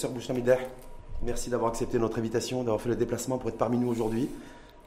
[0.00, 0.56] Professeur Bouchamideh,
[1.20, 4.30] merci d'avoir accepté notre invitation, d'avoir fait le déplacement pour être parmi nous aujourd'hui.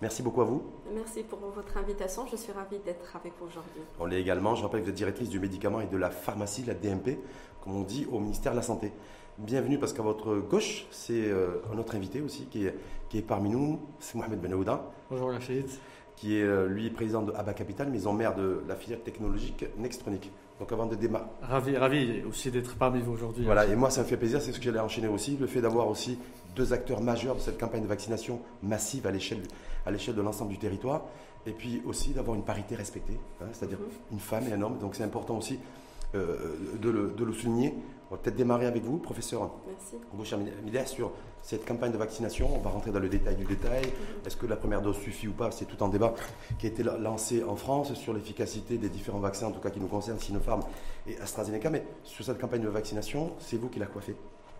[0.01, 0.63] Merci beaucoup à vous.
[0.91, 2.25] Merci pour votre invitation.
[2.31, 3.83] Je suis ravie d'être avec vous aujourd'hui.
[3.99, 4.55] On l'est également.
[4.55, 7.19] Je rappelle que vous êtes directrice du médicament et de la pharmacie, la DMP,
[7.63, 8.91] comme on dit, au ministère de la Santé.
[9.37, 12.75] Bienvenue parce qu'à votre gauche, c'est euh, un autre invité aussi qui est,
[13.09, 14.83] qui est parmi nous, c'est Mohamed Benouda.
[15.11, 15.67] Bonjour Rachid.
[16.15, 20.31] Qui est euh, lui président de ABA Capital, maison mère de la filière technologique Nextronic.
[20.59, 21.25] Donc avant de démarrer.
[21.41, 23.43] Ravi, ravi aussi d'être parmi vous aujourd'hui.
[23.43, 25.61] Voilà, et moi ça me fait plaisir, c'est ce que j'allais enchaîner aussi, le fait
[25.61, 26.17] d'avoir aussi
[26.55, 29.41] deux acteurs majeurs de cette campagne de vaccination massive à l'échelle,
[29.85, 31.05] à l'échelle de l'ensemble du territoire,
[31.45, 33.87] et puis aussi d'avoir une parité respectée, hein, c'est-à-dire mhm.
[34.13, 34.77] une femme et un homme.
[34.79, 35.59] Donc c'est important aussi
[36.13, 37.73] de, le, de, le, souligner.
[38.09, 39.49] On va peut-être démarrer avec vous, professeur
[40.13, 40.37] Boucher
[40.85, 42.49] sur cette campagne de vaccination.
[42.55, 43.81] On va rentrer dans le détail du détail.
[43.81, 44.27] Mhm.
[44.27, 45.51] Est-ce que la première dose suffit ou pas?
[45.51, 46.13] C'est tout un débat
[46.59, 49.79] qui a été lancé en France sur l'efficacité des différents vaccins, en tout cas qui
[49.79, 50.61] nous concernent, Sinopharm
[51.07, 51.69] et AstraZeneca.
[51.69, 54.15] Mais sur cette campagne de vaccination, c'est vous qui la coiffez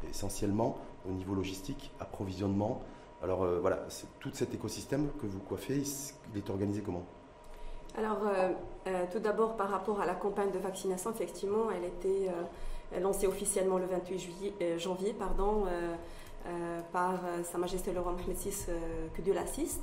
[0.10, 0.78] essentiellement
[1.08, 2.82] au niveau logistique, approvisionnement.
[3.22, 5.82] Alors euh, voilà, c'est tout cet écosystème que vous coiffez,
[6.34, 7.04] il est organisé comment?
[7.98, 8.52] Alors euh,
[8.88, 12.30] euh, tout d'abord par rapport à la campagne de vaccination, effectivement, elle était
[13.02, 15.66] lancée officiellement le 28 juillet, janvier pardon,
[16.92, 18.52] par Sa Majesté le roi Mohamed VI,
[19.16, 19.82] que Dieu l'assiste.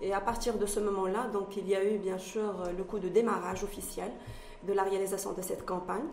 [0.00, 2.98] Et à partir de ce moment-là, donc il y a eu bien sûr le coup
[2.98, 4.10] de démarrage officiel
[4.62, 6.06] de la réalisation de cette campagne.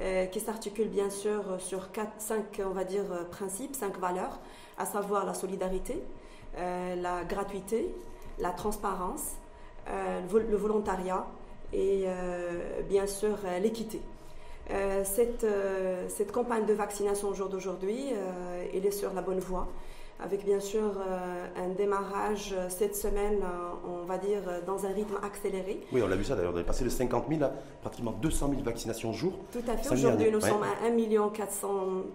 [0.00, 4.40] Euh, qui s'articule bien sûr sur quatre, cinq, on va dire, euh, principes, cinq valeurs,
[4.76, 6.02] à savoir la solidarité,
[6.56, 7.94] euh, la gratuité,
[8.40, 9.34] la transparence,
[9.86, 11.26] le volontariat
[11.74, 12.06] et
[12.88, 14.00] bien sûr l'équité.
[15.04, 15.46] Cette,
[16.08, 18.12] cette, campagne de vaccination au jour d'aujourd'hui,
[18.72, 19.68] elle est sur la bonne voie
[20.20, 24.90] avec bien sûr euh, un démarrage euh, cette semaine, euh, on va dire, dans un
[24.90, 25.80] rythme accéléré.
[25.92, 28.50] Oui, on l'a vu ça d'ailleurs, on est passé de 50 000 à pratiquement 200
[28.50, 29.32] 000 vaccinations jour.
[29.52, 31.68] Tout à fait, aujourd'hui nous sommes à 1 million 400,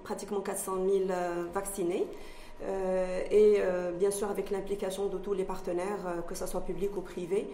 [0.04, 0.74] pratiquement 400
[1.08, 1.20] 000
[1.54, 2.08] vaccinés.
[2.62, 3.62] Et
[3.98, 7.50] bien sûr avec l'implication de tous les partenaires, que ce soit public ou privé,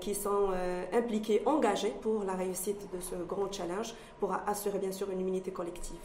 [0.00, 0.48] qui sont
[0.92, 5.50] impliqués, engagés pour la réussite de ce grand challenge, pour assurer bien sûr une immunité
[5.50, 6.00] collective.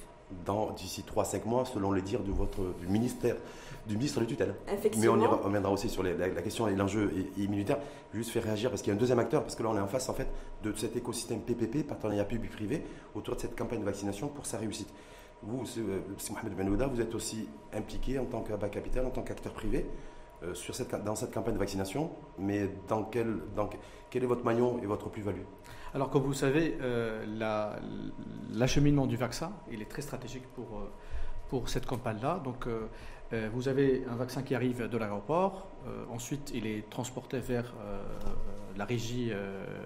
[0.76, 3.38] D'ici 3-5 mois, selon les dires de votre, du ministère
[3.88, 4.56] du ministre de tutelle.
[4.98, 7.78] Mais on, on reviendra aussi sur la, question et l'enjeu immunitaire.
[8.12, 9.70] Je vais juste faire réagir parce qu'il y a un deuxième acteur, parce que là
[9.70, 10.28] on est en face en fait
[10.64, 12.84] de cet écosystème PPP, partenariat public-privé,
[13.16, 14.90] autour de cette campagne de vaccination pour sa réussite.
[15.44, 16.00] Vous, c'est euh,
[16.32, 19.86] Mohamed Benouda, vous êtes aussi impliqué en tant qu'ABA Capital, en tant qu'acteur privé,
[20.44, 23.70] euh, sur cette, dans cette campagne de vaccination, mais dans quel, dans,
[24.10, 25.44] quel est votre maillon et votre plus-value?
[25.94, 27.26] Alors, comme vous savez, euh,
[28.52, 30.82] l'acheminement du vaccin, il est très stratégique pour,
[31.50, 32.42] pour cette campagne-là.
[32.44, 32.68] Donc,
[33.34, 37.74] euh, vous avez un vaccin qui arrive de l'aéroport, euh, ensuite il est transporté vers
[37.82, 38.02] euh,
[38.78, 39.32] la régie,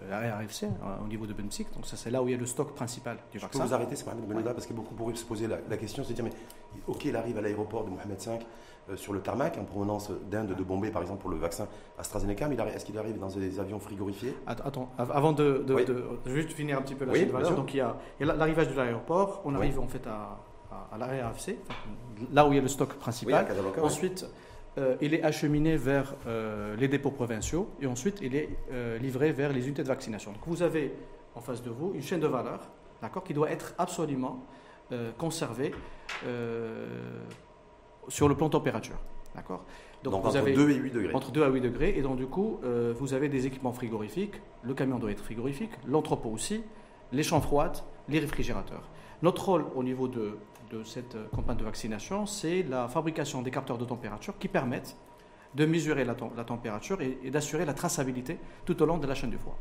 [0.10, 0.68] la RFC,
[1.04, 3.18] au niveau de Benpsic, donc ça c'est là où il y a le stock principal
[3.32, 3.60] du vaccin.
[3.60, 6.04] Je peux vous arrêter, c'est pas Benouda, parce que beaucoup pourraient se poser la, question,
[6.04, 6.34] c'est de dire, mais
[6.88, 10.64] ok, il arrive à l'aéroport de Mohamed V sur le tarmac, en provenance d'Inde, de
[10.64, 11.68] Bombay par exemple pour le vaccin
[11.98, 14.36] AstraZeneca, mais est-ce qu'il arrive dans des avions frigorifiés?
[14.46, 15.66] Attends, avant de,
[16.26, 19.56] juste finir un petit peu la oui, donc il y a, l'arrivage de l'aéroport, on
[19.56, 20.38] arrive en fait à
[20.92, 21.58] à, la RFC,
[22.32, 23.48] là où il y a le stock principal.
[23.82, 24.26] ensuite,
[24.78, 29.34] euh, il est acheminé vers euh, les dépôts provinciaux et ensuite il est euh, livré
[29.34, 30.32] vers les unités de vaccination.
[30.32, 30.94] Donc vous avez
[31.36, 32.62] en face de vous une chaîne de valeur
[33.02, 34.46] d'accord, qui doit être absolument
[35.18, 35.74] conservée
[38.10, 38.98] sur le plan température.
[39.34, 39.64] D'accord
[40.04, 41.14] donc, vous entre avez 2 et 8 degrés.
[41.14, 41.94] Entre 2 à 8 degrés.
[41.96, 42.60] Et donc, du coup,
[43.00, 44.42] vous avez des équipements frigorifiques.
[44.64, 46.62] Le camion doit être frigorifique, l'entrepôt aussi,
[47.14, 47.78] les chambres froides,
[48.10, 48.90] les réfrigérateurs.
[49.22, 50.36] Notre rôle au niveau de,
[50.72, 54.96] de cette euh, campagne de vaccination, c'est la fabrication des capteurs de température qui permettent
[55.54, 59.38] de mesurer la, température et, d'assurer la traçabilité tout au long de la chaîne du
[59.38, 59.58] froid.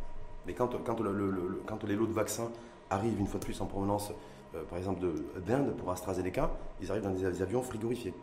[0.46, 2.50] Mais quand, quand, le, quand les lots de vaccins
[2.90, 4.12] arrivent une fois de plus en provenance,
[4.54, 5.04] euh, par exemple,
[5.46, 6.50] d'Inde pour AstraZeneca,
[6.80, 8.14] ils arrivent dans des avions frigorifiés.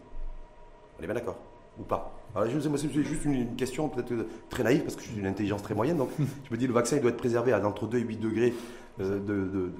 [0.98, 1.38] On est bien d'accord
[1.78, 2.14] Ou pas?
[2.36, 5.62] Alors, je C'est juste une, question peut-être très naïve parce que je suis d'une intelligence
[5.62, 5.98] très moyenne.
[5.98, 8.18] Donc, je me dis le vaccin il doit être préservé à entre 2 et 8
[8.18, 8.54] degrés
[9.00, 9.72] de, de,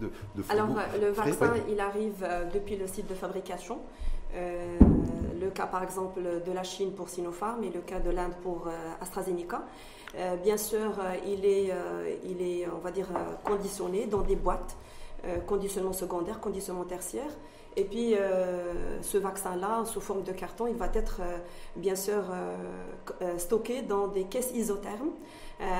[0.00, 3.78] de, Alors, euh, le vaccin, il arrive euh, depuis le site de fabrication.
[4.34, 8.68] le cas, par exemple, de la Chine pour Sinopharm et le cas de l'Inde pour
[9.00, 9.62] AstraZeneca.
[10.42, 11.72] bien sûr, il, est,
[12.24, 13.08] il est, on va dire,
[13.42, 14.76] conditionné dans des boîtes,
[15.46, 17.30] conditionnement secondaire, conditionnement tertiaire.
[17.76, 18.16] Et puis,
[19.00, 21.22] ce vaccin-là, sous forme de carton, il va être,
[21.76, 22.24] bien sûr,
[23.38, 25.12] stocké dans des caisses isothermes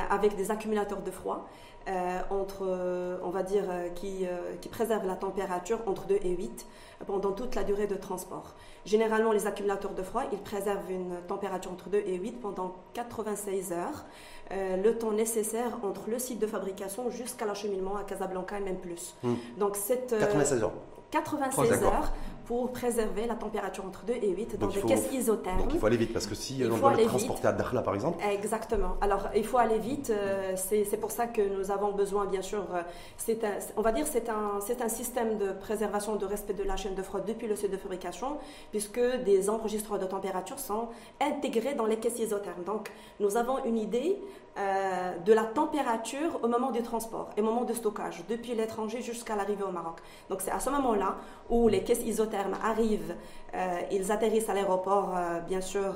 [0.08, 1.46] avec des accumulateurs de froid.
[1.88, 4.26] Euh, entre, euh, on va dire, euh, qui,
[4.60, 6.66] qui préserve la température entre 2 et 8
[7.06, 8.54] pendant toute la durée de transport.
[8.84, 13.72] Généralement, les accumulateurs de froid, ils préservent une température entre 2 et 8 pendant 96
[13.72, 14.04] heures,
[14.50, 19.14] le temps nécessaire entre le site de fabrication jusqu'à l'acheminement à Casablanca et même plus.
[19.22, 19.34] Hmm.
[19.58, 20.72] Donc, cette, 96 heures.
[21.10, 22.12] 96 heures
[22.48, 25.58] pour préserver la température entre 2 et 8 dans des caisses isothermes.
[25.58, 27.94] Donc il faut aller vite parce que si on doit le transporter à Dakhla par
[27.94, 28.24] exemple.
[28.26, 28.96] Exactement.
[29.02, 30.08] Alors il faut aller vite.
[30.08, 32.80] Euh, c'est pour ça que nous avons besoin, bien sûr, euh,
[33.18, 33.40] c'est
[33.76, 37.02] on va dire c'est un, un système de préservation, de respect de la chaîne de
[37.02, 38.38] froid depuis le site de fabrication,
[38.70, 40.88] puisque des enregistreurs de température sont
[41.20, 42.64] intégrés dans les caisses isothermes.
[42.64, 42.90] Donc
[43.20, 44.16] nous avons une idée
[44.58, 49.02] euh, de la température au moment du transport et au moment de stockage, depuis l'étranger
[49.02, 49.98] jusqu'à l'arrivée au Maroc.
[50.30, 51.16] Donc c'est à ce moment-là
[51.50, 53.14] où les caisses isothermes arrivent,
[53.47, 53.47] euh,
[53.90, 55.94] ils atterrissent à l'aéroport, euh, bien sûr,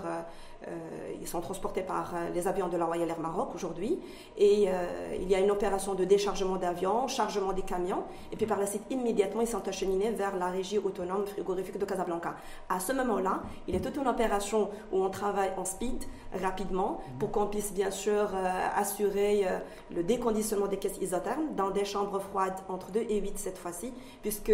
[0.68, 0.70] euh,
[1.20, 3.98] ils sont transportés par euh, les avions de la Royal Air Maroc aujourd'hui.
[4.36, 8.04] Et euh, il y a une opération de déchargement d'avions, chargement des camions.
[8.30, 11.84] Et puis par la suite, immédiatement, ils sont acheminés vers la régie autonome frigorifique de
[11.84, 12.36] Casablanca.
[12.68, 16.04] À ce moment-là, il y a toute une opération où on travaille en speed,
[16.40, 18.30] rapidement, pour qu'on puisse bien sûr
[18.76, 19.46] assurer
[19.94, 23.92] le déconditionnement des caisses isothermes dans des chambres froides entre 2 et 8 cette fois-ci,
[24.22, 24.52] puisque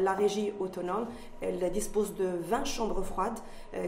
[0.00, 1.06] la régie autonome,
[1.40, 3.38] elle dispose de 20 chambres froides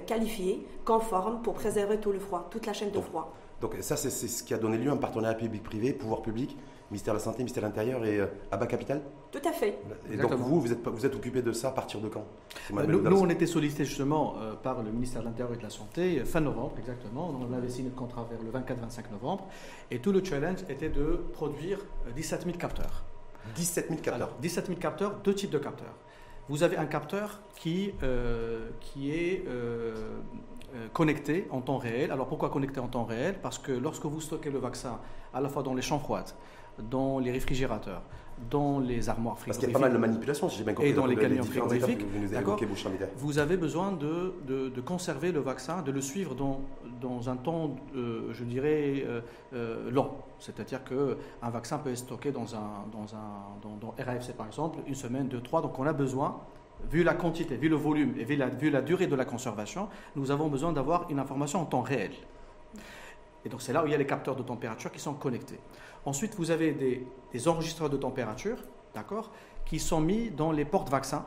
[0.07, 3.33] qualifiées, conformes pour préserver tout le froid, toute la chaîne de froid.
[3.63, 6.57] Donc ça, c'est ce qui a donné lieu à un partenariat public-privé, pouvoir public,
[6.91, 9.01] ministère de la Santé, ministère de l'Intérieur et euh, ABA Capital
[9.31, 9.79] Tout à fait.
[10.11, 12.25] Et donc vous, vous êtes, vous êtes occupé de ça à partir de quand
[12.77, 15.63] euh, nous, nous, on était sollicité justement euh, par le ministère de l'Intérieur et de
[15.63, 17.33] la Santé, fin novembre exactement.
[17.41, 19.47] On avait signé le contrat vers le 24-25 novembre.
[19.93, 21.79] Et tout le challenge était de produire
[22.15, 23.05] 17 000 capteurs.
[23.57, 25.95] 17 000 capteurs 17 000 capteurs, deux types de capteurs.
[26.49, 27.93] Vous avez un capteur qui,
[28.81, 29.45] qui est
[30.75, 32.11] euh, connecté en temps réel.
[32.11, 33.35] Alors pourquoi connecté en temps réel?
[33.43, 35.01] Parce que lorsque vous stockez le vaccin
[35.35, 36.31] à la fois dans les champs froides,
[36.79, 38.01] dans les réfrigérateurs,
[38.51, 39.47] dans les armoires frigorifiques.
[39.47, 40.91] Parce qu'il y a pas mal de manipulations, si j'ai bien compris.
[40.91, 42.07] Et dans les camions frigorifiques.
[43.19, 46.63] Vous, avez besoin de, de, conserver le vaccin, de le suivre dans,
[47.03, 49.05] dans un temps, euh, je dirais,
[49.53, 50.11] euh, long.
[50.39, 54.95] C'est-à-dire qu'un vaccin peut être stocké dans, un, dans, un, dans RAFC, par exemple, une
[54.95, 55.61] semaine, deux, trois.
[55.61, 56.41] Donc on a besoin
[56.91, 60.49] vu la quantité, vu le volume et vu la, durée de la conservation, nous avons
[60.49, 62.13] besoin d'avoir une information en temps réel.
[63.45, 65.59] Et donc c'est là où il y a les capteurs de température qui sont connectés.
[66.05, 68.57] Ensuite, vous avez des, des enregistreurs de température,
[68.95, 69.31] d'accord,
[69.65, 71.25] qui sont mis dans les portes vaccins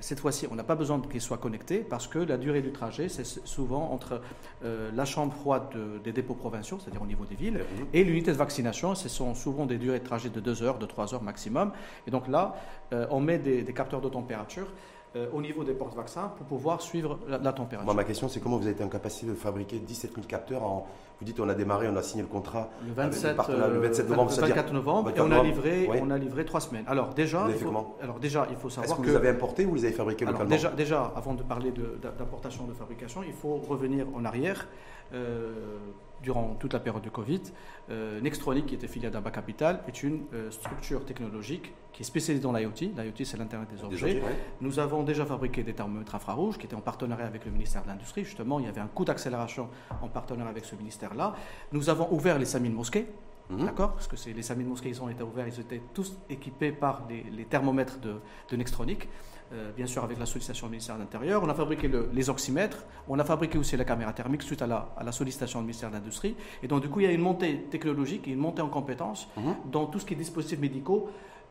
[0.00, 3.08] cette fois-ci, on n'a pas besoin qu'il soit connecté parce que la durée du trajet,
[3.08, 4.20] c'est souvent entre
[4.64, 5.68] euh, la chambre froide
[6.04, 7.60] des dépôts provinciaux, c'est-à-dire au niveau des villes,
[7.92, 8.94] et l'unité de vaccination.
[8.94, 11.72] Ce sont souvent des durées de trajet de 2 heures, de 3 heures maximum.
[12.06, 12.56] Et donc là,
[12.92, 14.68] euh, on met des capteurs de température
[15.16, 17.84] euh, au niveau des portes vaccins pour pouvoir suivre la, température.
[17.84, 20.62] Moi, ma question, c'est comment vous avez été en capacité de fabriquer 17 000 capteurs
[20.62, 20.86] en,
[21.18, 24.30] Vous dites, on a démarré, on a signé le contrat le 27, le 27 novembre,
[24.30, 26.84] 24 novembre, et on a livré, on a livré trois semaines.
[26.86, 29.70] Alors déjà, il faut, alors déjà, il faut savoir Est-ce que, vous avez importé ou
[29.70, 31.72] vous les avez fabriqués localement déjà, déjà, avant de parler
[32.18, 34.66] d'importation de, de, fabrication, il faut revenir en arrière.
[35.14, 35.54] Euh,
[36.26, 37.40] durant toute la période de Covid.
[37.88, 42.42] Euh, Nextronic, qui était filiale d'Aba Capital, est une euh, structure technologique qui est spécialisée
[42.42, 42.80] dans l'IoT.
[42.80, 44.20] L'IoT, c'est l'Internet des objets.
[44.60, 47.88] Nous avons déjà fabriqué des thermomètres infrarouges qui étaient en partenariat avec le ministère de
[47.88, 48.24] l'Industrie.
[48.24, 49.68] Justement, il y avait un coup d'accélération
[50.02, 51.36] en partenariat avec ce ministère-là.
[51.70, 53.06] Nous avons ouvert les 5000 mosquées.
[53.50, 53.66] Mhm.
[53.66, 53.92] D'accord?
[53.92, 57.44] Parce que les 5000 mosquées, ils ont été ouverts, ils étaient tous équipés par les,
[57.44, 58.16] thermomètres de,
[58.50, 59.08] de Nextronic.
[59.52, 61.40] Euh, bien sûr avec la sollicitation du ministère de l'Intérieur.
[61.44, 64.88] On a fabriqué les oxymètres, on a fabriqué aussi la caméra thermique suite à la,
[64.96, 66.34] à la sollicitation du ministère de l'Industrie.
[66.64, 69.28] Et donc du coup, il y a une montée technologique et une montée en compétences
[69.36, 69.54] mhm.
[69.70, 71.08] dans tout ce qui est dispositifs médicaux.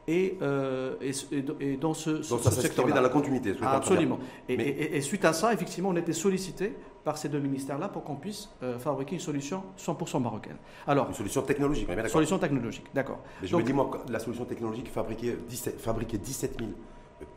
[0.10, 3.56] Et, euh, et, dans ce, donc ça secteur dans la continuité.
[3.62, 4.20] Absolument.
[4.50, 8.16] Et, suite à ça, effectivement, on a été sollicité par ces deux ministères-là pour qu'on
[8.16, 10.58] puisse euh, fabriquer une solution 100% marocaine.
[10.88, 12.12] Alors, une solution technologique, bien d'accord.
[12.12, 13.20] Solution technologique, d'accord.
[13.42, 16.72] Mais je me dis, moi, la solution technologique fabriquer 17, fabriquer 17 000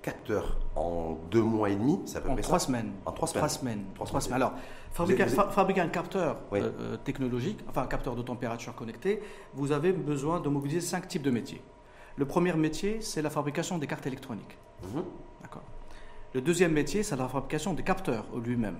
[0.02, 2.92] capteurs en deux mois et demi, ça peut En trois semaines.
[3.04, 3.84] En trois semaines.
[3.94, 4.34] Trois semaines.
[4.34, 4.54] Alors,
[4.90, 9.22] fabriquer, un capteur euh, euh, technologique, enfin un capteur de température connecté,
[9.54, 11.62] vous avez besoin de mobiliser cinq types de métiers.
[12.16, 14.56] Le premier métier, c'est la fabrication des cartes électroniques.
[14.82, 15.04] Mhm.
[15.42, 15.62] D'accord.
[16.32, 18.78] Le deuxième métier, c'est la fabrication des capteurs lui-même.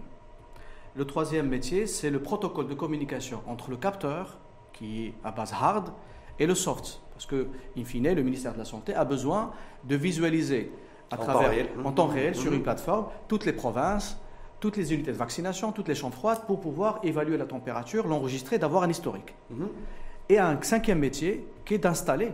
[0.99, 4.37] Le troisième métier, c'est le protocole de communication entre le capteur,
[4.73, 5.93] qui est à base hard,
[6.41, 7.01] et le soft.
[7.13, 9.53] Parce que, in fine, le ministère de la Santé a besoin
[9.85, 10.73] de visualiser
[11.13, 11.69] à en travers, temps réel.
[11.85, 14.19] en temps réel sur une plateforme toutes les provinces,
[14.59, 18.59] toutes les unités de vaccination, toutes les chambres froides pour pouvoir évaluer la température, l'enregistrer,
[18.59, 19.37] d'avoir un historique.
[19.51, 19.69] Mhm.
[20.31, 22.33] Et un cinquième métier qui est d'installer,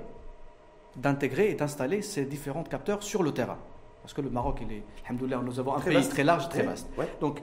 [0.97, 3.59] d'intégrer et d'installer ces différents capteurs sur le terrain.
[4.01, 6.89] Parce que le Maroc, il est, nous avons un pays très large, très vaste.
[7.21, 7.43] Donc,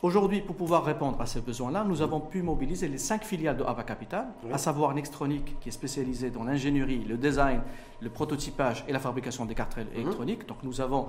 [0.00, 3.64] Aujourd'hui, pour pouvoir répondre à ces besoins-là, nous avons pu mobiliser les cinq filiales de
[3.64, 7.62] Ava Capital, à savoir Nextronic, qui est spécialisée dans l'ingénierie, le design,
[8.00, 9.86] le prototypage et la fabrication des cartes mhm.
[9.96, 10.46] électroniques.
[10.46, 11.08] Donc nous avons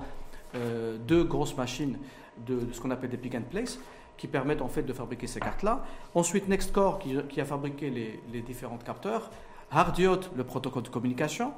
[0.56, 1.98] euh, deux grosses machines
[2.44, 3.78] de, ce qu'on appelle des pick and place
[4.16, 5.84] qui permettent en fait de fabriquer ces cartes-là.
[6.16, 9.30] Ensuite, Nextcore qui, a fabriqué les, les différents capteurs,
[9.70, 11.52] Hardiot, le protocole de communication,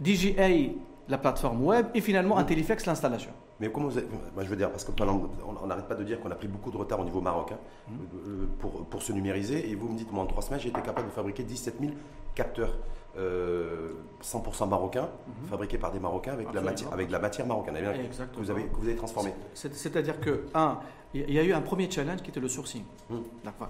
[0.00, 0.74] DJA,
[1.08, 2.42] la plateforme web, et finalement mhm.
[2.42, 3.32] Intellifex, l'installation.
[3.60, 4.00] Mais comment vous
[4.34, 6.70] moi, je veux dire, parce que on n'arrête pas de dire qu'on a pris beaucoup
[6.70, 7.58] de retard au niveau marocain
[7.88, 7.92] mmh.
[7.92, 9.70] euh, pour, pour se numériser.
[9.70, 11.92] Et vous me dites, moi, en trois semaines, j'ai été capable de fabriquer 17 000
[12.34, 12.74] capteurs
[13.16, 15.46] 100% euh, marocains, mmh.
[15.48, 18.76] fabriqués par des Marocains avec, la matière, avec la matière marocaine que vous, avez, que
[18.76, 19.32] vous avez transformé.
[19.54, 20.78] C'est-à-dire que, un,
[21.14, 22.82] il y a eu un premier challenge qui était le sourcing.
[23.08, 23.16] Mmh.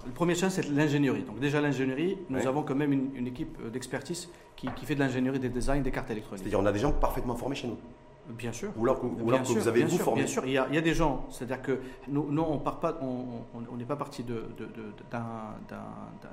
[0.07, 1.23] Le premier challenge, c'est l'ingénierie.
[1.23, 5.39] Donc déjà l'ingénierie, nous avons quand même une, équipe d'expertise qui, qui, fait de l'ingénierie
[5.39, 6.43] des designs des cartes électroniques.
[6.43, 7.79] C'est-à-dire on a des gens parfaitement formés chez nous.
[8.31, 8.71] Bien sûr.
[8.77, 10.23] Ou alors, que vous avez vous formé.
[10.23, 12.59] Bien sûr, il y, a, il y a des gens, c'est-à-dire que nous, nous on
[12.59, 14.93] part pas, on n'est pas parti de, de, de,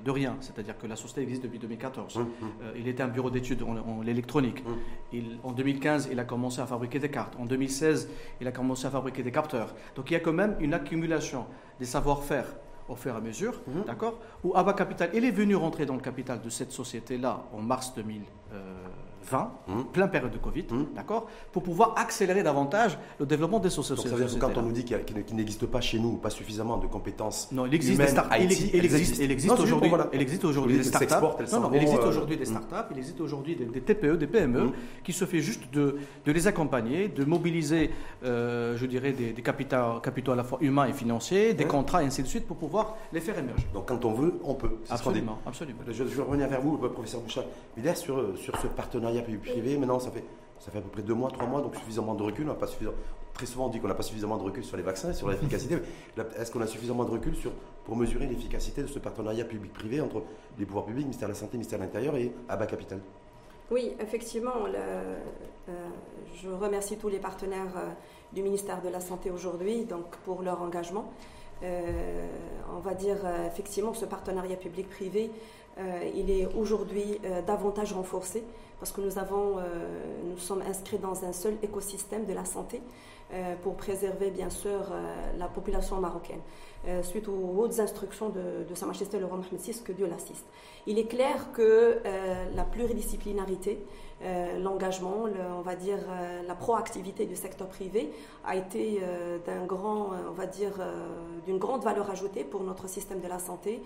[0.03, 0.35] de rien.
[0.41, 2.17] C'est-à-dire que la société existe depuis 2014.
[2.17, 2.49] Hum, hum.
[2.63, 4.63] euh, il était un bureau d'études en, l'électronique.
[4.65, 5.19] Hum.
[5.43, 7.35] En 2015, il a commencé à fabriquer des cartes.
[7.39, 8.09] En 2016,
[8.41, 9.75] il a commencé à fabriquer des capteurs.
[9.95, 11.45] Donc il y a quand même une accumulation
[11.79, 12.45] des savoir-faire
[12.89, 14.19] au fur et à mesure, d'accord?
[14.43, 17.93] Où Abba Capital, il est venu rentrer dans le capital de cette société-là en mars
[17.95, 18.23] 2000.
[19.29, 19.81] 20, mmh.
[19.91, 20.95] plein période de Covid, mmh.
[20.95, 24.01] d'accord, pour pouvoir accélérer davantage le développement des sociétés.
[24.01, 26.29] Donc ça veut dire que quand on nous dit qu'il n'existe pas chez nous pas
[26.29, 28.35] suffisamment de compétences non, il existe des startups.
[28.39, 28.51] Il,
[28.85, 29.91] existe, il existe aujourd'hui.
[30.13, 31.13] Il existe aujourd'hui des startups.
[31.51, 32.45] Non, non, il existe euh, aujourd'hui des mmh.
[32.45, 32.91] startups.
[32.91, 34.71] Il existe aujourd'hui des, TPE, des PME,
[35.03, 37.91] qui se fait juste de, de les accompagner, de mobiliser,
[38.23, 42.05] euh, je dirais, des, capitaux, capitaux à la fois humains et financiers, des contrats et
[42.05, 43.67] ainsi de suite pour pouvoir les faire émerger.
[43.73, 44.77] Donc quand on veut, on peut.
[44.89, 45.79] Absolument, absolument.
[45.87, 47.45] Je, vais revenir vers vous, professeur Bouchard.
[47.95, 49.77] sur, sur ce partenariat privé.
[49.77, 50.23] Maintenant, ça fait,
[50.59, 52.49] ça fait à peu près deux mois, trois mois, donc suffisamment de recul.
[52.49, 52.97] On pas suffisamment,
[53.33, 55.29] très souvent, on dit qu'on n'a pas suffisamment de recul sur les vaccins et sur
[55.29, 55.77] l'efficacité.
[56.37, 57.51] Est-ce qu'on a suffisamment de recul sur,
[57.85, 60.23] pour mesurer l'efficacité de ce partenariat public-privé entre
[60.57, 62.99] les pouvoirs publics, ministère de la Santé, ministère de l'Intérieur et ABA Capital?
[63.71, 64.53] Oui, effectivement.
[65.69, 65.73] Euh,
[66.35, 67.89] je remercie tous les partenaires euh,
[68.33, 71.11] du ministère de la Santé aujourd'hui donc pour leur engagement.
[71.63, 72.27] Euh,
[72.75, 73.17] on va dire
[73.47, 75.31] effectivement ce partenariat public-privé,
[76.13, 78.43] il est aujourd'hui davantage renforcé
[78.83, 79.63] parce que euh,
[80.25, 82.81] nous sommes inscrits dans un seul écosystème de la santé
[83.31, 86.41] euh, pour préserver bien sûr euh, la population marocaine.
[87.01, 90.45] suite aux hautes instructions de, de Sa Majesté le roi Mohamed VI, que Dieu l'assiste.
[90.85, 92.01] Il est clair que
[92.53, 93.79] la pluridisciplinarité,
[94.59, 95.99] l'engagement, on va dire
[96.45, 98.11] la proactivité du secteur privé
[98.43, 98.99] a été
[99.45, 100.73] d'un grand, on va dire,
[101.45, 103.81] d'une grande valeur ajoutée pour notre système de la santé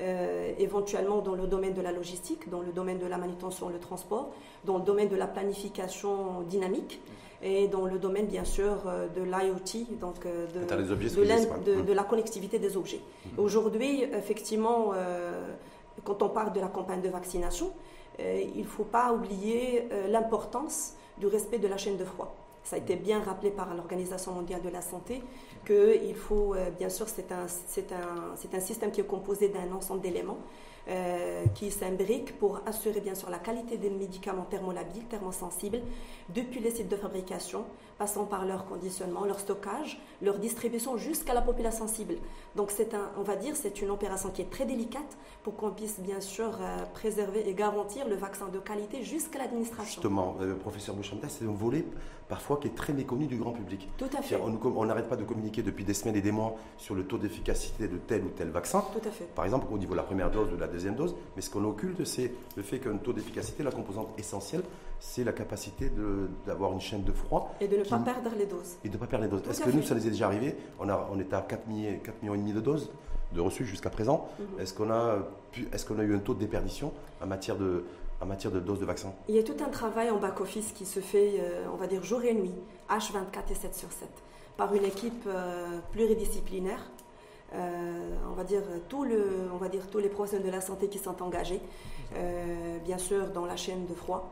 [0.00, 3.78] euh, éventuellement dans le domaine de la logistique, dans le domaine de la manutention, le
[3.78, 4.30] transport,
[4.64, 7.00] dans le domaine de la planification dynamique
[7.42, 12.58] et dans le domaine bien sûr euh, de l'IoT, donc euh, de, de, la connectivité
[12.58, 13.00] des objets.
[13.26, 13.44] Mhm.
[13.44, 14.92] Aujourd'hui, effectivement,
[16.04, 17.70] quand on parle de la campagne de vaccination,
[18.18, 22.34] il ne faut pas oublier l'importance du respect de la chaîne de froid.
[22.64, 25.22] Ça a été bien rappelé par l'Organisation mondiale de la santé
[25.70, 30.38] qu'il faut, euh, bien sûr, c'est un, système qui est composé d'un ensemble d'éléments
[30.88, 35.80] euh, qui s'imbriquent pour assurer, bien sûr, la qualité des médicaments thermolabiles, thermosensibles,
[36.28, 37.64] depuis les sites de fabrication,
[37.98, 42.16] passant par leur conditionnement, leur stockage, leur distribution jusqu'à la population cible.
[42.56, 45.70] Donc, c'est un, on va dire, c'est une opération qui est très délicate pour qu'on
[45.70, 50.02] puisse, bien sûr, euh, préserver et garantir le vaccin de qualité jusqu'à l'administration.
[50.02, 51.84] Justement, professeur Bouchamda, c'est un volet
[52.30, 53.88] parfois qui est très méconnu du grand public.
[53.98, 54.36] Tout à fait.
[54.36, 57.88] On n'arrête pas de communiquer depuis des semaines et des mois sur le taux d'efficacité
[57.88, 58.84] de tel ou tel vaccin.
[58.92, 59.24] Tout à fait.
[59.34, 61.14] Par exemple, au niveau de la première dose ou de la deuxième dose.
[61.34, 64.62] Mais ce qu'on occulte, c'est le fait qu'un taux d'efficacité, la composante essentielle,
[65.00, 65.90] c'est la capacité
[66.46, 67.54] d'avoir une chaîne de froid.
[67.60, 68.76] Et de ne pas perdre les doses.
[68.84, 69.42] Et de ne pas perdre les doses.
[69.50, 70.54] Est-ce que nous, ça nous est déjà arrivé?
[70.78, 72.90] On, a, on est à 4 millions, 4 millions demi de doses
[73.32, 74.28] de reçus jusqu'à présent.
[74.38, 74.60] Mhm.
[74.60, 75.18] Est-ce qu'on a,
[75.72, 76.92] est qu'on a eu un taux de déperdition
[77.22, 77.84] en matière de,
[78.20, 80.84] en matière de doses de vaccins Il y a tout un travail en back-office qui
[80.84, 82.54] se fait, euh, on va dire, jour et nuit,
[82.90, 84.08] H24 et 7 sur 7,
[84.56, 86.90] par une équipe euh, pluridisciplinaire.
[87.52, 90.88] Euh, on va dire tout le, on va dire tous les professionnels de la santé
[90.88, 91.60] qui sont engagés,
[92.84, 94.30] bien sûr dans la chaîne de froid,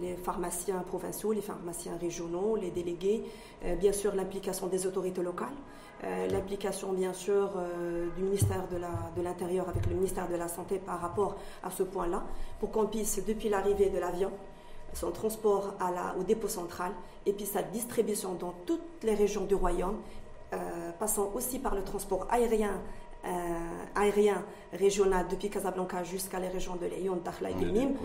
[0.00, 3.24] les pharmaciens provinciaux, les pharmaciens régionaux, les délégués,
[3.78, 5.52] bien sûr l'implication des autorités locales.
[6.02, 10.78] Euh, l'implication bien sûr euh, du ministère de l'Intérieur avec le ministère de la Santé
[10.78, 12.24] par rapport à ce point-là,
[12.60, 14.30] pour qu'on puisse, depuis l'arrivée de l'avion,
[14.92, 16.92] son transport à la, au dépôt central
[17.24, 19.96] et puis sa distribution dans toutes les régions du royaume,
[20.52, 22.80] euh, passant aussi par le transport aérien
[23.94, 27.96] aérien régional depuis Casablanca jusqu'à les régions de Lyon, Dakhla et Nîmes.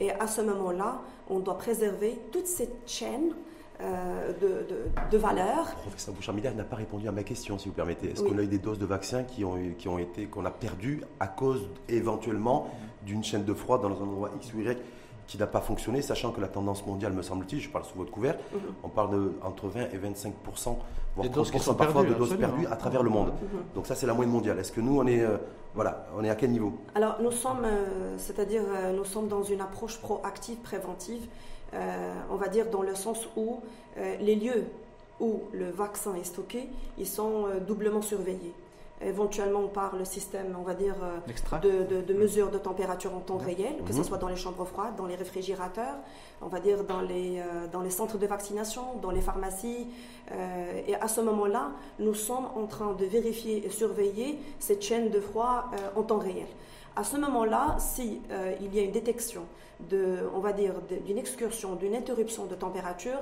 [0.00, 1.00] Et à ce moment-là,
[1.30, 3.32] on doit préserver toute cette chaîne
[3.80, 4.66] euh, de,
[5.10, 5.66] de, valeur.
[5.82, 8.10] Professeur Bouchard-Miller n'a pas répondu à ma question, si vous permettez.
[8.10, 10.50] Est-ce qu'on a eu des doses de vaccins qui ont, qui ont été qu'on a
[10.50, 12.70] perdues à cause éventuellement
[13.04, 14.78] d'une chaîne de froid dans un endroit X ou Y
[15.26, 18.10] qui n'a pas fonctionné, sachant que la tendance mondiale, me semble-t-il, je parle sous votre
[18.10, 18.60] couvert, mhm.
[18.84, 20.76] on parle de entre 20 et 25%
[21.16, 23.28] voire 30 parfois de doses perdues à travers le monde.
[23.28, 23.60] Mhm.
[23.74, 24.58] Donc ça, c'est la moyenne mondiale.
[24.58, 25.36] Est-ce que nous, on est, euh,
[25.74, 26.78] voilà, on est à quel niveau?
[26.94, 28.62] Alors nous sommes, euh, c'est-à-dire,
[28.94, 31.26] nous sommes dans une approche proactive, préventive.
[31.76, 33.60] Euh, on va dire dans le sens où
[33.98, 34.64] euh, les lieux
[35.20, 36.68] où le vaccin est stocké,
[36.98, 38.52] ils sont doublement surveillés
[39.02, 40.94] éventuellement par le système, on va dire,
[41.62, 44.04] de, de, mesure de température en temps réel, que ce mhm.
[44.04, 45.96] soit dans les chambres froides, dans les réfrigérateurs,
[46.40, 47.42] on va dire dans les,
[47.72, 49.86] dans les centres de vaccination, dans les pharmacies.
[50.86, 55.20] et à ce moment-là, nous sommes en train de vérifier et surveiller cette chaîne de
[55.20, 56.48] froid en temps réel.
[56.94, 58.22] À ce moment-là, si
[58.62, 59.42] il y a une détection
[60.34, 63.18] on va dire, d'une excursion, d'une interruption de température,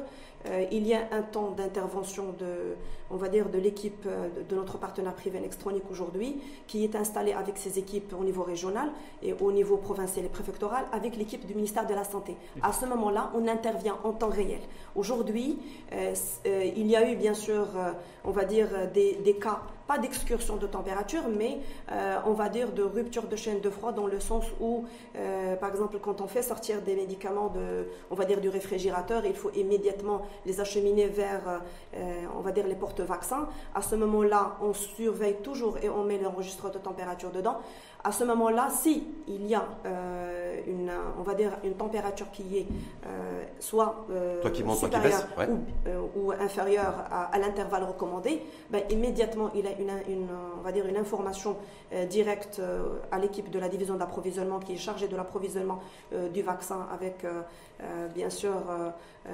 [0.47, 2.77] euh, il y a un temps d'intervention de,
[3.11, 8.15] de l'équipe euh, de notre partenaire privé électronique aujourd'hui, qui est installé avec ses équipes
[8.19, 8.91] au niveau régional
[9.23, 12.37] et au niveau provincial et préfectoral avec l'équipe du ministère de la Santé.
[12.63, 14.61] À ce moment-là, on intervient en temps réel.
[14.95, 15.59] Aujourd'hui,
[15.93, 17.67] euh, il y a eu bien sûr,
[18.25, 21.59] on va dire, des cas pas d'excursion de température, mais
[22.27, 24.85] on va dire de rupture de chaîne de froid dans le sens où,
[25.61, 29.35] par exemple, quand on fait sortir des médicaments de, on va dire, du réfrigérateur, il
[29.35, 31.63] faut immédiatement les acheminer vers,
[31.95, 33.49] euh, on va dire, les portes vaccins.
[33.75, 37.59] À ce moment-là, on surveille toujours et on met l'enregistreur de température dedans.
[38.03, 40.34] À ce moment-là, si il y a euh,
[40.67, 42.67] une, on va dire, une température qui est
[43.07, 44.07] euh, soit
[44.75, 45.27] supérieure
[46.17, 50.97] ou, inférieure à, l'intervalle recommandé, ben, immédiatement il a une, une, on va dire, une
[50.97, 51.57] information
[52.11, 52.61] directe
[53.11, 55.81] à l'équipe de la division d'approvisionnement qui est chargée de l'approvisionnement
[56.33, 57.25] du vaccin avec
[58.15, 58.53] bien sûr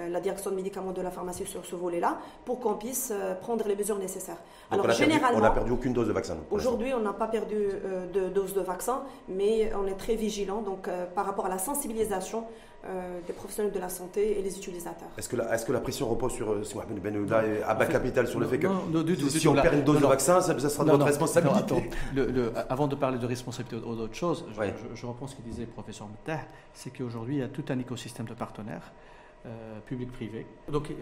[0.09, 3.75] la direction de médicaments de la pharmacie sur ce volet-là pour qu'on puisse prendre les
[3.75, 4.37] mesures nécessaires.
[4.71, 6.37] Alors, généralement, on n'a perdu aucune dose de vaccin.
[6.51, 7.57] Aujourd'hui, on n'a pas perdu
[8.13, 11.59] de dose de vaccin, mais on est très vigilant donc, euh, par rapport à la
[11.59, 12.45] sensibilisation
[12.87, 15.09] euh, des professionnels de la santé et les utilisateurs.
[15.19, 16.63] Est-ce que, la, est que la pression repose sur euh,
[17.03, 18.69] Ben et Abba Capital sur le fait que
[19.29, 22.95] si on perd une dose de vaccin, ça, sera de notre responsabilité le, Avant de
[22.95, 24.47] parler de responsabilité ou d'autres choses,
[24.95, 26.41] je, reprends ce qu'il disait le professeur Moutar,
[26.73, 28.93] c'est qu'aujourd'hui, il y a tout un écosystème de partenaires.
[29.87, 30.47] Public-privé.
[30.71, 30.93] Donc,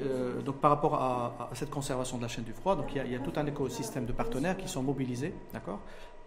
[0.45, 3.04] donc, par rapport à, cette conservation de la chaîne du froid, donc il y, a,
[3.04, 5.80] il y, a, tout un écosystème de partenaires qui sont mobilisés, d'accord,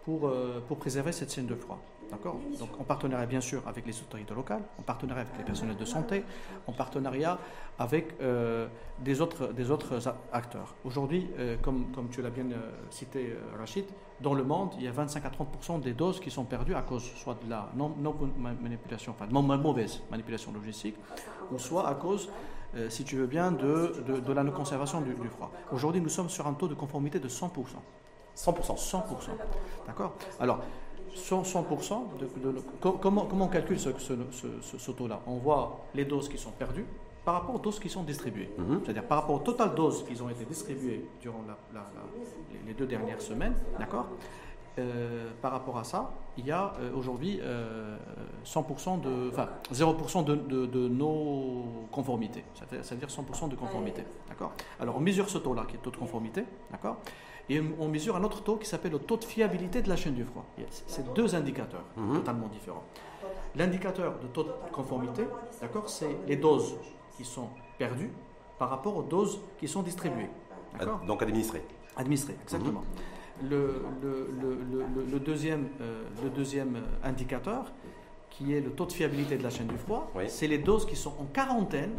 [0.04, 1.80] pour, euh, pour préserver cette chaîne de froid.
[2.10, 5.76] D'accord Donc en partenariat bien sûr avec les autorités locales, en partenariat avec les personnels
[5.76, 6.24] de santé,
[6.66, 7.38] en partenariat
[7.78, 8.66] avec euh,
[8.98, 10.74] des, autres, des autres acteurs.
[10.84, 12.44] Aujourd'hui, euh, comme, comme tu l'as bien
[12.90, 13.86] cité Rachid,
[14.20, 16.82] dans le monde, il y a 25 à 30% des doses qui sont perdues à
[16.82, 20.96] cause soit de la non, non manipulation, enfin mauvaise manipulation logistique,
[21.50, 22.30] ou soit à cause
[22.88, 25.50] si tu veux bien, de, de, de la non-conservation du, du froid.
[25.72, 27.48] Aujourd'hui, nous sommes sur un taux de conformité de 100%.
[28.36, 28.76] 100%.
[28.76, 29.02] 100%.
[29.86, 30.60] D'accord Alors,
[31.14, 32.04] 100%,
[33.00, 33.90] comment, comment on calcule ce,
[34.78, 35.20] ce, taux-là?
[35.26, 36.86] On voit les doses qui sont perdues
[37.24, 38.50] par rapport aux doses qui sont distribuées.
[38.58, 38.80] Mhm.
[38.82, 41.44] C'est-à-dire par rapport au total doses qui ont été distribuées durant
[42.66, 44.06] les deux dernières semaines, d'accord?
[44.78, 50.24] Euh, par rapport à ça, il y a euh, aujourd'hui 100% euh, de, enfin 0%
[50.24, 54.52] de, de, de non-conformité, c'est-à-dire 100% de conformité, d'accord?
[54.80, 56.96] Alors on mesure ce taux-là qui est le taux de conformité, d'accord?
[57.52, 60.14] Et on mesure un autre taux qui s'appelle le taux de fiabilité de la chaîne
[60.14, 60.44] du froid.
[60.86, 62.14] C'est deux indicateurs mhm.
[62.16, 62.84] totalement différents.
[63.56, 65.24] L'indicateur de taux de conformité,
[65.60, 66.74] d'accord, c'est les doses
[67.16, 68.10] qui sont perdues
[68.58, 70.30] par rapport aux doses qui sont distribuées.
[71.06, 71.62] Donc administrées.
[71.96, 72.80] Administrées, exactement.
[72.80, 73.48] Mhm.
[73.50, 73.84] Le,
[75.10, 77.72] le, deuxième, euh, le deuxième indicateur,
[78.30, 80.96] qui est le taux de fiabilité de la chaîne du froid, c'est les doses qui
[80.96, 81.92] sont en quarantaine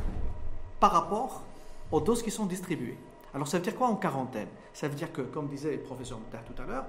[0.79, 1.43] par rapport
[1.91, 2.97] aux doses qui sont distribuées.
[3.33, 4.47] Alors ça veut dire quoi en quarantaine?
[4.73, 6.85] Ça veut dire que, comme disait le professeur Moutar tout à l'heure,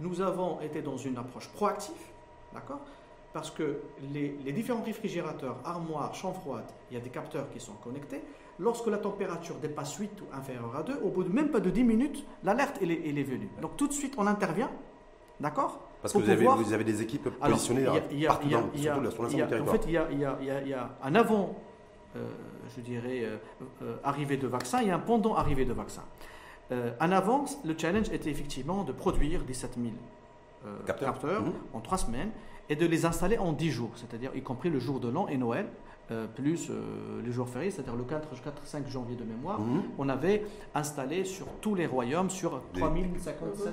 [0.00, 1.94] nous avons été dans une approche proactive,
[2.52, 2.80] d'accord?
[3.32, 3.80] Parce que
[4.12, 8.22] les, différents réfrigérateurs, armoires, chambres froides, il y a des capteurs qui sont connectés.
[8.60, 11.70] Lorsque la température dépasse 8 ou inférieure à 2, au bout de même pas de
[11.70, 13.48] 10 minutes, l'alerte elle, est venue.
[13.60, 14.70] Donc tout de suite on intervient,
[15.40, 15.80] d'accord?
[16.00, 17.86] Parce que vous avez, vous avez, des équipes positionnées
[18.26, 21.56] partout dans, En fait, il y a, un avant
[22.74, 23.36] je dirais, euh,
[23.82, 26.04] euh, arrivée de vaccins et un pendant arrivée de vaccins.
[27.00, 29.92] en avance, le challenge était effectivement de produire 17 000
[30.86, 31.52] capteurs, mhm.
[31.74, 32.30] en trois semaines
[32.70, 35.36] et de les installer en 10 jours, c'est-à-dire y compris le jour de l'an et
[35.36, 35.66] Noël,
[36.34, 36.70] plus
[37.24, 39.82] les jours fériés, c'est-à-dire le 4, 4, 5 janvier de mémoire, mhm.
[39.98, 43.72] on avait installé sur tous les royaumes, sur 3057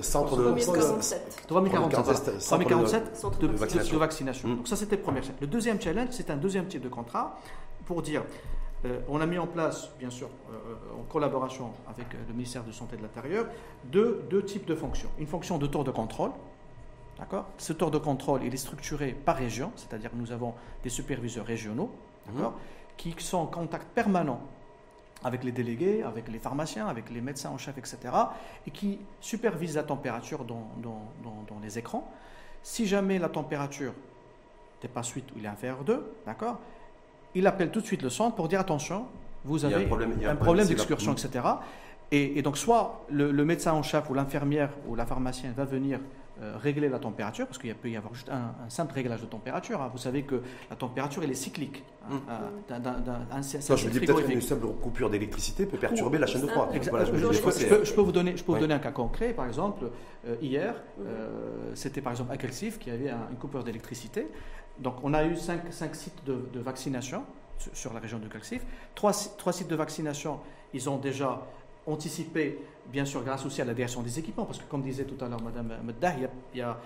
[0.00, 3.94] centres de 3047, 3047 de, vaccination.
[3.94, 4.48] De vaccination.
[4.54, 5.40] Donc ça c'était le premier challenge.
[5.40, 7.38] Le deuxième challenge, c'est un deuxième type de contrat
[7.86, 8.22] pour dire
[8.84, 12.64] euh, on a mis en place, bien sûr, euh, en collaboration avec euh, le ministère
[12.64, 13.46] de Santé de l'Intérieur,
[13.84, 15.08] deux, deux, types de fonctions.
[15.18, 16.32] Une fonction de tour de contrôle.
[17.18, 17.46] D'accord?
[17.58, 21.46] Ce tour de contrôle, il est structuré par région, c'est-à-dire que nous avons des superviseurs
[21.46, 21.90] régionaux
[22.26, 22.42] mmh.
[22.96, 24.40] qui sont en contact permanent
[25.24, 27.98] avec les délégués, avec les pharmaciens, avec les médecins en chef, etc.,
[28.66, 32.12] et qui supervisent la température dans, dans, les écrans.
[32.62, 33.94] Si jamais la température
[34.82, 36.58] dépasse 8 ou il est inférieur à 2, d'accord,
[37.34, 39.06] il appelle tout de suite le centre pour dire attention,
[39.44, 39.86] vous avez
[40.26, 41.44] un problème, d'excursion, etc.
[42.10, 46.00] Et, donc, soit le, médecin en chef ou l'infirmière ou la pharmacienne va venir
[46.56, 49.80] régler la température, parce qu'il peut y avoir juste un, simple réglage de température.
[49.80, 49.90] Hein.
[49.92, 51.82] Vous savez que la température, elle est cyclique.
[52.10, 52.72] Hein, mm.
[52.72, 56.70] euh, je dis peut-être qu'une simple coupure d'électricité peut perturber la chaîne de froid.
[56.72, 59.32] je, peux, vous donner, je peux vous donner un cas concret.
[59.32, 59.90] Par exemple,
[60.26, 61.02] euh, hier, mm.
[61.74, 64.28] c'était par exemple à Kelsif qui avait une coupure d'électricité.
[64.78, 67.24] Donc, on a eu cinq, cinq sites de, vaccination
[67.72, 68.62] sur la région de Kelsif.
[68.94, 70.40] Trois, trois sites de vaccination,
[70.72, 71.46] ils ont déjà
[71.86, 72.58] anticiper,
[72.90, 75.28] bien sûr, grâce aussi à la direction des équipements, parce que comme disait tout à
[75.28, 76.14] l'heure Mme Meddah,
[76.52, 76.78] il, y a,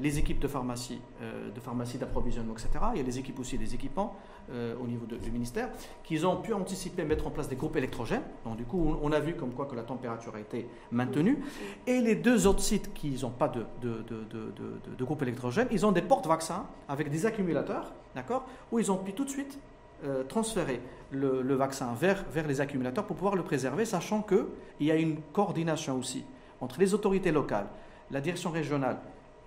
[0.00, 2.68] les équipes de pharmacie, euh, de pharmacie d'approvisionnement, etc.
[2.94, 4.16] Il y a les équipes aussi des équipements
[4.50, 5.70] euh, au niveau du ministère,
[6.04, 8.22] qui ont pu anticiper, mettre en place des groupes électrogènes.
[8.44, 11.38] Donc du coup, on, a vu comme quoi que la température a été maintenue.
[11.86, 15.84] Et les deux autres sites qui n'ont pas de, de, de, de, groupe électrogène, ils
[15.86, 19.58] ont des portes vaccins avec des accumulateurs, d'accord, où ils ont pu tout de suite
[20.04, 20.80] euh, transférer
[21.10, 25.16] le, vaccin vers, vers les accumulateurs pour pouvoir le préserver, sachant qu'il y a une
[25.32, 26.24] coordination aussi
[26.60, 27.66] entre les autorités locales,
[28.10, 28.98] la direction régionale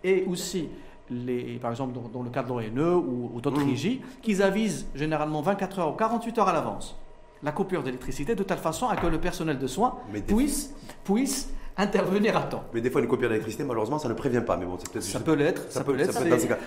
[0.03, 0.69] et aussi,
[1.09, 3.69] les, par exemple, dans, le cadre de l'ONE ou, d'autres mmh.
[3.69, 6.97] régies, qui avisent généralement 24 heures ou 48 heures à l'avance
[7.43, 12.35] la coupure d'électricité de telle façon à que le personnel de soins puisse, puisse intervenir
[12.35, 12.63] à temps.
[12.73, 14.57] Mais des fois, une coupure d'électricité, malheureusement, ça ne prévient pas.
[14.57, 14.77] Mais bon.
[14.99, 15.71] Ça peut l'être.
[15.71, 16.17] Ça, peut l'être.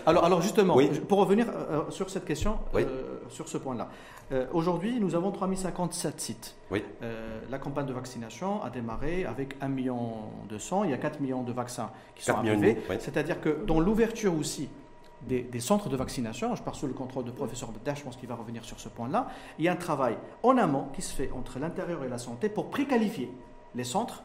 [0.06, 0.76] Alors, alors justement,
[1.08, 3.88] pour revenir euh, euh, sur cette question, euh, sur ce point-là.
[4.52, 6.56] Aujourd'hui, nous avons 3057 sites.
[6.70, 6.82] Oui.
[7.50, 11.42] la campagne de vaccination a démarré avec 1 million de Il y a 4 millions
[11.42, 12.78] de vaccins qui sont arrivés.
[12.98, 14.68] C'est-à-dire que dans l'ouverture aussi
[15.26, 18.28] des, centres de vaccination, je pars sous le contrôle de professeur Bedach, je pense qu'il
[18.28, 21.30] va revenir sur ce point-là, il y a un travail en amont qui se fait
[21.32, 23.30] entre l'intérieur et la santé pour préqualifier
[23.74, 24.24] les centres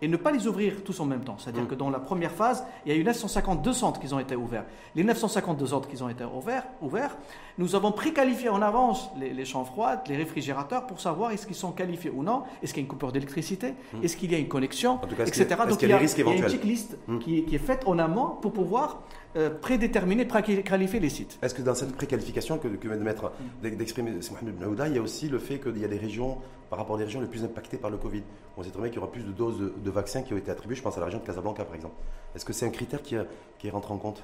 [0.00, 1.36] et ne pas les ouvrir tous en même temps.
[1.38, 1.68] C'est-à-dire mm.
[1.68, 4.64] que dans la première phase, il y a eu 952 centres qui ont été ouverts.
[4.94, 7.16] Les 952 autres qui ont été ouverts, ouverts
[7.58, 11.56] nous avons préqualifié en avance les, les champs froides, les réfrigérateurs pour savoir est-ce qu'ils
[11.56, 14.04] sont qualifiés ou non, est-ce qu'il y a une coupure d'électricité, mm.
[14.04, 15.46] est-ce qu'il y a une connexion, etc.
[15.68, 17.18] Donc il y, a, il y a une petite liste mm.
[17.18, 19.02] qui, qui, est faite en amont pour pouvoir
[19.36, 21.38] euh, prédéterminer, préqualifier les sites.
[21.42, 23.32] Est-ce que dans cette préqualification que, que vient de mettre,
[23.62, 26.38] d'exprimer Mohamed il y a aussi le fait qu'il y a des régions,
[26.70, 28.22] par rapport aux régions les plus impactées par le Covid,
[28.56, 30.50] on sait très bien qu'il y aura plus de doses de, vaccins qui ont été
[30.50, 31.94] attribuées, je pense à la région de Casablanca par exemple.
[32.34, 33.16] Est-ce que c'est un critère qui,
[33.58, 34.22] qui rentre en compte?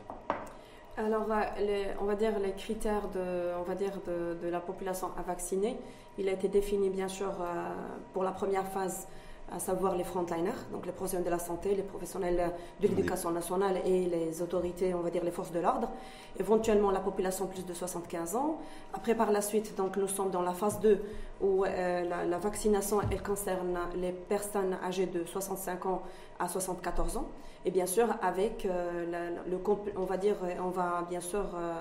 [0.96, 5.22] Alors, euh, on va dire les critères de, on va dire de, la population à
[5.22, 5.76] vacciner,
[6.18, 7.70] il a été défini bien sûr euh,
[8.12, 9.09] pour la première phase
[9.52, 13.80] à savoir les frontliners, donc les professionnels de la santé, les professionnels de l'éducation nationale
[13.85, 15.90] et les autorités, on va dire les forces de l'ordre,
[16.38, 18.59] éventuellement la population plus de 75 ans.
[18.92, 21.00] Après, par la suite, donc nous sommes dans la phase 2
[21.40, 26.02] où euh, la, vaccination elle concerne les personnes âgées de 65 ans
[26.38, 27.28] à 74 ans.
[27.66, 29.59] Et bien sûr avec euh, le
[29.96, 31.74] on va dire on va bien sûr euh,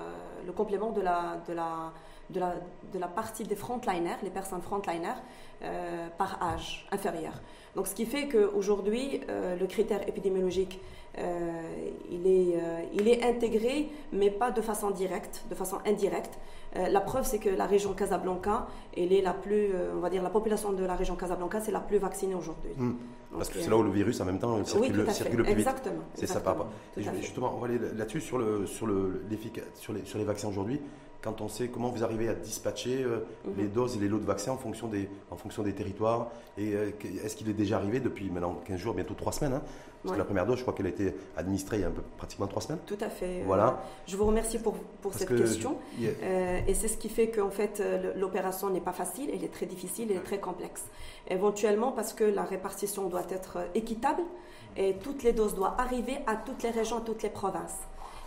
[0.46, 1.92] le complément de la de la
[2.30, 2.54] de la,
[2.92, 5.20] de la partie des frontliners, les personnes frontliners,
[5.62, 7.32] euh, par âge inférieur.
[7.74, 10.80] Donc, ce qui fait qu'aujourd'hui, euh, le critère épidémiologique,
[11.18, 11.52] euh,
[12.10, 12.58] il, est,
[12.92, 16.38] il est intégré, mais pas de façon directe, de façon indirecte.
[16.74, 20.30] la preuve, c'est que la région Casablanca, elle est la plus, on va dire, la
[20.30, 22.72] population de la région Casablanca, c'est la plus vaccinée aujourd'hui.
[22.76, 22.94] Hmm.
[23.32, 25.58] Parce que c'est là où le virus, en même temps, circule, circule plus vite.
[25.58, 26.02] Exactement.
[26.14, 29.24] C'est ça, par Justement, on va aller là-dessus sur, le, sur, le,
[29.74, 30.80] sur, les, sur les vaccins aujourd'hui
[31.24, 33.54] quand on sait comment vous arrivez à dispatcher euh, mhm.
[33.56, 36.28] les doses et les lots de vaccins en fonction des, en fonction des territoires.
[36.58, 36.90] Et euh,
[37.24, 39.62] est-ce qu'il est déjà arrivé depuis maintenant 15 jours, bientôt 3 semaines hein
[40.02, 41.92] Parce que la première dose, je crois qu'elle a été administrée il y a un
[41.92, 42.78] peu, pratiquement 3 semaines.
[42.86, 43.42] Tout à fait.
[43.46, 43.82] Voilà.
[44.06, 45.78] je vous remercie pour, pour cette question.
[46.02, 47.82] Euh, et c'est ce qui fait qu'en fait,
[48.16, 50.84] l'opération n'est pas facile, elle est très difficile, elle est très complexe.
[51.28, 54.22] Éventuellement parce que la répartition doit être équitable
[54.76, 57.78] et toutes les doses doivent arriver à toutes les régions, à toutes les provinces.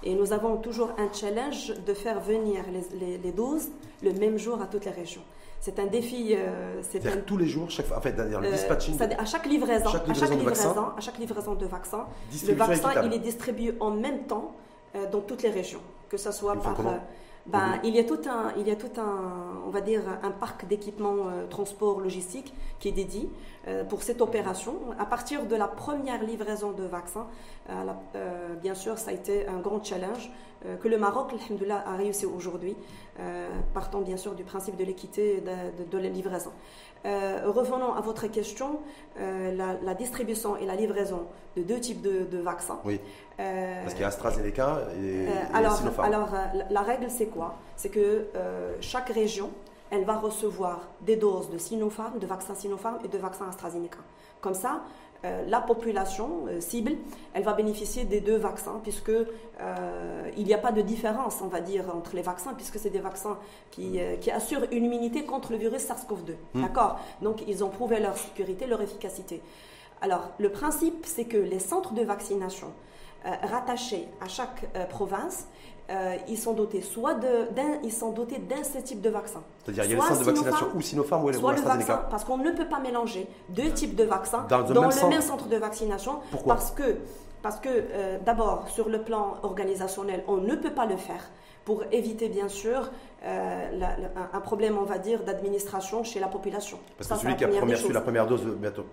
[0.03, 2.63] Et nous avons toujours un challenge de faire venir
[3.23, 3.69] les, doses
[4.03, 5.23] le même jour à toutes les régions.
[5.59, 6.35] C'est un défi.
[6.35, 8.95] Euh, c'est tous les jours, chaque, en fait, le euh, dispatching.
[9.17, 12.05] à chaque livraison, à chaque livraison, à chaque livraison de vaccin,
[12.47, 14.55] le vaccin il est distribué en même temps
[14.95, 16.77] euh, dans toutes les régions, que ce soit par
[17.47, 20.31] ben, il, y a tout un, il y a tout un, on va dire, un
[20.31, 23.29] parc d'équipements euh, transport logistique qui est dédié
[23.67, 24.75] euh, pour cette opération.
[24.99, 27.27] À partir de la première livraison de vaccins,
[27.69, 30.31] euh, bien sûr, ça a été un grand challenge
[30.81, 31.33] que le Maroc,
[31.69, 32.75] a réussi aujourd'hui,
[33.75, 36.51] partant bien sûr du principe de l'équité de, de, la livraison.
[37.05, 38.79] Revenons à votre question,
[39.17, 42.79] la, distribution et la livraison de deux types de, vaccins.
[42.83, 42.99] Oui.
[43.37, 46.07] Parce qu'il y a AstraZeneca et, alors, Sinopharm.
[46.07, 46.29] Alors,
[46.69, 47.55] la règle, c'est quoi?
[47.75, 48.27] C'est que
[48.81, 49.49] chaque région,
[49.89, 53.99] elle va recevoir des doses de Sinopharm, de vaccins Sinopharm et de vaccins AstraZeneca.
[54.41, 55.06] Comme ça, euh,
[55.47, 56.93] la population euh, cible,
[57.33, 61.47] elle va bénéficier des deux vaccins, puisque euh, il n'y a pas de différence, on
[61.47, 63.37] va dire, entre les vaccins, puisque c'est des vaccins
[63.71, 66.33] qui, qui, assurent une immunité contre le virus SARS-CoV-2.
[66.53, 66.61] Hmm.
[66.61, 66.99] D'accord?
[67.21, 69.41] Donc, ils ont prouvé leur sécurité, leur efficacité.
[70.01, 72.71] Alors, le principe, c'est que les centres de vaccination
[73.23, 75.47] rattachés à chaque province,
[75.89, 79.41] euh, ils sont dotés soit d'un, ils sont dotés d'un seul type de vaccin.
[79.63, 82.25] C'est-à-dire il y a le centre de vaccination ou Sinopharm ou, soit le vaccin, parce
[82.25, 86.19] qu'on ne peut pas mélanger deux types de vaccins dans, le même centre de vaccination.
[86.29, 86.55] Pourquoi?
[86.55, 86.97] Parce que,
[87.41, 91.29] parce que euh, d'abord sur le plan organisationnel, on ne peut pas le faire
[91.67, 92.89] pour éviter bien sûr
[93.25, 93.81] euh,
[94.31, 96.79] un problème, on va dire, d'administration chez la population.
[96.97, 98.41] Parce que celui qui a première, la première dose,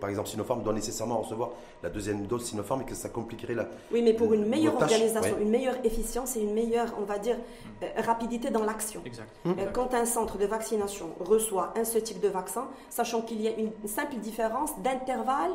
[0.00, 1.50] par exemple Sinopharm, doit nécessairement recevoir
[1.84, 3.68] la deuxième dose Sinopharm et que ça compliquerait la.
[3.92, 7.36] Oui, mais pour une meilleure organisation, une meilleure efficience et une meilleure, on va dire,
[7.84, 9.02] euh, rapidité dans l'action.
[9.06, 9.28] Exact.
[9.46, 13.46] Euh, quand un centre de vaccination reçoit un seul type de vaccin, sachant qu'il y
[13.46, 15.52] a une simple différence d'intervalle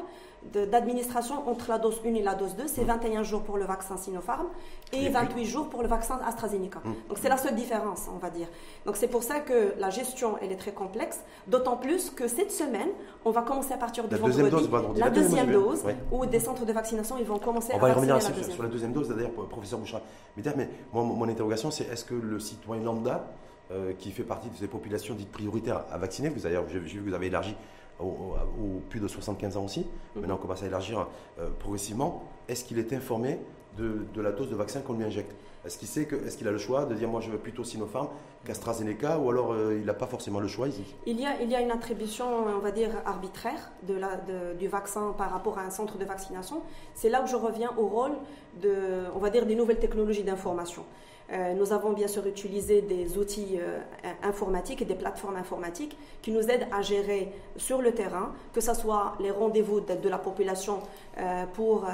[0.53, 3.97] d'administration entre la dose 1 et la dose 2, c'est 21 jours pour le vaccin
[3.97, 4.47] Sinopharm
[4.93, 6.79] et 28 jours pour le vaccin AstraZeneca.
[6.85, 6.95] Hum.
[7.07, 8.47] Donc c'est la seule différence, on va dire.
[8.85, 12.51] Donc c'est pour ça que la gestion, elle est très complexe, d'autant plus que cette
[12.51, 12.89] semaine,
[13.25, 16.39] on va commencer à partir du la vendredi, deuxième dose, la, deuxième dose, où des
[16.39, 18.93] centres de vaccination, ils vont commencer on à va y revenir sur, sur, la deuxième
[18.93, 20.01] dose, d'ailleurs, professeur Bouchard.
[20.37, 23.27] Mais, mon, mon interrogation, c'est est-ce que le citoyen lambda,
[23.71, 27.01] euh, qui fait partie de ces populations dites prioritaires à vacciner, vous avez, j'ai vu
[27.01, 27.55] que vous avez élargi
[27.99, 29.81] aux, plus de 75 ans aussi.
[29.81, 30.21] Mhm.
[30.21, 31.07] Maintenant, on commence à élargir
[31.39, 32.23] euh, progressivement.
[32.47, 33.39] Est-ce qu'il est informé
[33.77, 35.35] de, la dose de vaccin qu'on lui injecte?
[35.65, 37.65] Est-ce qu'il sait que, est-ce qu'il a le choix de dire moi je veux plutôt
[37.65, 38.07] Sinopharm
[38.45, 40.83] qu'AstraZeneca ou alors euh, il n'a pas forcément le choix ici?
[41.05, 44.17] Il y, a, il y a une attribution, on va dire, arbitraire de la,
[44.57, 46.61] du vaccin par rapport à un centre de vaccination.
[46.93, 48.13] C'est là où je reviens au rôle
[48.61, 50.85] de, on va dire, des nouvelles technologies d'information.
[51.31, 53.77] Euh, nous avons bien sûr utilisé des outils euh,
[54.23, 58.73] informatiques et des plateformes informatiques qui nous aident à gérer sur le terrain, que ce
[58.73, 60.79] soit les rendez-vous de, la population
[61.19, 61.85] euh, pour,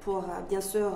[0.00, 0.90] pour bien sûr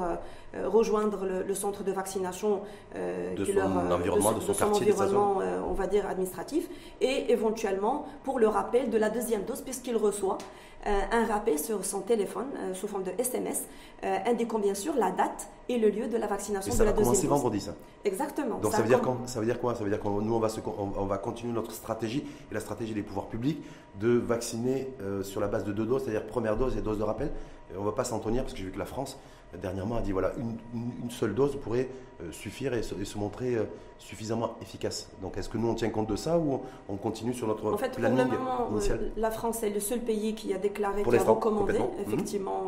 [0.65, 2.61] rejoindre le, centre de vaccination
[2.95, 6.69] de son environnement, de, son, quartier, environnement, on va dire administratif,
[7.01, 10.39] et éventuellement pour le rappel de la deuxième dose puisqu'il reçoit
[10.85, 13.65] un rappel sur son téléphone sous forme de SMS
[14.03, 17.25] indiquant bien sûr la date et le lieu de la vaccination de la deuxième dose.
[17.27, 18.59] vendredi ça Exactement.
[18.59, 19.75] Donc ça, veut dire ça veut dire quoi?
[19.75, 20.49] Ça veut dire que nous, on va,
[20.97, 23.63] on, va continuer notre stratégie, et la stratégie des pouvoirs publics,
[24.01, 27.05] de vacciner euh, sur la base de deux doses, c'est-à-dire première dose et dose de
[27.05, 27.31] rappel.
[27.77, 29.19] on ne va pas s'en tenir, parce que j'ai vu que la France,
[29.61, 30.33] dernièrement, a dit voilà,
[30.75, 31.89] une, seule dose pourrait
[32.23, 33.65] euh, suffire et se, montrer euh,
[33.99, 35.11] suffisamment efficace.
[35.21, 37.77] Donc est-ce que nous, on tient compte de ça ou on, continue sur notre en
[37.77, 38.69] fait, planning pour le moment,
[39.17, 41.87] la France est le seul pays qui a déclaré, qui a recommandé, mhm.
[42.01, 42.65] effectivement,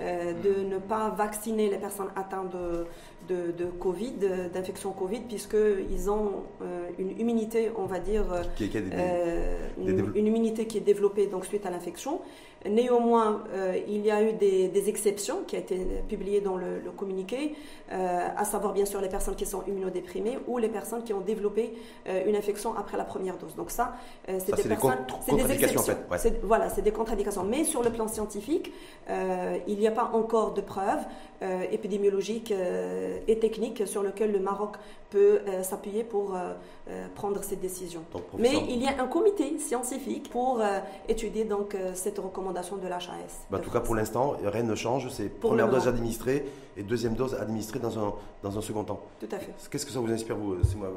[0.00, 2.86] de ne pas vacciner les personnes atteintes de
[3.28, 4.14] de, Covid,
[4.52, 10.82] d'infection Covid, puisqu'ils ont euh, une immunité, on va dire, euh, une, immunité qui est
[10.82, 12.20] développée donc, suite à l'infection.
[12.68, 17.54] Néanmoins, euh, il y a eu des, exceptions qui ont été publiées dans le, communiqué,
[17.90, 21.74] à savoir bien sûr les personnes qui sont immunodéprimées ou les personnes qui ont développé
[22.26, 23.54] une infection après la première dose.
[23.54, 23.94] Donc ça,
[24.26, 25.80] c'est des, personnes, c'est des exceptions.
[26.10, 26.40] En fait.
[26.42, 27.44] Voilà, c'est des contre-indications.
[27.44, 28.72] Mais sur le plan scientifique,
[29.08, 31.04] il n'y a pas encore de preuves
[31.70, 32.52] épidémiologiques
[33.28, 34.76] et techniques sur lesquelles le Maroc
[35.10, 36.54] peut euh, s'appuyer pour euh,
[36.90, 38.02] euh, prendre cette décision.
[38.38, 40.60] Mais il y a un comité scientifique pour
[41.08, 43.46] étudier donc cette recommandation de l'HAS.
[43.50, 45.08] Bah, en tout cas, pour l'instant, rien ne change.
[45.10, 49.00] C'est première dose administrée et deuxième dose administrée dans un, dans un second temps.
[49.20, 49.52] Tout à fait.
[49.70, 50.88] Qu'est-ce que ça vous inspire, vous C'est moi,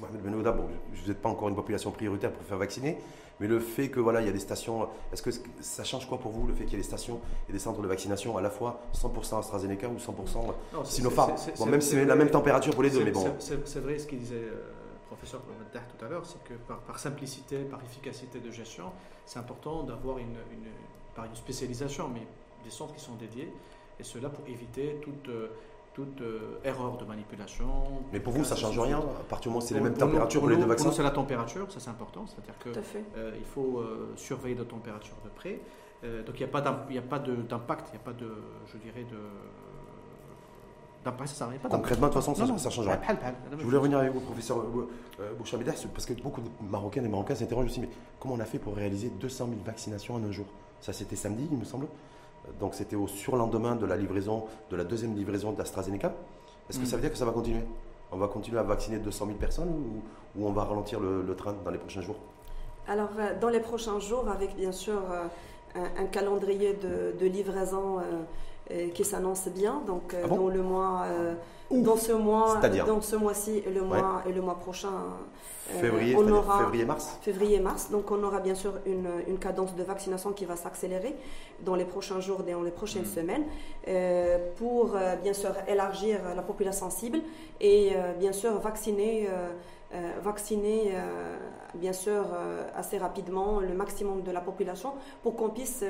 [0.00, 0.52] Mohamed Benouda.
[0.52, 2.98] Bon, vous n'êtes pas encore une population prioritaire pour faire vacciner,
[3.40, 6.18] mais le fait que voilà, il y a des stations, est-ce que ça change quoi
[6.18, 8.42] pour vous le fait qu'il y ait des stations et des centres de vaccination à
[8.42, 11.32] la fois 100% AstraZeneca ou 100% Sinopharm
[11.68, 13.26] Même si c'est la même température pour les deux, mais bon.
[13.38, 17.58] C'est vrai ce qu'il disait le euh, professeur tout à l'heure, c'est que par, simplicité,
[17.64, 18.92] par efficacité de gestion,
[19.24, 22.26] c'est important d'avoir une, une, une spécialisation, mais
[22.64, 23.52] des centres qui sont dédiés,
[24.00, 25.48] et cela pour éviter toute euh,
[25.98, 27.66] toute euh, erreur de manipulation.
[28.12, 29.94] Mais pour vous, ça ne change rien À partir du moment où c'est les mêmes
[29.94, 32.24] températures pour, les deux vaccins Pour nous, c'est la température, ça c'est important.
[32.26, 35.60] C'est-à-dire qu'il euh, faut euh, surveiller la température de près.
[36.24, 38.32] donc il n'y a pas d'impact, il n'y a pas de,
[38.72, 39.18] je dirais, de.
[41.04, 43.00] D'impact, ça pas Concrètement, de toute façon, ça ne change rien.
[43.58, 44.64] Je voulais revenir avec vous, professeur
[45.36, 47.88] Bouchamida, parce que beaucoup de Marocains et Marocains s'interrogent aussi, mais
[48.20, 50.46] comment on a fait pour réaliser 200 000 vaccinations en un jour?
[50.80, 51.88] Ça, c'était samedi, il me semble.
[52.58, 56.12] Donc c'était au surlendemain de la livraison, de la deuxième livraison d'AstraZeneca.
[56.68, 57.62] Est-ce que ça veut dire que ça va continuer?
[58.12, 61.70] On va continuer à vacciner 200 000 personnes ou, on va ralentir le, train dans
[61.70, 62.16] les prochains jours?
[62.86, 67.98] Alors euh, dans les prochains jours, avec bien sûr euh, un, calendrier de, livraison
[68.94, 69.82] qui s'annonce bien.
[69.86, 71.06] Donc, ah dans le mois,
[71.70, 74.92] dans ce mois, dans ce mois-ci et le mois et le mois prochain.
[75.80, 77.90] Février, on aura, février-mars Février-mars.
[77.90, 81.14] Donc on aura bien sûr une, une, cadence de vaccination qui va s'accélérer
[81.60, 83.04] dans les prochains jours et dans les prochaines mm.
[83.04, 83.44] semaines
[84.56, 87.20] pour bien sûr élargir la population cible
[87.60, 89.28] et bien sûr vacciner
[89.94, 91.38] euh, vacciner, euh,
[91.74, 95.84] bien sûr, euh, assez rapidement le maximum de la population pour qu'on puisse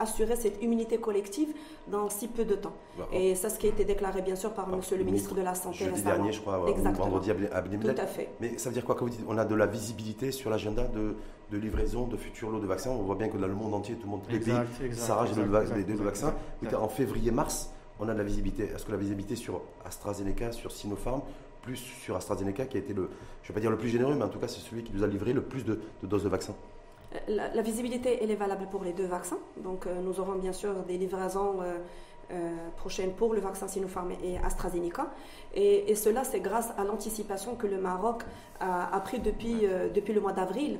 [0.00, 1.48] assurer cette immunité collective
[1.88, 2.72] dans si peu de temps.
[3.12, 5.54] Et ça, ce qui a été déclaré, bien sûr, par Monsieur le ministre de la
[5.54, 8.28] Santé jeudi dernier, je crois, vendredi à Tout à fait.
[8.40, 9.24] Mais ça veut dire quoi quand vous dites?
[9.28, 11.16] On a de la visibilité sur l'agenda de,
[11.50, 13.94] de, livraison de futurs lots de vaccins On voit bien que dans le monde entier,
[13.96, 14.54] tout le monde, les pays
[14.92, 15.30] s'arrachent
[15.76, 16.34] les deux vaccins.
[16.78, 18.64] En février-mars, on a de la visibilité.
[18.64, 21.22] Est-ce que la visibilité sur AstraZeneca, sur Sinopharm,
[21.68, 23.10] plus sur AstraZeneca qui a été le,
[23.42, 24.92] je ne vais pas dire le plus généreux, mais en tout cas c'est celui qui
[24.94, 26.54] nous a livré le plus de, doses de vaccins.
[27.28, 29.38] La, la, visibilité, elle est valable pour les deux vaccins.
[29.62, 31.78] Donc euh, nous aurons bien sûr des livraisons euh,
[32.30, 35.08] euh, prochaines pour le vaccin Sinopharm et AstraZeneca.
[35.54, 38.22] Et, cela, c'est grâce à l'anticipation que le Maroc
[38.60, 40.78] a, pris depuis, depuis le mois d'avril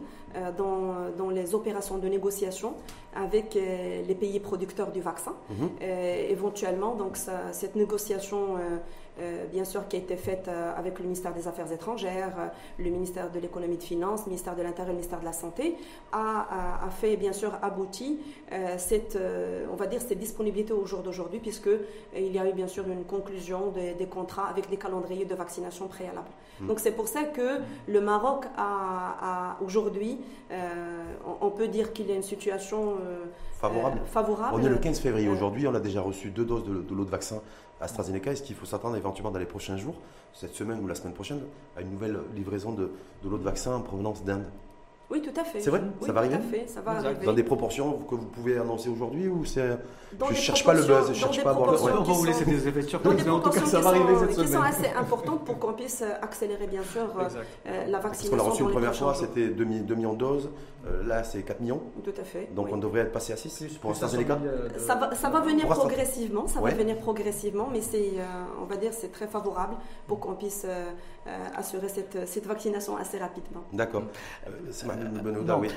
[0.58, 2.74] dans, dans, les opérations de négociation
[3.14, 5.34] avec les pays producteurs du vaccin.
[5.48, 5.70] Mhm.
[5.80, 7.16] éventuellement, donc
[7.52, 8.78] cette négociation euh,
[9.52, 12.46] bien sûr, qui a été faite euh, avec le ministère des Affaires étrangères, euh,
[12.78, 15.32] le ministère de l'économie et des finances, le ministère de l'Intérieur, le ministère de la
[15.32, 15.76] Santé,
[16.12, 18.18] a, a, fait bien sûr abouti
[18.78, 19.18] cette,
[19.70, 21.68] on va dire, cette disponibilité au jour d'aujourd'hui, puisque
[22.16, 25.86] il y a eu bien sûr une conclusion des contrats avec des calendriers de vaccination
[25.86, 26.30] préalables.
[26.60, 26.66] Hmm.
[26.68, 30.18] Donc c'est pour ça que le Maroc a, aujourd'hui,
[31.40, 32.96] on, peut dire qu'il y a une situation
[33.60, 34.00] favorable.
[34.06, 34.56] favorable.
[34.60, 37.04] On est le 15 février aujourd'hui, on a déjà reçu deux doses de, de l'eau
[37.04, 37.40] de vaccin
[37.80, 39.94] AstraZeneca, est-ce qu'il faut s'attendre éventuellement dans les prochains jours,
[40.32, 41.40] cette semaine ou la semaine prochaine,
[41.76, 42.90] à une nouvelle livraison de,
[43.22, 44.44] de l'eau de vaccin en provenance d'Inde?
[45.10, 45.60] Oui, tout à fait.
[45.60, 45.80] C'est vrai?
[46.04, 47.24] Ça va arriver ça va arriver.
[47.24, 49.78] Dans des proportions que vous pouvez annoncer aujourd'hui ou c'est
[50.12, 52.12] Je ne cherche pas le buzz, je ne cherche pas à avoir le On va
[52.12, 54.46] vous laisser des effets surprises, mais en tout cas, ça va arriver cette semaine.
[54.46, 58.30] Qui sont assez importantes pour qu'on puisse accélérer, bien sûr, euh, la vaccination.
[58.30, 60.50] Parce qu'on a reçu une première fois, c'était 2, millions de doses.
[60.88, 61.82] Euh, là, c'est 4 millions.
[62.02, 62.48] Tout à fait.
[62.54, 64.38] Donc, on devrait être passé à 6 pour AstraZeneca
[64.78, 66.46] ça va, ça va venir progressivement.
[66.46, 68.24] Ça va venir progressivement, mais c'est, euh,
[68.60, 70.66] on va dire, c'est très favorable pour qu'on puisse
[71.56, 73.62] assurer cette, cette vaccination assez rapidement.
[73.72, 74.04] D'accord.
[74.70, 74.86] C'est
[75.60, 75.68] oui.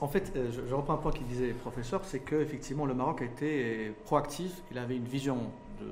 [0.00, 3.22] En fait, euh, je, reprends un point qu'il disait le professeur, c'est qu'effectivement le Maroc
[3.22, 5.36] a été proactif, il avait une vision
[5.80, 5.86] de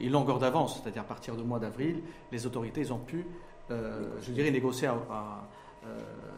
[0.00, 3.26] une longueur d'avance, c'est-à-dire à partir du mois d'avril, les autorités ils ont pu,
[3.72, 4.94] euh, je dirais, négocier à, euh,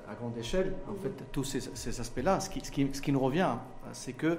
[0.09, 2.41] à, grande échelle en fait tous ces, aspects-là.
[2.41, 3.55] Ce qui, nous revient,
[3.93, 4.39] c'est que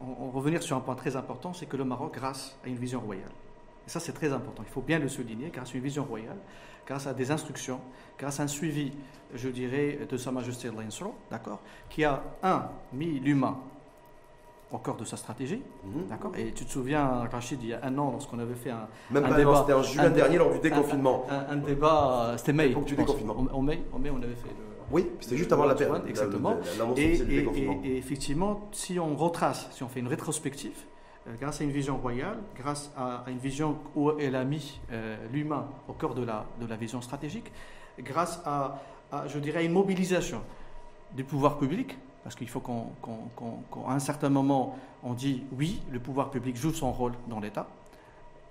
[0.00, 3.00] on, revenir sur un point très important, c'est que le Maroc, grâce à une vision
[3.00, 3.30] royale,
[3.86, 6.38] ça c'est très important, il faut bien le souligner, grâce à une vision royale,
[6.86, 7.80] grâce à des instructions,
[8.18, 8.92] grâce à un suivi,
[9.34, 13.58] je dirais, de Sa Majesté l'Insro, d'accord, qui a, un, mis l'humain
[14.72, 15.62] au cœur de sa stratégie.
[15.84, 16.06] Mhm.
[16.08, 16.32] D'accord?
[16.36, 19.24] Et tu te souviens, Rachid, il y a un an, lorsqu'on avait fait un, Même
[19.24, 19.60] un débat.
[19.60, 21.26] C'était en juin dernier, lors du déconfinement.
[21.30, 22.68] Un, débat, c'était mai.
[22.68, 23.36] Du déconfinement.
[23.52, 24.66] En, mai, en mai, on avait fait le.
[24.90, 26.02] Oui, c'était juste avant la période.
[26.08, 26.56] Exactement.
[26.96, 27.14] et,
[27.84, 30.76] et, effectivement, si on retrace, si on fait une rétrospective,
[31.26, 35.16] euh, grâce à une vision royale, grâce à, une vision où elle a mis euh,
[35.32, 37.50] l'humain au cœur de la, de la vision stratégique,
[37.98, 38.80] grâce à,
[39.26, 40.42] je dirais, une mobilisation
[41.16, 42.72] du pouvoir public, parce qu'il faut qu'à
[43.88, 47.68] un certain moment, on dit oui, le pouvoir public joue son rôle dans l'État.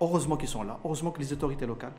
[0.00, 1.92] Heureusement qu'ils sont là, heureusement que les autorités locales,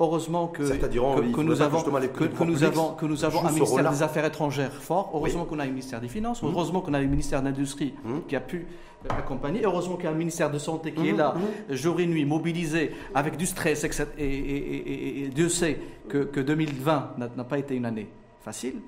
[0.00, 4.24] Heureusement que, que, nous avons, que, nous avons, que nous avons un ministère des Affaires
[4.24, 5.12] étrangères fort.
[5.14, 6.42] Heureusement qu'on a un ministère des Finances.
[6.42, 6.46] Mmh.
[6.48, 8.18] Heureusement qu'on a un ministère de l'Industrie mmh.
[8.28, 8.66] qui a pu
[9.06, 9.64] euh, accompagner.
[9.64, 11.16] Heureusement qu'il y a un ministère de Santé qui est mmh.
[11.16, 11.34] là,
[11.70, 13.86] jour et nuit, mobilisé, avec du stress.
[14.18, 18.08] Et, et, Dieu sait que, 2020 n'a pas été une année
[18.42, 18.80] facile.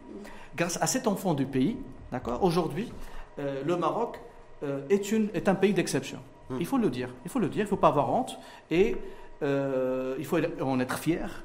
[0.57, 1.77] Grâce à cet enfant du pays,
[2.13, 2.93] d'accord, aujourd'hui,
[3.39, 4.21] euh, le Maroc
[4.63, 6.19] euh, est, une, est un pays d'exception.
[6.61, 7.13] Il faut le dire.
[7.25, 7.63] Il faut le dire.
[7.63, 8.39] Il ne faut pas avoir honte.
[8.71, 8.97] Et
[9.43, 11.43] euh, il faut en être fier,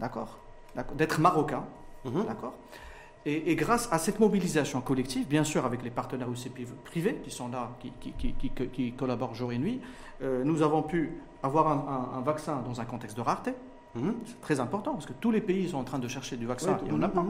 [0.00, 0.38] d'accord?
[0.94, 1.64] D'être marocain,
[2.04, 2.24] mhm.
[2.26, 2.54] d'accord?
[3.24, 6.50] Et, grâce à cette mobilisation collective, bien sûr avec les partenaires aussi
[6.84, 7.70] privés qui sont là,
[8.00, 9.80] qui, collaborent jour et nuit,
[10.20, 11.66] nous avons pu avoir
[12.16, 13.52] un, vaccin dans un contexte de rareté,
[13.96, 14.14] Mhm.
[14.26, 16.78] C'est très important parce que tous les pays sont en train de chercher du vaccin
[16.86, 17.24] et on n'a pas.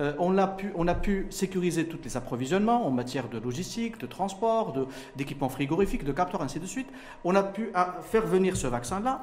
[0.00, 3.98] Euh, on, a pu, on a pu sécuriser tous les approvisionnements en matière de logistique,
[3.98, 4.74] de transport,
[5.16, 6.88] d'équipements frigorifiques, de capteurs, ainsi de suite.
[7.24, 7.70] On a pu
[8.02, 9.22] faire venir ce vaccin-là,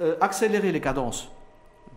[0.00, 1.30] euh, accélérer les cadences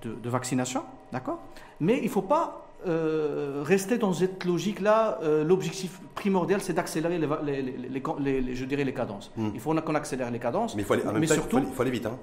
[0.02, 0.84] de, vaccination,
[1.14, 1.39] d'accord?
[1.80, 5.20] Mais il ne faut pas euh, rester dans cette logique-là.
[5.45, 9.32] L'objectif primordial, c'est d'accélérer les, les, je dirais les cadences.
[9.38, 9.51] Mhm.
[9.54, 10.76] Il faut qu'on accélère les cadences.
[10.76, 12.06] Mais, il faut aller, surtout, il faut aller vite.
[12.06, 12.18] Hein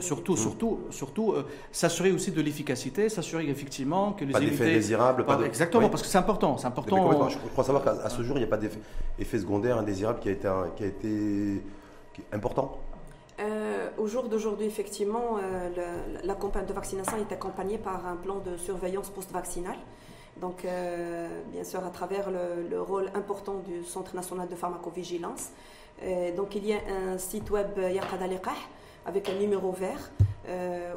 [0.00, 1.34] Surtout, surtout, surtout,
[1.72, 6.08] s'assurer aussi de l'efficacité, s'assurer effectivement que les pas d'effet désirable, pas exactement, parce que
[6.08, 7.28] c'est important, c'est important.
[7.28, 10.32] je crois savoir qu'à ce jour, il n'y a pas d'effet secondaire indésirable qui a
[10.32, 11.62] été, qui a été
[12.32, 12.78] important.
[13.40, 18.38] Euh, au jour d'aujourd'hui, effectivement, euh, la campagne de vaccination est accompagnée par un plan
[18.38, 19.78] de surveillance post-vaccinale.
[20.40, 25.50] Donc, euh, bien sûr, à travers le, rôle important du Centre national de pharmacovigilance.
[26.36, 28.22] donc, il y a un site web Yaqad
[29.06, 30.10] avec un numéro vert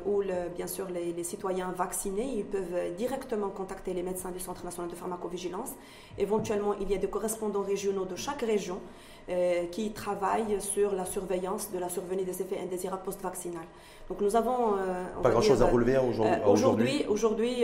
[0.05, 0.23] où,
[0.55, 4.89] bien sûr, les, les, citoyens vaccinés ils peuvent directement contacter les médecins du Centre national
[4.89, 5.71] de pharmacovigilance.
[6.17, 8.79] Éventuellement, il y a des correspondants régionaux de chaque région
[9.27, 13.63] euh, qui travaillent sur la surveillance de la survenue des effets indésirables post-vaccinal.
[14.07, 14.75] Donc nous avons...
[14.77, 17.63] Euh, Pas grand-chose à relever hein, euh, aujourd'hui Aujourd'hui,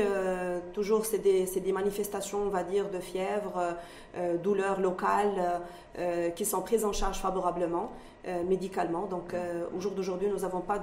[0.74, 3.76] toujours, c'est des, des, manifestations, on va dire, de fièvre,
[4.42, 5.62] douleurs locales
[6.36, 7.92] qui sont prises en charge favorablement.
[8.48, 9.08] Médicalement.
[9.08, 9.34] Donc,
[9.76, 10.80] au jour d'aujourd'hui, nous n'avons pas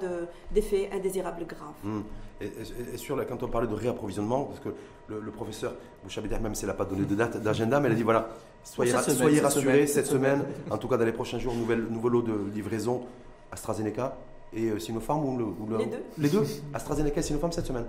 [0.50, 1.74] d'effets indésirables graves.
[1.84, 2.02] Hmm.
[2.40, 4.68] Et, sur la, quand on parlait de réapprovisionnement, parce que
[5.08, 5.74] le, professeur
[6.04, 8.28] Bouchabéder, même s'il n'a pas donné de date, d'agenda, mais il a dit voilà,
[8.62, 12.50] soyez, rassurés cette, semaine, en tout cas dans les prochains jours, nouvelle, nouveau lot de
[12.54, 13.02] livraison
[13.50, 14.16] AstraZeneca
[14.52, 16.02] et euh, Sinopharm ou, le, Les deux.
[16.18, 17.86] Les deux AstraZeneca et Sinopharm cette semaine?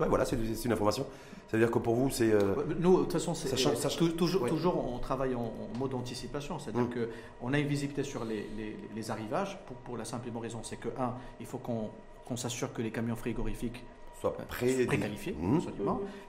[0.00, 1.06] Ouais, voilà, c'est une information.
[1.48, 2.32] Ça veut dire que pour vous, c'est.
[2.32, 3.48] Euh, nous, de toute façon, c'est,
[4.16, 6.58] toujours, toujours, on travaille en, mode anticipation.
[6.58, 7.06] C'est-à-dire mm.
[7.40, 8.48] qu'on a une visibilité sur les,
[8.94, 11.90] les, arrivages pour, pour, la simple et bonne raison c'est que, un, il faut qu'on
[12.24, 13.84] qu'on s'assure que les camions frigorifiques
[14.30, 14.86] pré.
[14.86, 15.58] Mmh.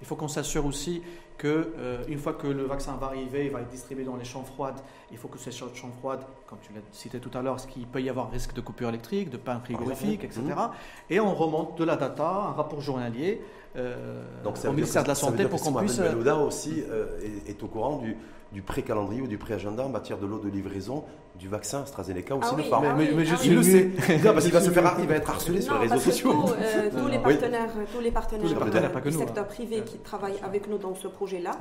[0.02, 1.02] Il faut qu'on s'assure aussi
[1.38, 4.24] que euh, une fois que le vaccin va arriver, il va être distribué dans les
[4.24, 4.80] chambres froides.
[5.12, 7.86] Il faut que ces chambres froides, comme tu l'as cité tout à l'heure, ce qu'il
[7.88, 10.42] peut y avoir risque de coupure électrique, de pain frigorifique, etc.
[10.42, 11.14] Mmh.
[11.14, 13.42] Et on remonte de la data, un rapport journalier
[13.78, 16.00] euh, au ministère de la Santé pour qu'on puisse.
[16.46, 18.16] Aussi euh, est, au courant du,
[18.56, 21.04] du pré-calendrier ou du pré-agenda en matière de l'eau de livraison
[21.38, 22.86] du vaccin AstraZeneca ou ah Sinopharm.
[22.88, 23.92] Ah mais, je suis le sait.
[24.24, 26.46] parce qu'il va se faire, il va être harcelé sur les réseaux sociaux.
[26.58, 29.48] Euh, tous, les partenaires, tous les partenaires, du secteur hein.
[29.48, 31.52] privé qui travaillent avec nous dans ce projet-là,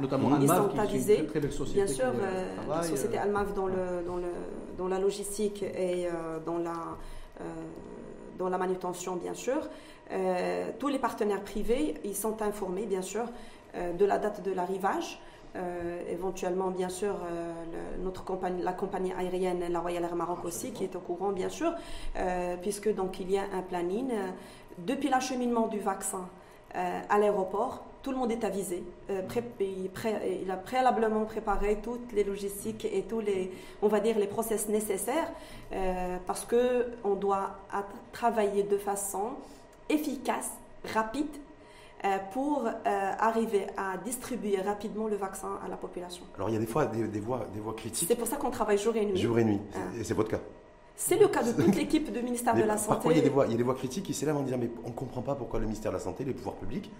[0.40, 1.28] ils sont avisés.
[1.74, 2.12] Bien sûr,
[2.68, 4.30] la société Almav dans, le, dans, le,
[4.78, 6.06] dans la logistique et
[6.46, 6.74] dans la
[8.38, 9.68] dans la manutention, bien sûr.
[10.12, 13.24] Euh, tous les partenaires privés, ils sont informés, bien sûr,
[13.74, 15.20] euh, de la date de l'arrivage.
[15.56, 17.14] Euh, éventuellement, bien sûr,
[18.02, 21.48] notre compagnie, la compagnie aérienne, la Royal Air Maroc aussi, qui est au courant, bien
[21.48, 21.72] sûr,
[22.60, 24.10] puisque donc il y a un planning.
[24.78, 26.28] depuis l'acheminement du vaccin
[26.74, 28.82] à l'aéroport, tout le monde est avisé.
[29.60, 34.68] il, a préalablement préparé toutes les logistiques et tous les, on va dire, les process
[34.68, 35.30] nécessaires
[36.26, 37.58] parce que on doit
[38.12, 39.34] travailler de façon
[39.88, 40.50] efficace,
[40.92, 41.43] rapide, euh,
[42.32, 46.24] pour euh, arriver à distribuer rapidement le vaccin à la population.
[46.36, 48.08] Alors il y a des fois des, voix, des voix critiques.
[48.08, 49.16] C'est pour ça qu'on travaille jour et nuit.
[49.16, 49.78] Jour et nuit, ah.
[49.98, 50.40] et c'est votre cas.
[50.96, 52.94] C'est le cas de toute l'équipe du ministère de la Santé.
[52.94, 54.42] Parfois, il y, a des voix, il y a des voix critiques qui s'élèvent en
[54.42, 56.90] disant mais on ne comprend pas pourquoi le ministère de la Santé, les pouvoirs publics,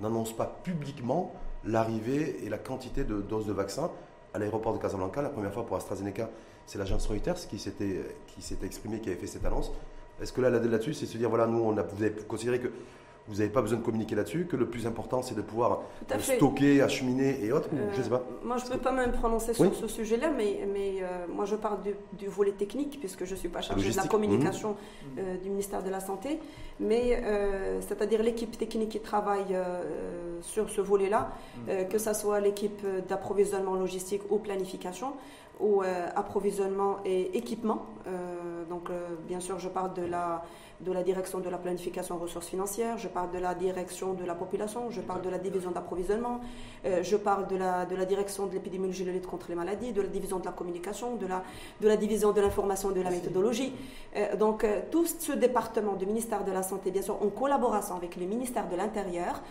[0.00, 1.32] n'annoncent pas publiquement
[1.64, 3.90] l'arrivée et la quantité de doses de vaccins
[4.32, 5.22] à l'aéroport de Casablanca.
[5.22, 6.30] La première fois pour AstraZeneca,
[6.66, 8.02] c'est l'agence Reuters qui s'était
[8.64, 9.70] exprimée, qui avait fait cette annonce.
[10.20, 12.68] Est-ce que là, là-dessus, c'est se dire, voilà, nous, on a, vous avez considéré que
[13.26, 15.80] vous n'avez pas besoin de communiquer là-dessus, que le plus important, c'est de pouvoir
[16.18, 18.16] stocker, acheminer et autres Je sais pas.
[18.16, 21.46] Euh, moi, je ne peux pas même prononcer sur ce sujet-là, mais, mais euh, moi,
[21.46, 21.78] je parle
[22.12, 25.18] du, volet technique, puisque je ne suis pas chargée de la communication mmh.
[25.18, 26.38] euh, du ministère de la Santé.
[26.80, 27.22] Mais
[27.80, 29.56] c'est-à-dire l'équipe technique qui travaille
[30.40, 31.88] sur ce volet-là, mmh.
[31.88, 35.12] que ce soit l'équipe d'approvisionnement logistique ou planification,
[35.60, 35.82] ou
[36.16, 37.86] approvisionnement et équipement.
[38.68, 38.90] donc,
[39.28, 40.42] bien sûr, je parle de la
[40.80, 44.34] de la direction de la planification ressources financières, je parle de la direction de la
[44.34, 46.40] population, je parle de la division d'approvisionnement,
[46.84, 49.48] euh, je parle de la, de la direction de l'épidémiologie et de la lutte contre
[49.48, 51.42] les maladies, de la division de la communication, de la,
[51.80, 53.72] de la division de l'information et de la méthodologie.
[54.16, 57.96] Euh, donc euh, tout ce département du ministère de la Santé, bien sûr en collaboration
[57.96, 59.42] avec le ministère de l'Intérieur,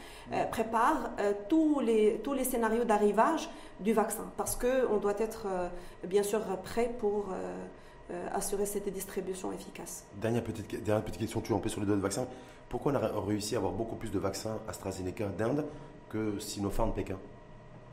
[0.52, 1.12] prépare
[1.50, 3.50] tous, les, tous les scénarios d'arrivage
[3.80, 5.48] du vaccin parce qu'on doit être
[6.04, 7.28] bien sûr prêt pour...
[8.12, 10.06] Euh, assurer cette distribution efficace.
[10.22, 12.28] Dernière petite, dernière petite question, tu en sur les données de vaccins.
[12.68, 15.66] Pourquoi on a réussi à avoir beaucoup plus de vaccins AstraZeneca d'Inde
[16.10, 17.18] que Sinopharm Pékin?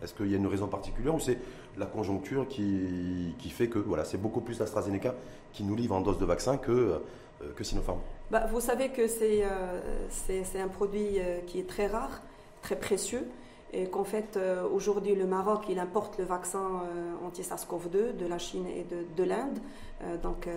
[0.02, 1.38] Est-ce qu'il y a une raison particulière ou c'est
[1.78, 5.14] la conjoncture qui, qui fait que voilà, c'est beaucoup plus AstraZeneca
[5.52, 8.00] qui nous livre en doses de vaccins que, euh, que Sinopharm?
[8.32, 12.20] Bah, Vous savez que c'est euh, c'est un produit qui est très rare,
[12.62, 13.28] très précieux
[13.72, 18.38] et qu'en fait, euh, aujourd'hui, le Maroc, il importe le vaccin euh, anti-SARS-CoV-2 de la
[18.38, 19.58] Chine et de, de l'Inde,
[20.02, 20.48] euh, donc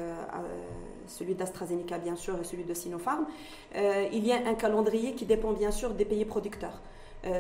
[1.08, 3.26] celui d'AstraZeneca, bien sûr, et celui de Sinopharm.
[3.76, 6.82] il y a un calendrier qui dépend, bien sûr, des pays producteurs.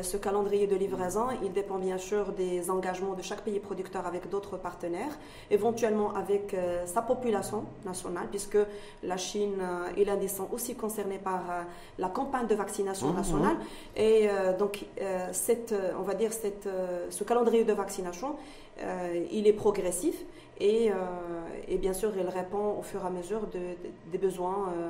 [0.01, 4.29] Ce calendrier de livraison, il dépend bien sûr des engagements de chaque pays producteur avec
[4.29, 5.17] d'autres partenaires,
[5.51, 6.55] éventuellement avec
[6.85, 8.57] sa population nationale, puisque
[9.03, 9.61] la Chine
[9.97, 11.41] et l'Inde sont aussi concernés par
[11.99, 13.55] la campagne de vaccination mmh, nationale.
[13.55, 13.99] Mmh.
[13.99, 14.85] Et donc,
[15.31, 16.69] cette, on va dire, cette,
[17.09, 18.37] ce calendrier de vaccination,
[19.31, 20.23] il est progressif
[20.59, 20.91] et,
[21.67, 23.47] et, bien sûr, il répond au fur et à mesure
[24.11, 24.89] des besoins euh,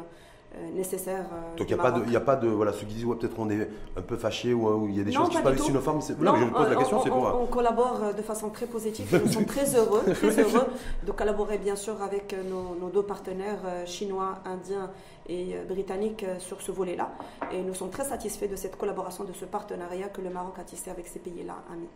[0.74, 1.26] nécessaire.
[1.34, 2.48] Euh, Donc il n'y a, pas de, y a pas de.
[2.48, 5.04] Voilà, ceux qui disent ouais, peut-être qu'on est un peu fâché ou il y a
[5.04, 6.00] des choses qui ne sont pas uniformes.
[6.20, 7.42] Non, je pose la question, c'est pour.
[7.42, 9.22] On, collabore euh, de façon très positive.
[9.24, 10.66] Nous sommes très heureux, très heureux
[11.06, 14.90] de collaborer bien sûr avec nos, deux partenaires chinois, indiens
[15.30, 17.12] et britanniques sur ce volet-là.
[17.52, 20.64] Et nous sommes très satisfaits de cette collaboration, de ce partenariat que le Maroc a
[20.64, 21.88] tissé avec ces pays-là, amis.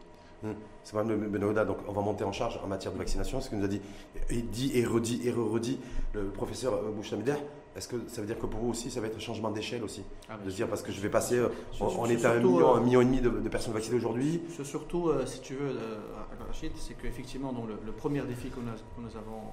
[0.44, 0.54] Hum.
[0.84, 3.42] C'est vrai, Benoît, donc on va monter en charge en matière de vaccination.
[3.42, 3.82] Ce que nous a dit,
[4.30, 5.80] et dit et redit et redit
[6.14, 7.36] le professeur Bouchamider.
[7.78, 9.84] Est-ce que ça veut dire que pour vous aussi, ça va être un changement d'échelle
[9.84, 12.40] aussi ah, De se dire, parce que je vais passer, euh, on, est à un
[12.40, 14.42] million, un million et demi de, personnes vaccinées aujourd'hui.
[14.64, 16.00] Surtout, euh, si tu veux, euh,
[16.48, 17.54] Rachid, c'est qu'effectivement,
[17.86, 19.44] le, premier défi que nous, avons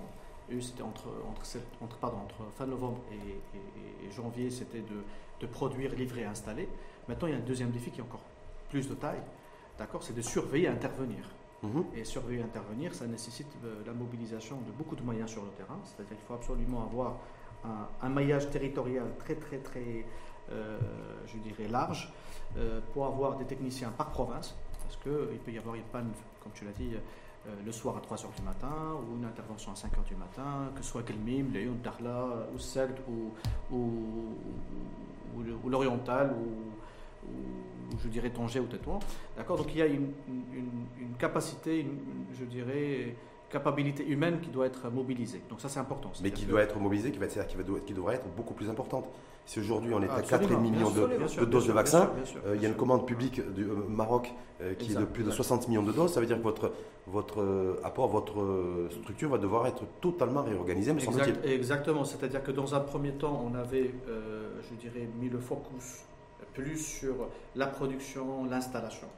[0.49, 1.09] eu, c'était entre,
[1.83, 4.83] entre, pardon, entre fin novembre et, janvier, c'était
[5.41, 6.67] de, produire, livrer, installer.
[7.07, 8.25] Maintenant, il y a un deuxième défi qui est encore
[8.71, 9.21] plus de taille,
[9.79, 11.25] d'accord C'est de surveiller et intervenir.
[11.63, 11.85] Mhm.
[11.95, 13.49] Et surveiller et intervenir, ça nécessite
[13.87, 15.79] la mobilisation de beaucoup de moyens sur le terrain.
[15.85, 17.17] C'est-à-dire qu'il faut absolument avoir
[18.03, 20.05] un, maillage territorial très très très,
[20.51, 20.79] euh,
[21.27, 22.13] je dirais, large
[22.57, 26.13] euh, pour avoir des techniciens par province, parce qu'il peut y avoir une panne,
[26.43, 29.75] comme tu l'as dit, euh, le soir à 3h du matin, ou une intervention à
[29.75, 33.33] 5h du matin, que ce soit Kelmim, Léon, Darla, ou Seld, ou,
[33.75, 37.31] ou, l'Oriental, ou,
[38.03, 38.99] je dirais Tanger ou Tétouan.
[39.37, 39.57] D'accord?
[39.57, 40.13] Donc il y a une,
[41.19, 41.87] capacité,
[42.39, 43.15] je dirais,
[43.51, 45.43] capacité humaine qui doit être mobilisée.
[45.49, 46.11] Donc ça c'est important.
[46.23, 48.69] Mais qui doit être mobilisée, qui, va être, qui, va, qui devrait être beaucoup plus
[48.69, 49.09] importante.
[49.47, 52.11] Si aujourd'hui on est à 4 millions de, doses de vaccins,
[52.47, 54.33] euh, il y a une commande publique du euh, Maroc
[54.63, 56.73] euh, qui est de plus de 60 millions de doses, ça veut dire que votre,
[57.07, 61.51] votre apport, votre structure va devoir être totalement réorganisée, me semble-t-il.
[61.51, 66.05] Exactement, c'est-à-dire que dans un premier temps, on avait, je dirais, mis le focus
[66.55, 69.09] plus sur la production, l'installation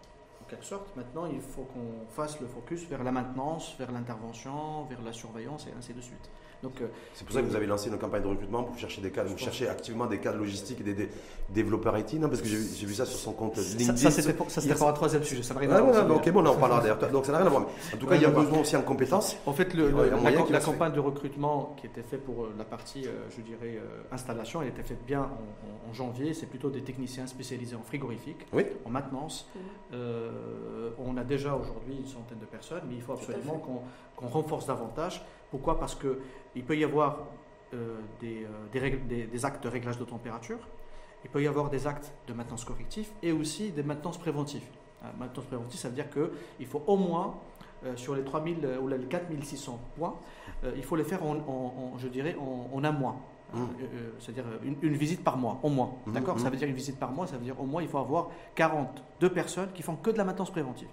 [0.48, 0.94] quelque sorte.
[0.96, 5.66] Maintenant, il faut qu'on fasse le focus vers la maintenance, vers l'intervention, vers la surveillance
[5.66, 6.30] et ainsi de suite.
[6.64, 9.10] Euh, c'est pour ça que vous avez lancé une campagne de recrutement pour chercher des
[9.10, 11.08] cadres, vous cherchez activement des cadres logistiques et des,
[11.50, 12.28] développeurs IT, non?
[12.28, 13.96] Parce que j'ai vu ça sur son compte LinkedIn.
[13.96, 16.10] Ça, c'était pour, un troisième sujet, ça n'a rien à voir.
[16.10, 16.98] ok, bon, on en parlera d'ailleurs.
[17.10, 17.66] Donc ça n'a rien à voir.
[17.94, 19.36] En tout cas, il y a besoin aussi en compétences.
[19.46, 19.90] En fait, le,
[20.50, 23.80] la, campagne de recrutement qui était faite pour euh, la partie, euh, je dirais,
[24.10, 26.34] installation, elle était faite bien en, janvier.
[26.34, 28.46] C'est plutôt des techniciens spécialisés en frigorifique,
[28.84, 29.48] en maintenance.
[29.92, 33.62] on a déjà aujourd'hui une centaine de personnes, mais il faut absolument
[34.16, 35.22] qu'on renforce davantage.
[35.50, 35.78] Pourquoi?
[35.78, 36.18] Parce que
[36.56, 37.26] il peut y avoir
[37.74, 40.58] euh, euh, des, actes de réglage de température,
[41.24, 44.66] il peut y avoir des actes de maintenance corrective et aussi des maintenances préventives.
[45.04, 47.38] Euh, maintenance préventive, ça veut dire qu'il faut au moins,
[47.94, 50.14] sur les 3000 ou les 4600 points,
[50.74, 53.16] il faut les faire en, je dirais, en un mois.
[53.54, 53.58] Mmh.
[54.18, 55.92] C'est-à-dire une, visite par mois, au moins.
[56.06, 56.36] Mmh, D'accord?
[56.36, 56.38] mmh.
[56.40, 58.30] Ça veut dire une visite par mois, ça veut dire au moins il faut avoir
[59.18, 60.88] 42 personnes qui font que de la maintenance préventive.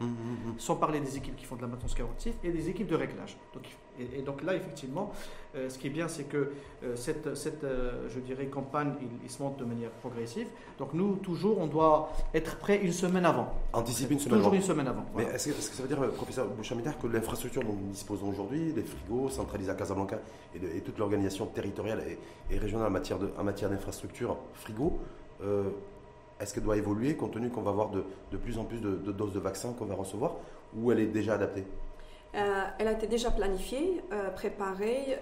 [0.58, 3.38] Sans parler des équipes qui font de la maintenance préventive et des équipes de réglage.
[3.54, 3.64] Donc,
[4.00, 5.12] et, donc là, effectivement,
[5.56, 6.52] euh, ce qui est bien, c'est que
[6.96, 7.66] cette, cette
[8.10, 8.94] je dirais, campagne,
[9.24, 10.48] il, se monte de manière progressive.
[10.80, 13.54] Donc nous, toujours, on doit être prêt une semaine avant.
[13.72, 14.58] Anticiper une semaine toujours avant.
[14.58, 15.06] une semaine avant.
[15.16, 18.84] Mais est-ce que, ça veut dire, professeur Bouchamidar, que l'infrastructure dont nous disposons aujourd'hui, les
[18.84, 20.20] frigos centralisés à Casablanca
[20.56, 22.20] et, et toute l'organisation territoriale est
[22.50, 25.00] et régionale en matière, de, en matière d'infrastructure frigo,
[25.42, 25.70] euh,
[26.44, 29.12] est-ce qu'elle doit évoluer compte tenu qu'on va avoir de, de, plus en plus de,
[29.12, 30.36] doses de vaccins qu'on va recevoir
[30.78, 31.66] ou elle est déjà adaptée?
[32.36, 35.20] Euh, Elle a été déjà planifiée, euh, préparée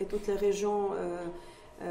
[0.00, 0.90] et toutes les régions,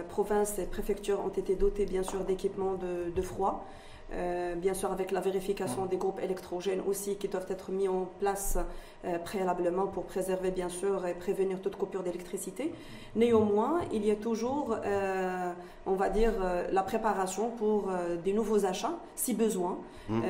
[0.10, 3.66] provinces et préfectures ont été dotées bien sûr d'équipements de, de froid.
[4.14, 8.08] Euh, bien sûr avec la vérification des groupes électrogènes aussi qui doivent être mis en
[8.20, 8.60] place
[9.04, 12.72] euh, préalablement pour préserver bien sûr et prévenir toute coupure d'électricité.
[13.16, 15.52] Néanmoins, il y a toujours, euh,
[15.88, 16.34] on va dire,
[16.72, 17.90] la préparation pour
[18.24, 19.80] des nouveaux achats si besoin.
[20.08, 20.22] Mmh.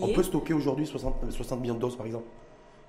[0.00, 2.24] on peut stocker aujourd'hui 60, 60 millions de doses par exemple?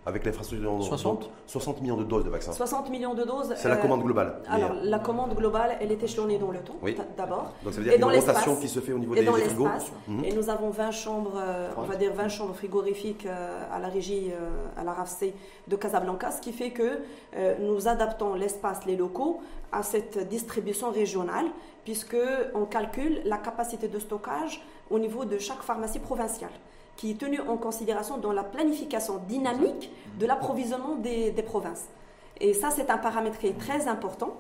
[0.05, 2.51] Avec l'infrastructure 60 60 millions de doses de vaccins.
[2.51, 3.53] 60 millions de doses.
[3.55, 4.41] C'est la commande globale.
[4.49, 6.75] Alors, la commande globale, elle est échelonnée dans le temps,
[7.17, 7.53] d'abord.
[7.63, 9.23] Donc, ça veut dire qu'il y a une rotation qui se fait au niveau des,
[9.25, 9.67] frigos.
[10.07, 10.25] Mhm.
[10.25, 13.87] Et nous avons 20 chambres, euh, on va dire 20 chambres frigorifiques euh, à la
[13.87, 15.33] régie, euh, à la RAFC
[15.67, 16.99] de Casablanca, ce qui fait que
[17.59, 19.41] nous adaptons l'espace, les locaux,
[19.71, 21.45] à cette distribution régionale,
[21.83, 26.51] puisqu'on calcule la capacité de stockage au niveau de chaque pharmacie provinciale
[26.95, 31.85] qui est tenu en considération dans la planification dynamique de l'approvisionnement des, provinces.
[32.39, 34.37] Et ça, c'est un paramètre qui est très important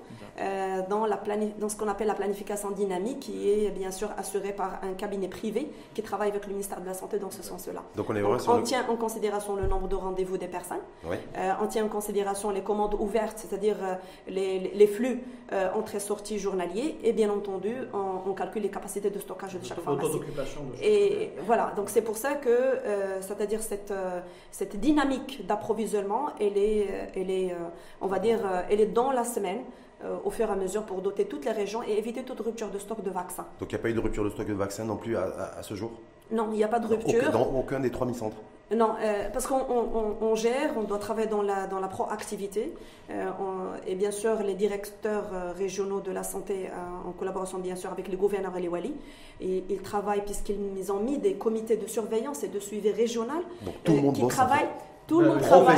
[0.89, 1.19] dans, la
[1.59, 5.27] dans ce qu'on appelle la planification dynamique, qui est bien sûr assurée par un cabinet
[5.27, 7.83] privé qui travaille avec le ministère de la Santé dans ce sens-là.
[7.95, 11.67] Donc on, est on tient en considération le nombre de rendez-vous des personnes, euh, on
[11.67, 13.95] tient en considération les commandes ouvertes, c'est-à-dire euh,
[14.27, 15.23] les, les, flux
[15.75, 20.19] entrée-sortie journaliers, et bien entendu, on, calcule les capacités de stockage de chaque pharmacie.
[20.81, 22.79] Et voilà, donc c'est pour ça que,
[23.21, 23.93] c'est-à-dire cette,
[24.51, 27.55] cette dynamique d'approvisionnement, elle est, elle est
[28.01, 29.59] on va dire, elle est dans la semaine.
[30.03, 32.69] Euh, au fur et à mesure pour doter toutes les régions et éviter toute rupture
[32.69, 33.45] de stock de vaccins.
[33.61, 35.61] Donc il n'y a pas eu de rupture de stock de vaccins non plus à,
[35.61, 35.91] ce jour?
[36.29, 37.31] Non, il n'y a pas de rupture.
[37.31, 38.37] Dans aucun des 3000 centres
[38.73, 42.73] non, euh, parce qu'on gère, on doit travailler dans la, dans la proactivité.
[43.11, 43.29] Euh,
[43.85, 45.25] et bien sûr, les directeurs
[45.55, 46.69] régionaux de la santé,
[47.05, 48.95] en collaboration bien sûr avec les gouverneurs et les WALI,
[49.41, 53.43] et, ils travaillent puisqu'ils ont mis des comités de surveillance et de suivi régional
[53.83, 54.69] qui travaillent.
[55.07, 55.77] Tout le monde travaille.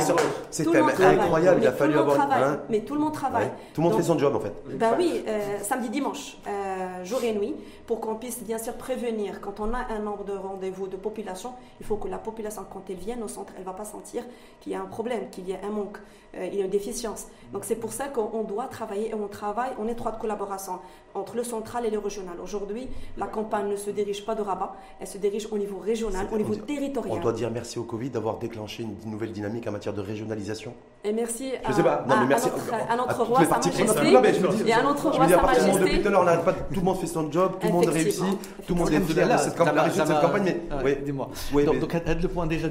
[0.50, 1.60] C'est quand même incroyable.
[1.62, 2.20] Il a fallu avoir.
[2.20, 2.60] Hein.
[2.68, 3.50] mais tout le monde travaille.
[3.74, 4.52] Tout le monde fait son job en fait.
[4.74, 7.54] Ben oui, euh, samedi, dimanche, euh, jour et nuit,
[7.86, 9.40] pour qu'on puisse bien sûr prévenir.
[9.40, 12.82] Quand on a un nombre de rendez-vous de population, il faut que la population, quand
[12.88, 14.24] elle vienne au centre, elle ne va pas sentir
[14.60, 15.98] qu'il y a un problème, qu'il y a un manque,
[16.36, 17.26] euh, il y a une déficience.
[17.52, 20.80] Donc c'est pour ça qu'on doit travailler et on travaille en étroite collaboration
[21.14, 22.36] entre le central et le régional.
[22.42, 26.26] Aujourd'hui, la campagne ne se dirige pas de Rabat, elle se dirige au niveau régional,
[26.32, 27.18] au niveau territorial.
[27.18, 30.74] On doit dire merci au Covid d'avoir déclenché une nouvelle dynamique en matière de régionalisation
[31.04, 32.04] Et merci à, sais pas.
[32.08, 32.48] Non, mais merci
[32.88, 34.66] à, notre, roi, sa majesté.
[34.66, 35.80] et à notre roi, sa majesté.
[35.80, 38.24] Depuis tout à l'heure, pas, tout le monde fait son job, tout le monde réussit,
[38.66, 40.56] tout le monde est fier de cette campagne.
[40.84, 41.30] Mais dis-moi.
[41.64, 42.68] Donc, le point déjà,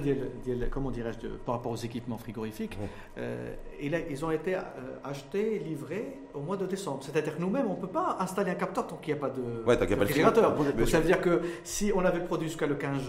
[0.72, 2.78] comment dirais-je, par rapport aux équipements frigorifiques,
[3.18, 4.60] euh, ils ont été euh,
[5.04, 7.00] achetés, livrés au mois de décembre.
[7.02, 9.30] C'est-à-dire que nous-mêmes, on ne peut pas installer un capteur tant qu'il n'y a pas
[9.30, 10.56] de réfrigérateur.
[10.56, 13.02] Donc ça veut dire que si on avait produit jusqu'à le 15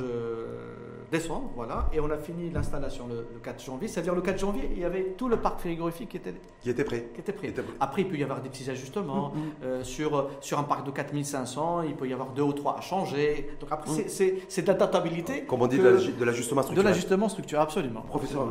[1.11, 3.89] décembre, voilà, et on a fini l'installation le, 4 janvier.
[3.89, 6.85] C'est-à-dire le 4 janvier, il y avait tout le parc frigorifique qui était, qui était
[6.85, 7.09] prêt.
[7.15, 7.53] Qui était prêt.
[7.81, 9.31] Après, il peut y avoir des petits ajustements.
[9.31, 9.51] Mm, mm.
[9.65, 12.81] Euh, sur, sur un parc de 4500, il peut y avoir deux ou trois à
[12.81, 13.51] changer.
[13.61, 14.09] Donc après, mm.
[14.49, 15.45] c'est de l'adaptabilité.
[15.45, 16.85] Comme on dit, de l'ajustement structurel.
[16.85, 18.03] De l'ajustement structurel, absolument.
[18.03, 18.47] Professeur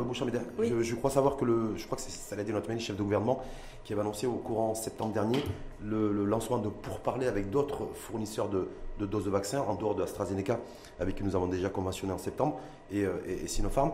[0.58, 3.02] je, je, crois savoir que le, je crois que ça l'a dit notre chef de
[3.02, 3.42] gouvernement,
[3.84, 5.42] qui avait annoncé au courant septembre dernier
[5.84, 8.68] le, lancement de pourparlers avec d'autres fournisseurs de,
[9.06, 10.60] doses de vaccins en dehors de AstraZeneca,
[11.00, 12.58] avec qui nous avons déjà conventionné en septembre,
[12.90, 13.92] et, euh, Sinopharm.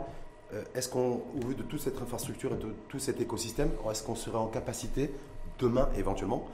[0.54, 4.02] Euh, est-ce qu'on, au vu de toute cette infrastructure et de tout cet écosystème, est-ce
[4.02, 5.10] qu'on serait en capacité,
[5.58, 6.46] demain éventuellement,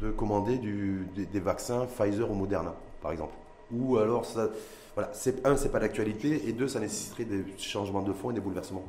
[0.00, 3.34] de commander des, vaccins Pfizer ou Moderna, par exemple?
[3.72, 4.48] Ou alors, ça,
[4.94, 5.10] voilà,
[5.44, 8.84] un, c'est pas d'actualité, et deux, ça nécessiterait des changements de fonds et des bouleversements.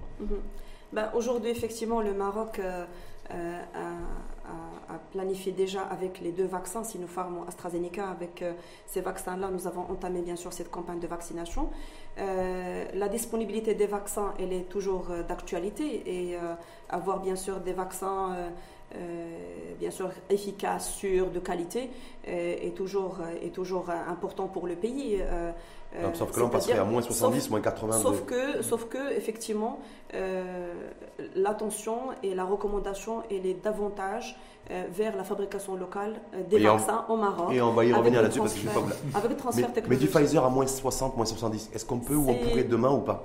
[0.94, 2.86] Ben, aujourd'hui, effectivement, le Maroc euh,
[3.32, 8.10] euh, à, planifier déjà avec les deux vaccins, Sinopharm ou AstraZeneca.
[8.10, 8.54] Avec euh,
[8.86, 11.70] ces vaccins-là, nous avons entamé bien sûr cette campagne de vaccination.
[12.18, 16.38] Euh, la disponibilité des vaccins, elle est toujours d'actualité et
[16.90, 18.36] avoir bien sûr des vaccins
[19.80, 21.90] bien sûr efficaces, sûrs, de qualité
[22.26, 25.22] est toujours, est toujours important pour le pays.
[26.14, 27.94] Sauf que là, on passerait à moins 70, moins 80.
[27.94, 29.80] Sauf, que, sauf que, effectivement,
[31.36, 34.38] l'attention et la recommandation, elle est davantage
[34.70, 37.54] euh, vers la fabrication locale euh, des vaccins au Maroc.
[37.54, 38.84] Et on va y revenir là-dessus parce que je suis pas
[39.18, 42.16] Avec le transfert mais, mais du Pfizer à moins 60, moins 70, est-ce qu'on peut
[42.16, 43.24] ou on pourrait demain ou pas?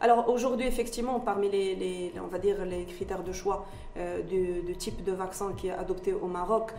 [0.00, 5.04] Alors aujourd'hui, effectivement, parmi les, on va dire les critères de choix euh, du, type
[5.04, 6.72] de vaccin qui est adopté au Maroc,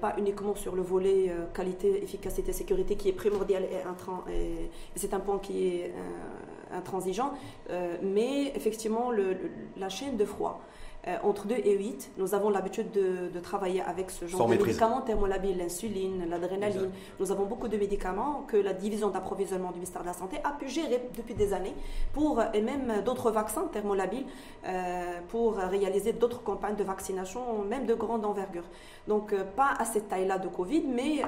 [0.00, 5.38] pas uniquement sur le volet qualité, efficacité, sécurité qui est primordial et, c'est un point
[5.38, 5.92] qui est
[6.72, 7.32] intransigeant,
[8.02, 9.10] mais effectivement
[9.76, 10.60] la chaîne de froid.
[11.08, 15.00] Euh, entre 2 et 8, nous avons l'habitude de, travailler avec ce genre de médicaments,
[15.00, 16.90] thermolabile, l'insuline, l'adrénaline.
[17.18, 20.50] Nous avons beaucoup de médicaments que la division d'approvisionnement du ministère de la Santé a
[20.50, 21.74] pu gérer depuis des années,
[22.12, 24.26] pour, et même d'autres vaccins thermolabiles,
[24.66, 28.64] euh, pour réaliser d'autres campagnes de vaccination, même de grande envergure.
[29.08, 31.22] Donc, euh, pas à cette taille-là de Covid, mais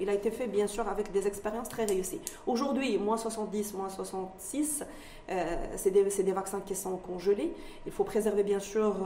[0.00, 2.20] il a été fait, bien sûr, avec des expériences très réussies.
[2.48, 4.84] Aujourd'hui, moins 70, moins 66,
[5.76, 7.54] c'est des, des, vaccins qui sont congelés.
[7.86, 9.03] Il faut préserver, bien sûr,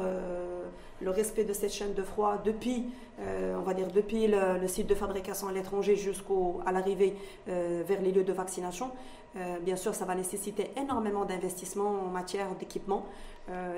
[1.01, 2.87] le respect de cette chaîne de froid depuis,
[3.21, 7.17] euh, on va dire, depuis le, site de fabrication à l'étranger jusqu'à l'arrivée
[7.49, 8.91] euh, vers les lieux de vaccination.
[9.63, 13.05] bien sûr, ça va nécessiter énormément d'investissements en matière d'équipement,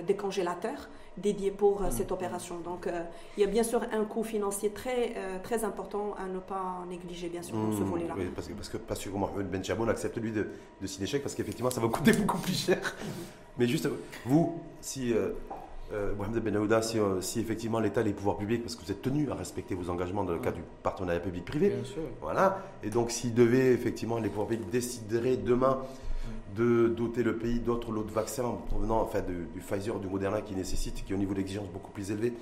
[0.06, 1.90] des congélateurs dédiés pour mmh.
[1.90, 2.58] cette opération.
[2.60, 2.88] Donc,
[3.36, 7.28] il y a bien sûr un coût financier très, très important à ne pas négliger,
[7.28, 7.84] bien sûr, dans ce mmh.
[7.84, 8.14] volet-là.
[8.16, 9.10] Oui, parce que, parce que, parce que
[9.42, 10.48] Ben accepte lui de,
[10.80, 12.80] de signer chèque parce qu'effectivement, ça va coûter beaucoup plus cher.
[12.80, 13.06] Mmh.
[13.58, 13.88] Mais juste,
[14.24, 15.12] vous, si
[15.92, 19.02] euh, Mohamed Ben si, si, effectivement l'État et les pouvoirs publics, parce que vous êtes
[19.02, 21.74] tenu à respecter vos engagements dans le cadre du partenariat public-privé,
[22.20, 25.78] voilà, et donc s'ils devaient effectivement, les pouvoirs publics décideraient demain
[26.56, 30.54] de doter le pays d'autres lots de vaccins provenant enfin, du Pfizer du Moderna qui
[30.54, 32.34] nécessitent, qui un niveau d'exigence beaucoup plus élevé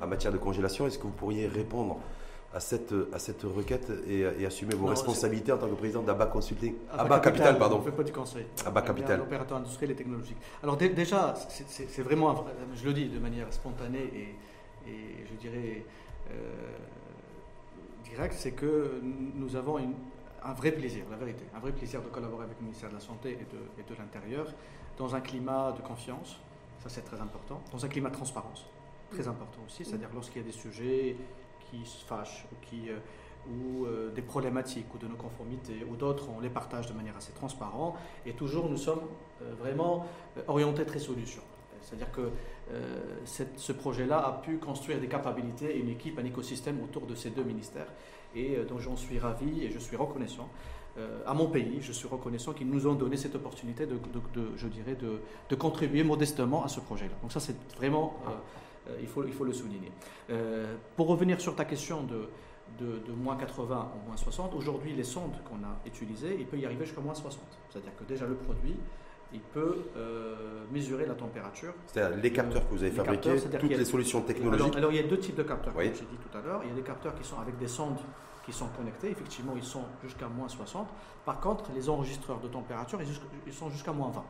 [0.00, 1.98] en matière de congélation, est-ce que vous pourriez répondre
[2.54, 6.74] à cette, à cette requête et, assumer vos responsabilités en tant que président d'ABA Consulting
[6.92, 7.78] ABA, Capital, pardon.
[7.78, 8.46] On fait pas du conseil.
[8.66, 9.20] ABA Capital.
[9.20, 10.36] Opérateur industriel et technologique.
[10.62, 12.44] Alors déjà, c'est vraiment,
[12.74, 15.84] je le dis de manière spontanée et, et je dirais
[16.30, 16.52] euh,
[18.04, 19.00] directe, c'est que
[19.34, 19.78] nous avons
[20.44, 23.00] un vrai plaisir, la vérité, un vrai plaisir de collaborer avec le ministère de la
[23.00, 24.46] Santé et de, et de l'Intérieur
[24.98, 26.38] dans un climat de confiance,
[26.82, 28.66] ça c'est très important, dans un climat de transparence,
[29.10, 31.16] très important aussi, c'est-à-dire lorsqu'il y a des sujets
[31.72, 32.98] qui se fâchent ou, qui, euh,
[33.48, 37.16] ou euh, des problématiques ou de nos conformités ou d'autres, on les partage de manière
[37.16, 37.96] assez transparente
[38.26, 39.02] et toujours nous sommes
[39.42, 40.06] euh, vraiment
[40.46, 41.42] orientés très solutions.
[41.80, 42.30] C'est-à-dire que
[43.24, 47.42] ce projet-là a pu construire des capacités, une équipe, un écosystème autour de ces deux
[47.42, 47.88] ministères
[48.36, 50.48] et dont j'en suis ravi et je suis reconnaissant.
[51.26, 53.98] à mon pays, je suis reconnaissant qu'ils nous ont donné cette opportunité de,
[54.54, 57.14] je dirais, de, contribuer modestement à ce projet-là.
[57.20, 58.30] Donc ça, c'est vraiment euh,
[59.00, 59.92] il, faut, il faut le souligner.
[60.30, 62.28] Euh, pour revenir sur ta question de,
[62.78, 66.66] de, moins 80 au moins 60, aujourd'hui, les sondes qu'on a utilisées, il peut y
[66.66, 67.42] arriver jusqu'à moins 60.
[67.70, 68.76] C'est-à-dire que déjà le produit,
[69.32, 71.72] il peut euh, mesurer la température.
[71.86, 74.76] C'est-à-dire les capteurs que vous avez fabriqués, toutes les solutions technologiques.
[74.76, 76.60] Alors, il y a deux types de capteurs, comme j'ai dit tout à l'heure.
[76.64, 77.98] Il y a des capteurs qui sont avec des sondes
[78.44, 79.10] qui sont connectés.
[79.10, 80.88] Effectivement, ils sont jusqu'à moins 60.
[81.24, 82.98] Par contre, les enregistreurs de température,
[83.46, 84.24] ils sont jusqu'à moins 20.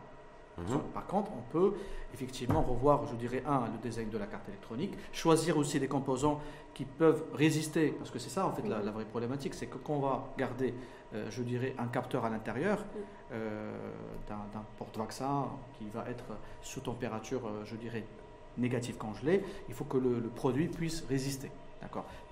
[0.59, 0.81] Mhm.
[0.93, 1.75] Par contre, on peut
[2.13, 6.41] effectivement revoir, je dirais, un, le design de la carte électronique, choisir aussi des composants
[6.75, 9.95] qui peuvent résister, parce que c'est ça en fait la, vraie problématique, c'est que quand
[9.95, 10.75] on va garder,
[11.15, 12.85] euh, je dirais, un capteur à l'intérieur
[13.33, 13.73] euh,
[14.29, 15.49] d'un porte-vaccin
[15.79, 16.25] qui va être
[16.61, 18.05] sous température, euh, je dirais,
[18.59, 21.51] négative congelée, il faut que le, le produit puisse résister.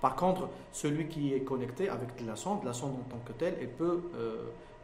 [0.01, 3.55] Par contre, celui qui est connecté avec la sonde, la sonde en tant que telle,
[3.59, 4.01] elle peut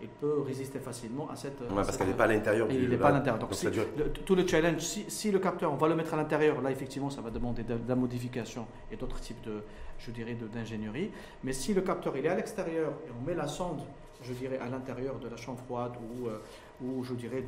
[0.01, 1.59] il peut résister facilement à cette.
[1.61, 2.67] Ouais, parce qu'elle n'est pas à l'intérieur.
[2.69, 3.39] Il n'est pas à l'intérieur.
[3.39, 3.51] Donc,
[4.25, 7.21] tout le challenge, si, le capteur, on va le mettre à l'intérieur, là effectivement, ça
[7.21, 9.63] va demander de, la modification et d'autres types de,
[9.99, 11.11] je dirais, d'ingénierie.
[11.43, 13.81] Mais si le capteur il est à l'extérieur et on met la sonde,
[14.21, 16.39] je dirais, à l'intérieur de la chambre froide ou, euh,
[16.81, 17.43] ou je dirais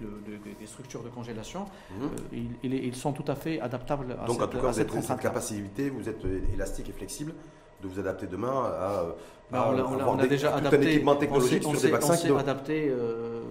[0.60, 2.10] des structures de congélation, mhm.
[2.34, 5.20] euh, ils, sont tout à fait adaptables à Donc, en tout cas, vous avez cette
[5.20, 7.34] capacité, vous êtes élastique et flexible
[7.82, 9.06] de vous adapter demain à
[9.52, 9.74] bah,
[10.08, 12.14] on, a, déjà adapté, un équipement technologique sur des vaccins.
[12.14, 13.42] On s'est adapté euh,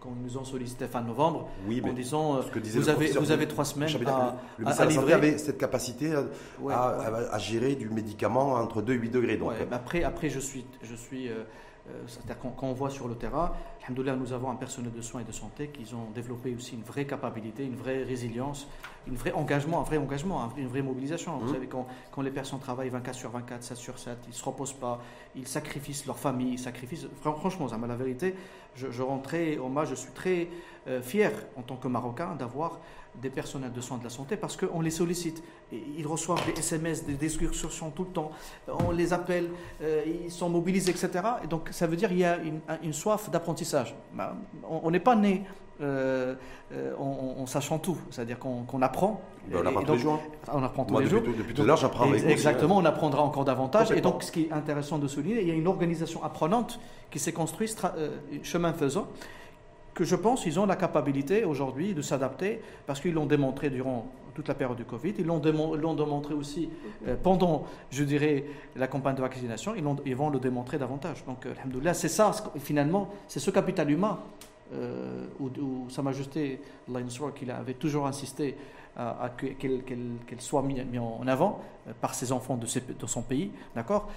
[0.00, 2.40] quand ils nous ont sollicité fin novembre oui, en disant euh,
[2.74, 5.12] vous, avez, vous avez trois semaines à, le à, livrer.
[5.12, 6.12] avait cette capacité
[6.68, 9.36] à, gérer du médicament entre 2 et 8 degrés.
[9.36, 9.52] Donc.
[9.70, 11.44] après, après, je suis, je suis euh,
[11.88, 13.52] euh, c'est-à-dire quand, on voit sur le terrain,
[13.88, 17.06] nous avons un personnel de soins et de santé qui ont développé aussi une vraie
[17.06, 18.66] capacité, une vraie résilience,
[19.08, 21.38] un vrai engagement, un vrai engagement, une vraie mobilisation.
[21.38, 21.54] Vous mmh.
[21.54, 24.44] savez, quand, quand, les personnes travaillent 24 sur 24, 7 sur 7, ils ne se
[24.44, 25.00] reposent pas,
[25.36, 27.08] ils sacrifient leur famille, ils sacrifient.
[27.20, 28.34] Franchement, ça, la vérité,
[28.74, 30.48] je, je rentrais hommage, je suis très
[30.88, 32.80] euh, fier en tant que Marocain d'avoir
[33.20, 35.42] des personnels de soins de la santé parce qu'on les sollicite.
[35.72, 38.30] Ils reçoivent des SMS, des excursions tout le temps.
[38.68, 39.50] On les appelle,
[39.82, 41.10] euh, ils sont mobilisés, etc.
[41.44, 42.38] Et donc ça veut dire qu'il y a
[42.82, 43.94] une, soif d'apprentissage.
[44.14, 44.36] Ben,
[44.68, 45.44] on n'est pas né
[45.80, 46.34] euh,
[46.72, 49.20] euh, en, sachant tout, c'est-à-dire qu'on apprend.
[49.48, 50.20] Ben, on apprend tous les jours.
[50.52, 51.22] On apprend tous les jours.
[51.22, 53.90] Depuis, tout à l'heure, j'apprends avec Exactement, on apprendra encore davantage.
[53.92, 57.18] Et donc, ce qui est intéressant de souligner, il y a une organisation apprenante qui
[57.18, 57.80] s'est construite
[58.42, 59.08] chemin faisant
[59.96, 64.06] que je pense qu'ils ont la capacité aujourd'hui de s'adapter parce qu'ils l'ont démontré durant
[64.34, 66.68] toute la période du Covid, ils l'ont démontré aussi
[67.08, 68.44] euh, pendant, je dirais,
[68.76, 71.24] la campagne de vaccination, ils, vont le démontrer davantage.
[71.24, 74.18] Donc, euh, c'est ça, finalement, c'est ce capital humain
[74.74, 76.60] euh, où, Sa Majesté,
[77.34, 78.54] qu'il avait toujours insisté
[78.98, 83.50] à, qu'elle soit mise mis en avant euh, par ses enfants de, de son pays,
[83.74, 84.10] d'accord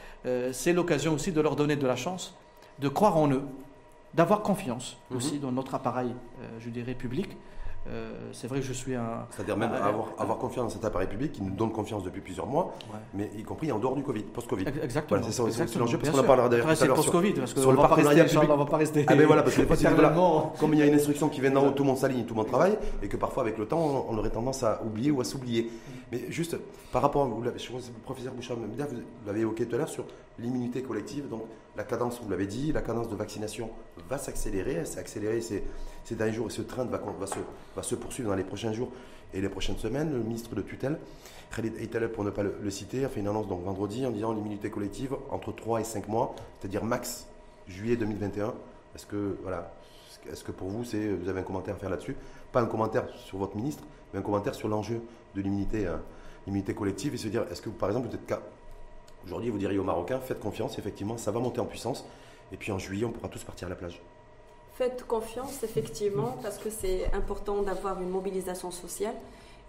[0.51, 2.35] C'est l'occasion aussi de leur donner de la chance,
[2.79, 3.43] de croire en eux,
[4.13, 5.17] d'avoir confiance mhm.
[5.17, 7.37] aussi dans notre appareil, euh, je dirais, public.
[7.87, 9.25] Euh, c'est vrai que je suis un.
[9.31, 12.45] C'est-à-dire même avoir, avoir, confiance dans cet appareil public qui nous donne confiance depuis plusieurs
[12.45, 12.75] mois,
[13.13, 14.65] mais y compris en dehors du Covid, post-Covid.
[14.83, 15.21] Exactement.
[15.23, 16.75] c'est ça, c'est l'enjeu, parce qu'on en parlera d'ailleurs.
[16.75, 18.49] C'est post-Covid, parce que sur le partenariat public.
[18.49, 19.05] On va pas rester.
[19.07, 21.71] Ah, mais voilà, parce que comme il y a une instruction qui vient d'en haut,
[21.75, 24.17] tout le monde s'aligne, tout le monde travaille, et que parfois, avec le temps, on
[24.17, 25.71] aurait tendance à oublier ou à s'oublier.
[26.11, 26.57] Mais juste
[26.91, 27.53] par rapport, vous le
[28.03, 28.65] professeur Bouchard, vous
[29.25, 30.05] l'avez évoqué tout à l'heure sur
[30.37, 31.43] l'immunité collective, donc
[31.79, 33.69] la cadence, vous l'avez dit, la cadence de vaccination
[34.09, 35.63] va s'accélérer, elle s'est accélérée ces,
[36.03, 37.39] ces, derniers jours et ce train va, va, se,
[37.73, 38.91] va, se, poursuivre dans les prochains jours
[39.33, 40.11] et les prochaines semaines.
[40.11, 40.99] Le ministre de tutelle,
[41.55, 44.33] Khalid Eitaleb, pour ne pas le, citer, a fait une annonce donc vendredi en disant
[44.33, 47.27] l'immunité collective entre 3 et 5 mois, c'est-à-dire max
[47.69, 48.53] juillet 2021.
[48.93, 49.71] Est-ce que, voilà,
[50.29, 52.17] Est-ce que pour vous, c'est, vous avez un commentaire à faire là-dessus?
[52.51, 55.01] Pas un commentaire sur votre ministre, mais un commentaire sur l'enjeu
[55.33, 55.89] de l'immunité,
[56.45, 58.25] l'immunité collective et se dire, est-ce que par exemple, vous êtes
[59.25, 62.05] aujourd'hui, vous diriez aux Marocains, faites confiance, effectivement, ça va monter en puissance,
[62.51, 64.01] et puis en juillet, on pourra tous partir à la plage.
[64.73, 69.15] Faites confiance, effectivement, parce que c'est important d'avoir une mobilisation sociale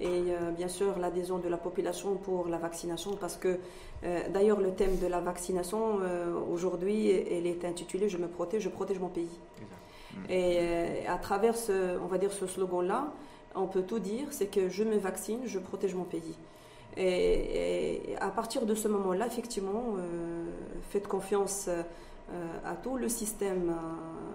[0.01, 3.59] et euh, bien sûr l'adhésion de la population pour la vaccination parce que
[4.05, 8.63] euh, d'ailleurs le thème de la vaccination euh, aujourd'hui elle est intitulée je me protège
[8.63, 9.29] je protège mon pays
[10.29, 13.13] et à travers ce on va dire ce slogan là
[13.55, 16.35] on peut tout dire c'est que je me vaccine je protège mon pays
[16.97, 19.97] et, à partir de ce moment là effectivement
[20.91, 21.69] faites confiance
[22.65, 23.75] à tout le système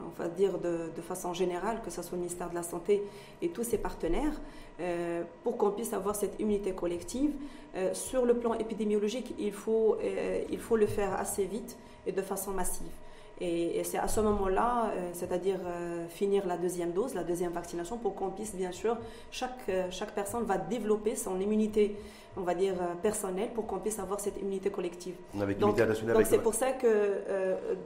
[0.06, 3.04] on va dire de, façon générale, que ce soit le ministère de la Santé
[3.42, 4.34] et tous ses partenaires,
[4.80, 7.32] euh, pour qu'on puisse avoir cette immunité collective.
[7.76, 12.12] Euh, sur le plan épidémiologique, il faut, euh, il faut le faire assez vite et
[12.12, 12.88] de façon massive.
[13.42, 15.60] Et, c'est à ce moment-là, c'est-à-dire
[16.08, 18.98] finir la deuxième dose, la deuxième vaccination, pour qu'on puisse, bien sûr,
[19.30, 21.98] chaque, chaque personne va développer son immunité,
[22.38, 25.16] on va dire, personnelle, pour qu'on puisse avoir cette immunité collective.
[25.60, 27.22] donc, donc c'est pour ça que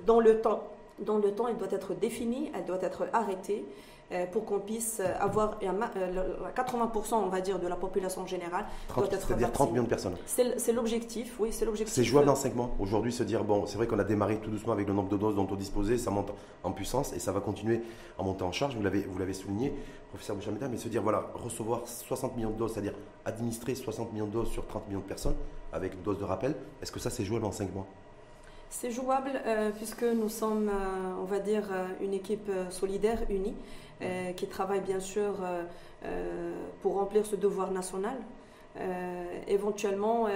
[0.05, 0.63] dans le temps,
[0.99, 3.65] dans le temps, elle doit être définie, elle doit être arrêtée
[4.11, 5.63] euh, pour qu'on puisse avoir 80%
[5.97, 9.87] euh, on va dire de la population générale 30, doit être c'est-à-dire 30 millions de
[9.87, 10.15] personnes.
[10.25, 11.93] C'est l'objectif, oui, c'est l'objectif.
[11.93, 12.71] C'est jouable dans 5 mois.
[12.79, 15.17] Aujourd'hui, se dire bon, c'est vrai qu'on a démarré tout doucement avec le nombre de
[15.17, 16.33] doses dont on disposait, ça monte
[16.63, 17.83] en puissance et ça va continuer
[18.17, 18.75] à monter en charge.
[18.75, 19.75] Vous l'avez, vous l'avez souligné,
[20.09, 22.95] professeur Bouchameda, mais se dire voilà, recevoir 60 millions de doses, c'est-à-dire
[23.25, 25.35] administrer 60 millions de doses sur 30 millions de personnes
[25.71, 27.85] avec une dose de rappel, est-ce que ça c'est jouable en 5 mois?
[28.69, 33.55] C'est jouable euh, puisque nous sommes, euh, on va dire, euh, une équipe solidaire, unie,
[34.37, 35.33] qui travaille bien sûr
[36.81, 38.15] pour remplir ce devoir national.
[39.45, 40.27] éventuellement,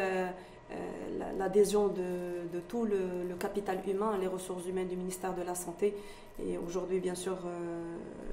[1.38, 5.96] l'adhésion de, tout le, capital humain, les ressources humaines du ministère de la Santé.
[6.44, 7.38] Et aujourd'hui, bien sûr,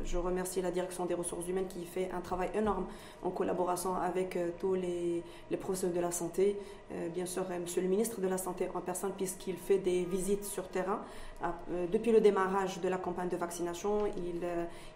[0.05, 2.87] je remercie la direction des ressources humaines qui fait un travail énorme
[3.23, 6.57] en collaboration avec euh, tous les, les, professionnels de la santé.
[6.93, 10.05] Euh, bien sûr, euh, Monsieur le ministre de la Santé en personne, puisqu'il fait des
[10.05, 11.01] visites sur terrain.
[11.43, 11.55] Ah,
[11.91, 14.43] depuis le démarrage de la campagne de vaccination, il,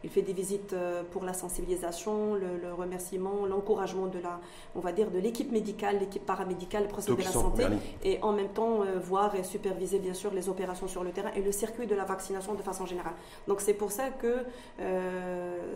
[0.03, 0.75] il fait des visites
[1.11, 4.41] pour la sensibilisation, le, remerciement, l'encouragement de la,
[4.75, 7.65] on va dire, de l'équipe médicale, l'équipe paramédicale, les professionnels de la santé,
[8.03, 11.41] et en même temps voir et superviser bien sûr les opérations sur le terrain et
[11.43, 13.15] le circuit de la vaccination de façon générale.
[13.49, 14.45] Donc c'est pour ça que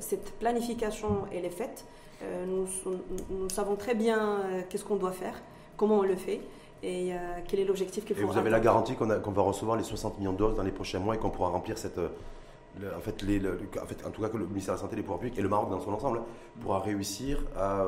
[0.00, 1.86] cette planification elle est faite.
[2.22, 5.40] Euh, nous, savons très bien euh, qu'est-ce qu'on doit faire,
[5.76, 6.40] comment on le fait
[6.82, 7.16] et euh,
[7.46, 8.22] quel est l'objectif qu'il faut.
[8.22, 10.70] Et vous avez la garantie qu'on va recevoir les 60 millions de doses dans les
[10.70, 11.98] prochains mois et qu'on pourra remplir cette.
[11.98, 15.02] en, fait, les, en, fait, en tout cas, que le ministère de la Santé, les
[15.02, 16.22] pouvoirs publics et le Maroc dans son ensemble
[16.60, 17.84] pourra réussir à,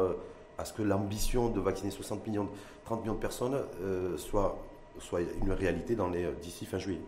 [0.58, 2.48] à ce que l'ambition de vacciner 60 millions,
[2.84, 3.56] 30 millions de personnes
[4.16, 4.58] soit,
[4.98, 5.96] soit une réalité
[6.42, 7.00] d'ici fin juillet.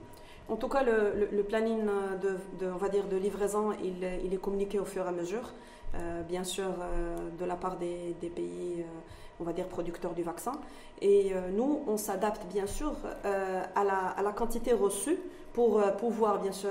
[0.48, 1.84] En tout cas, le, planning
[2.20, 5.52] de, on va dire, de livraison, il, il, est communiqué au fur et à mesure.
[5.94, 8.84] Euh, bien sûr euh, de la part des, pays, euh,
[9.42, 10.52] on va dire, producteurs du vaccin.
[11.00, 15.18] Et nous, on s'adapte bien sûr à la, à, la, quantité reçue
[15.52, 16.70] pour pouvoir bien sûr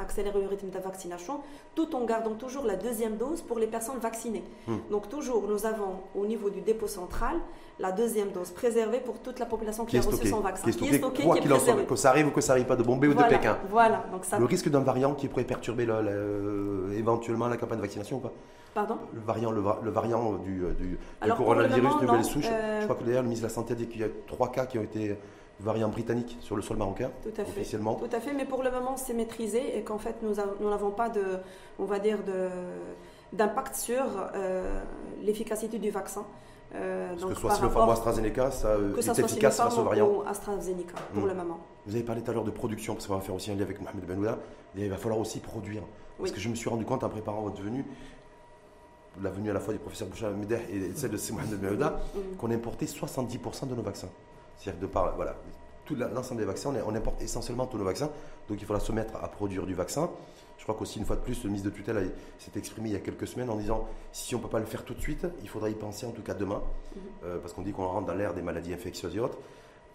[0.00, 1.40] accélérer le rythme de vaccination,
[1.74, 4.44] tout en gardant toujours la deuxième dose pour les personnes vaccinées.
[4.66, 4.78] Hmm.
[4.90, 7.36] Donc toujours, nous avons au niveau du dépôt central
[7.78, 10.70] la deuxième dose préservée pour toute la population qui, a reçu son vaccin.
[10.70, 12.76] Qui est stocké, quoi qu'il en soit, que ça arrive ou que ça n'arrive pas
[12.76, 13.58] de Bombay ou de Pékin.
[13.70, 14.04] Voilà.
[14.12, 15.86] Donc Le risque d'un variant qui pourrait perturber
[16.96, 18.32] éventuellement la campagne de vaccination ou pas
[18.74, 18.96] Pardon?
[19.12, 20.98] Le variant, le, variant du, du,
[21.36, 22.46] coronavirus de nouvelle souche.
[22.50, 24.08] Euh, Je crois que d'ailleurs le ministre de la Santé a dit qu'il y a
[24.26, 25.18] trois cas qui ont été
[25.62, 27.50] variants britanniques sur le sol marocain, Tout à fait.
[27.60, 27.94] officiellement.
[27.94, 30.34] Tout à fait, mais pour le moment c'est maîtrisé et qu'en fait nous
[30.68, 31.22] n'avons pas de,
[31.78, 32.18] on va dire,
[33.32, 34.04] d'impact sur
[34.34, 34.80] euh,
[35.22, 36.24] l'efficacité du vaccin.
[36.74, 40.22] Euh, que ce soit Sinopharm ou AstraZeneca, ça euh, est efficace face au variant ou
[40.26, 41.28] AstraZeneca, pour hmm.
[41.28, 41.60] le moment.
[41.86, 43.62] Vous avez parlé tout à l'heure de production, parce qu'on va faire aussi un lien
[43.62, 44.38] avec Mohamed Benouda.
[44.76, 45.82] Il va falloir aussi produire.
[46.18, 47.84] Parce que je me suis rendu compte en préparant votre venue,
[49.20, 52.36] la venue à la fois du professeur Bouchard Medeh et celle de Mohamed Benouda, hmm.
[52.38, 54.08] qu'on importait 70% de nos vaccins.
[54.62, 55.34] C'est-à-dire de par voilà,
[55.84, 58.10] tout l'ensemble des vaccins, on, importe essentiellement tous nos vaccins.
[58.48, 60.10] Donc il faudra se mettre à produire du vaccin.
[60.58, 62.96] Je crois qu'aussi, une fois de plus, le ministre de tutelle s'est exprimé il y
[62.96, 65.26] a quelques semaines en disant si on ne peut pas le faire tout de suite,
[65.42, 66.62] il faudra y penser en tout cas demain,
[66.94, 67.02] mhm.
[67.24, 69.38] euh, parce qu'on dit qu'on rentre dans l'ère des maladies infectieuses et autres.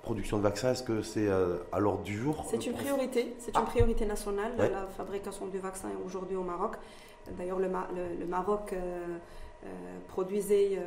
[0.01, 3.55] Production de vaccins, est-ce que c'est euh, à l'ordre du jour C'est une priorité, c'est
[3.55, 3.70] une ah.
[3.70, 6.76] priorité nationale, la fabrication du vaccin aujourd'hui au Maroc.
[7.38, 9.18] D'ailleurs, le, Maroc euh,
[10.07, 10.80] produisait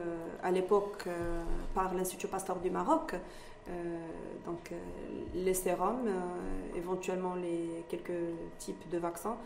[0.42, 1.06] à l'époque
[1.74, 3.14] par l'Institut Pasteur du Maroc
[4.46, 4.72] donc
[5.34, 6.08] les sérums,
[6.76, 8.12] éventuellement les quelques
[8.58, 9.36] types de vaccins.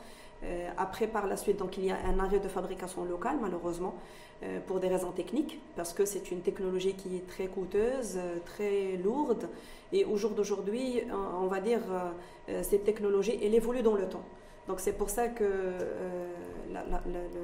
[0.45, 3.95] Euh, après, par la suite, donc, il y a un arrêt de fabrication locale, malheureusement,
[4.43, 8.39] euh, pour des raisons techniques, parce que c'est une technologie qui est très coûteuse, euh,
[8.45, 9.49] très lourde.
[9.93, 11.03] Et au jour d'aujourd'hui,
[11.41, 11.83] on va dire,
[12.62, 14.25] cette technologie, elle évolue dans le temps.
[14.67, 15.45] Donc c'est pour ça que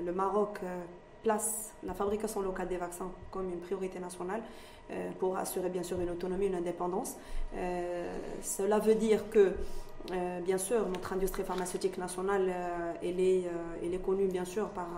[0.04, 0.58] le, Maroc
[1.22, 4.42] place la fabrication locale des vaccins comme une priorité nationale
[5.20, 7.14] pour assurer bien sûr une autonomie, une indépendance.
[8.42, 9.52] cela veut dire que
[10.44, 12.52] bien sûr, notre industrie pharmaceutique nationale,
[13.00, 13.44] elle, est,
[13.84, 14.88] elle, est, connue bien sûr par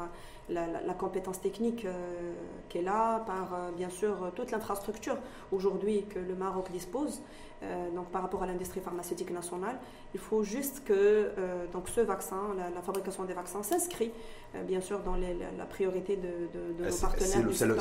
[0.49, 2.33] la, compétence technique euh,
[2.69, 5.17] qu'elle a, par euh, bien sûr toute l'infrastructure
[5.51, 7.23] aujourd'hui que le Maroc dispose.
[7.63, 9.79] Euh, donc par rapport à l'industrie pharmaceutique nationale,
[10.15, 11.31] il faut juste que
[11.73, 14.11] donc ce vaccin, la, fabrication des vaccins s'inscrit
[14.67, 17.49] bien sûr dans la, priorité de, nos partenaires.
[17.53, 17.75] C'est le,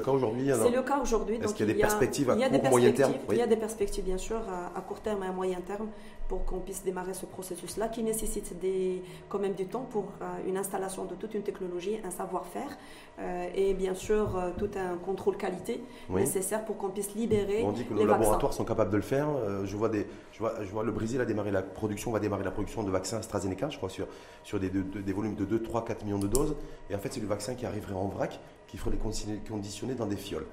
[0.00, 1.40] cas aujourd'hui C'est le cas aujourd'hui.
[1.42, 4.04] Est-ce qu'il y a des perspectives à court, moyen terme Il y a des perspectives
[4.04, 4.40] bien sûr
[4.74, 5.88] à, court terme et à moyen terme
[6.28, 10.12] pour qu'on puisse démarrer ce processus-là qui nécessite des, quand même du temps pour
[10.46, 12.76] une installation de toute une technologie, un savoir-faire
[13.20, 15.80] euh, et bien sûr euh, tout un contrôle qualité
[16.10, 17.62] nécessaire pour qu'on puisse libérer.
[17.64, 19.28] On dit que nos laboratoires sont capables de le faire.
[19.28, 22.18] Euh, je, vois des, je, vois, je vois le Brésil a démarré la production, va
[22.18, 24.08] démarrer la production de vaccins AstraZeneca, je crois, sur,
[24.42, 26.56] sur des, des volumes de 2, 3, 4 millions de doses.
[26.90, 30.06] Et en fait, c'est le vaccin qui arriverait en vrac, qui ferait les conditionner dans
[30.06, 30.46] des fioles.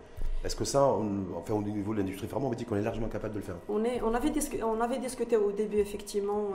[0.43, 0.83] Est-ce que ça,
[1.35, 3.45] enfin au niveau de l'industrie pharma, on me dit qu'on est largement capable de le
[3.45, 3.57] faire?
[3.69, 4.31] On, est, on, avait,
[4.63, 6.47] on avait discuté au début effectivement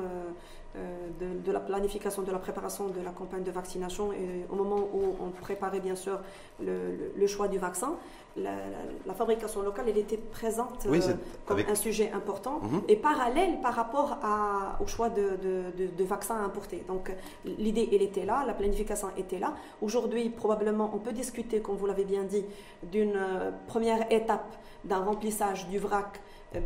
[0.77, 4.89] euh, de, la planification, de la préparation de la campagne de vaccination et au moment
[4.93, 6.21] où on préparait bien sûr
[6.61, 7.95] le, choix du vaccin,
[8.37, 11.01] la, fabrication locale, elle était présente euh,
[11.47, 12.83] comme un sujet important mhm.
[12.89, 16.85] et parallèle par rapport à, au choix de, de, vaccins importés.
[16.87, 17.11] Donc
[17.45, 19.55] l'idée, elle était là, la planification était là.
[19.81, 22.45] Aujourd'hui, probablement, on peut discuter, comme vous l'avez bien dit,
[22.83, 26.21] d'une euh, première étape d'un remplissage du vrac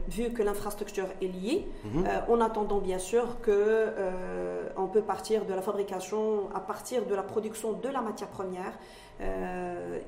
[0.08, 2.04] vu que l'infrastructure est liée, mhm.
[2.06, 7.06] euh, en attendant bien sûr que euh, on peut partir de la fabrication à partir
[7.06, 8.78] de la production de la matière première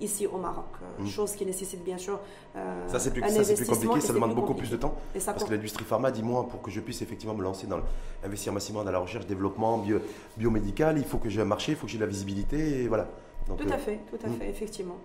[0.00, 0.64] ici au Maroc.
[0.98, 1.06] Mhm.
[1.06, 2.18] Chose qui nécessite bien sûr.
[2.86, 4.94] ça c'est plus, plus, compliqué, ça demande beaucoup plus de temps.
[5.12, 7.80] parce que l'industrie pharma dit moi pour que je puisse effectivement me lancer dans
[8.24, 9.98] investir massivement dans la recherche, développement bio,
[10.38, 12.88] biomédical, il faut que j'ai un marché, il faut que j'ai de la visibilité et
[12.88, 13.06] voilà.
[13.46, 14.36] tout à fait, tout à mhm.
[14.36, 14.96] fait, effectivement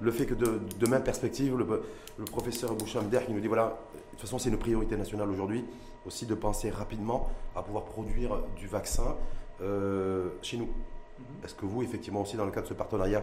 [0.00, 4.10] le fait que de, demain, perspective, le, professeur Boucham Der qui nous dit voilà, de
[4.10, 5.64] toute façon, c'est une priorité nationale aujourd'hui,
[6.06, 9.16] aussi de penser rapidement à pouvoir produire du vaccin
[9.62, 10.66] euh, chez nous.
[10.66, 11.44] Mhm.
[11.44, 13.22] Est-ce que vous, effectivement, aussi, dans le cadre de ce partenariat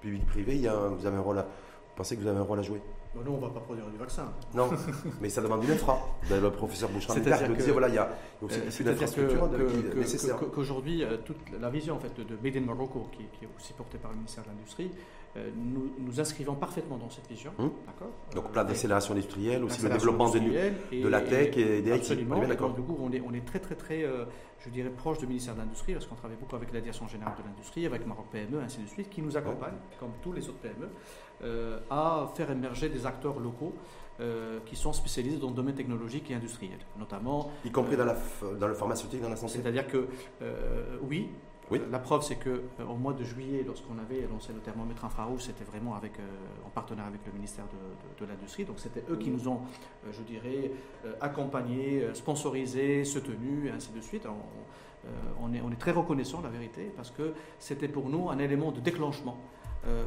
[0.00, 2.80] public-privé, vous avez un rôle à, vous pensez que vous avez un rôle à jouer?
[3.14, 4.32] Bah, Nous, on ne va pas produire du vaccin.
[4.54, 4.70] Non,
[5.20, 5.98] mais ça demande une infra.
[6.30, 8.08] Le professeur Bouchard le disait, voilà, il y a
[8.40, 10.38] aussi une infrastructure que, nécessaire.
[10.38, 13.74] Qu'aujourd'hui, euh, toute la vision en fait, de Made in Morocco, qui, qui, est aussi
[13.74, 17.52] portée par le ministère de l'Industrie, euh, nous, nous inscrivons parfaitement dans cette vision.
[17.58, 17.70] Hum.
[18.34, 22.36] Donc, plan d'accélération industrielle, aussi le développement de, de la tech et, des Absolument.
[22.36, 22.50] IT.
[22.50, 22.74] Absolument.
[22.74, 24.26] Du coup, on est, on est très, très, très, euh,
[24.64, 27.34] je dirais, proche du ministère de l'Industrie, parce qu'on travaille beaucoup avec la Direction générale
[27.38, 30.58] de l'Industrie, avec Maroc PME, ainsi de suite, qui nous accompagne, comme tous les autres
[30.58, 30.88] PME,
[31.44, 33.74] euh, à faire émerger des acteurs locaux.
[34.66, 37.50] qui sont spécialisés dans le domaine technologique et industriel, notamment.
[37.64, 38.14] Y compris dans, la,
[38.60, 40.06] dans le pharmaceutique, dans la santé C'est-à-dire que,
[41.02, 41.28] oui,
[41.78, 45.64] la preuve, c'est qu'au euh, mois de juillet, lorsqu'on avait lancé le thermomètre infrarouge, c'était
[45.64, 47.64] vraiment avec, euh, en partenariat avec le ministère
[48.20, 48.64] de, l'Industrie.
[48.64, 49.62] Donc c'était eux qui nous ont,
[50.06, 50.70] euh, je dirais,
[51.20, 54.26] accompagnés, sponsorisés, soutenus, et ainsi de suite.
[55.40, 58.70] On, est, on est très reconnaissant, la vérité, parce que c'était pour nous un élément
[58.70, 59.36] de déclenchement.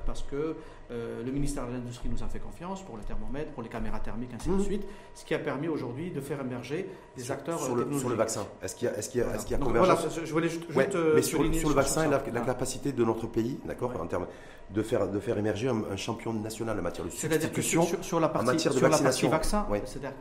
[0.05, 0.55] Parce que
[0.89, 4.33] le ministère de l'Industrie nous a fait confiance pour le thermomètre, pour les caméras thermiques,
[4.33, 4.61] ainsi de mmh.
[4.63, 8.15] suite, ce qui a permis aujourd'hui de faire émerger des acteurs sur le, sur le
[8.15, 8.45] vaccin.
[8.61, 10.49] Est-ce qu'il y a, est-ce qu'il y a, est-ce qu'il y a convergence je, voulais
[10.49, 14.27] juste, mais sur, sur, le vaccin et la, capacité de notre pays, d'accord, en termes
[14.69, 18.49] de faire, de faire émerger un, champion national en matière de substitution, sur, la partie,
[18.49, 19.29] en matière de sur vaccination.
[19.29, 20.13] La partie vaccin, c'est-à-dire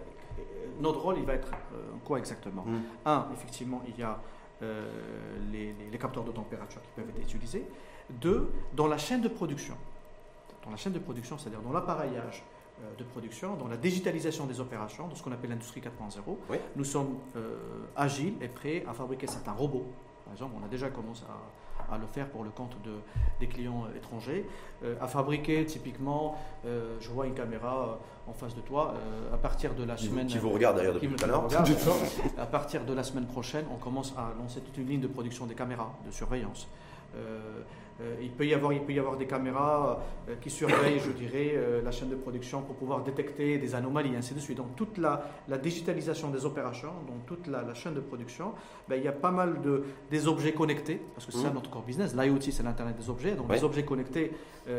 [0.81, 1.51] notre rôle, il va être
[2.05, 2.79] quoi exactement mmh.
[3.07, 4.19] Un, effectivement, il y a
[5.53, 7.67] les, les capteurs de température qui peuvent être utilisés.
[8.11, 9.77] Deux, dans la chaîne de production
[10.65, 12.43] dans la chaîne de production, c'est-à-dire dans l'appareillage
[12.83, 16.85] euh, de production, dans la digitalisation des opérations, dans ce qu'on appelle l'industrie 4.0, nous
[16.85, 17.57] sommes euh,
[17.97, 19.87] agiles et prêts à fabriquer certains robots.
[20.25, 22.93] Par exemple, on a déjà commencé à, le faire pour le compte de,
[23.41, 24.47] des clients euh, étrangers,
[25.01, 28.95] à fabriquer typiquement, je vois une caméra en face de toi,
[29.33, 30.27] à partir de la semaine...
[30.27, 31.47] Qui vous regarde d'ailleurs depuis tout à l'heure.
[32.39, 35.47] à partir de la semaine prochaine, on commence à lancer toute une ligne de production
[35.47, 36.69] des caméras de surveillance.
[38.01, 41.12] Euh, il, peut y avoir, il peut y avoir des caméras euh, qui surveillent, je
[41.12, 44.57] dirais, euh, la chaîne de production pour pouvoir détecter des anomalies, ainsi de suite.
[44.57, 48.53] Donc toute la, la digitalisation des opérations, donc toute la, chaîne de production,
[48.88, 51.55] ben, il y a pas mal de des objets connectés, parce que c'est ça mmh.
[51.55, 52.14] notre core business.
[52.16, 53.32] L'IoT, c'est l'Internet des objets.
[53.36, 54.32] Donc des objets connectés,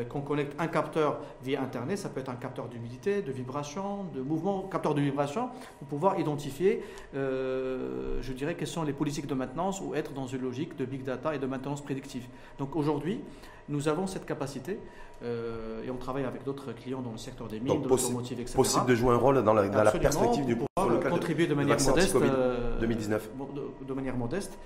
[0.10, 4.22] qu'on connecte un capteur via Internet, ça peut être un capteur d'humidité, de vibration, de
[4.22, 6.84] mouvement, capteur de vibration, pour pouvoir identifier,
[7.14, 11.04] je dirais, quelles sont les politiques de maintenance ou être dans une logique de big
[11.04, 12.26] data et de maintenance prédictive.
[12.58, 13.22] Donc aujourd'hui,
[13.70, 14.80] nous avons cette capacité
[15.24, 18.56] euh, et on travaille avec d'autres clients dans le secteur des mines, de l'automotive, etc.
[18.56, 21.78] Possible de jouer un rôle dans la, dans la perspective du pouvoir contribuer de manière
[21.82, 22.18] modeste,
[22.80, 23.30] 2019.
[23.88, 24.58] De, manière modeste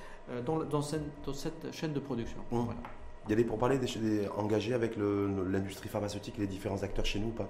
[0.46, 2.40] dans, dans, cette, chaîne de production.
[2.52, 2.66] Mmh.
[3.30, 7.20] Il y a des pourparlers des, engagés avec l'industrie pharmaceutique et les différents acteurs chez
[7.20, 7.48] nous ou pas?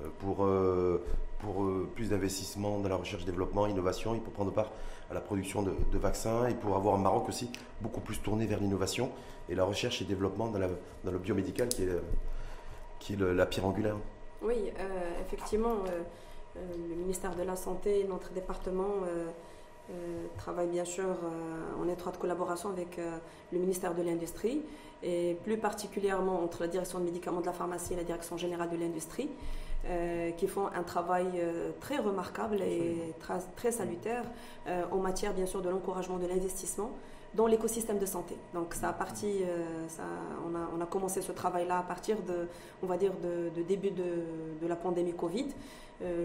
[0.00, 1.04] Euh, pour, euh,
[1.40, 4.70] pour euh, plus d'investissement dans la recherche-développement, innovation, et pour prendre part
[5.10, 7.50] à la production de, vaccins et pour avoir un Maroc aussi
[7.82, 9.10] beaucoup plus tourné vers l'innovation
[9.50, 11.90] et la recherche et développement dans le biomédical qui est,
[12.98, 13.96] qui est la pierre angulaire.
[14.40, 14.72] Oui,
[15.20, 15.74] effectivement,
[16.56, 18.94] le ministère de la Santé, notre département
[20.38, 21.04] travaille bien sûr
[21.80, 22.98] en étroite collaboration avec
[23.52, 24.62] le ministère de l'Industrie
[25.02, 28.70] et plus particulièrement entre la direction de médicaments de la pharmacie et la direction générale
[28.70, 29.28] de l'industrie.
[29.88, 33.12] Euh, qui font un travail euh, très remarquable et
[33.56, 34.22] très, salutaire
[34.68, 36.92] euh, en matière bien sûr de l'encouragement de l'investissement
[37.34, 38.36] dans l'écosystème de santé.
[38.54, 39.40] Donc ça a parti,
[39.88, 40.02] ça,
[40.46, 42.48] on, a, on, a, commencé ce travail-là à partir de,
[42.82, 45.46] on va dire, de, début de, la pandémie Covid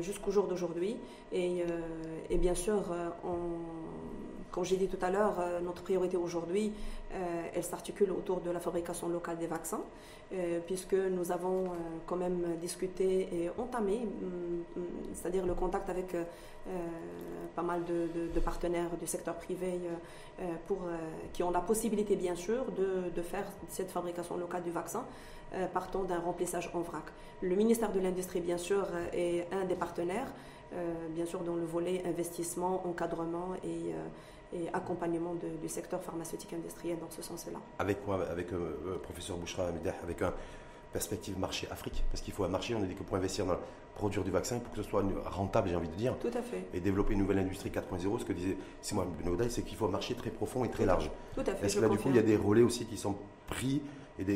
[0.02, 0.98] jusqu'au jour d'aujourd'hui.
[1.32, 1.64] Et,
[2.30, 2.84] et, bien sûr,
[3.24, 3.38] on,
[4.52, 6.74] comme j'ai dit tout à l'heure, notre priorité aujourd'hui,
[7.54, 9.82] elle s'articule autour de la fabrication locale des vaccins.
[10.34, 14.84] Euh, puisque nous avons euh, quand même discuté et entamé, mm, mm,
[15.14, 16.24] c'est-à-dire le contact avec euh,
[17.56, 19.80] pas mal de, partenaires du secteur privé
[20.68, 20.80] pour,
[21.32, 25.06] qui ont la possibilité bien sûr de, de, faire cette fabrication locale du vaccin
[25.74, 27.06] partant d'un remplissage en vrac.
[27.42, 30.28] Le ministère de l'Industrie bien sûr est un des partenaires,
[31.12, 33.94] bien sûr dans le volet investissement, encadrement et
[34.54, 37.60] et accompagnement du secteur pharmaceutique industriel dans ce sens-là.
[37.80, 38.26] Avec quoi?
[38.30, 39.68] Avec le euh, euh, professeur Bouchra
[40.04, 40.34] avec un
[40.94, 42.04] perspective marché Afrique?
[42.12, 43.58] Parce qu'il faut un marché, on a dit que pour investir dans
[43.98, 46.16] produire du vaccin, pour que ce soit rentable, j'ai envie de dire.
[46.20, 46.66] Tout à fait.
[46.74, 49.92] Et développer une nouvelle industrie 4.0, ce que disait Simon Benoudaï, c'est qu'il faut un
[49.92, 51.10] marché très profond et très large.
[51.34, 51.66] Tout à fait.
[51.66, 53.16] Est-ce que là, du coup, il y a des relais aussi qui sont
[53.48, 53.82] pris
[54.20, 54.36] et des,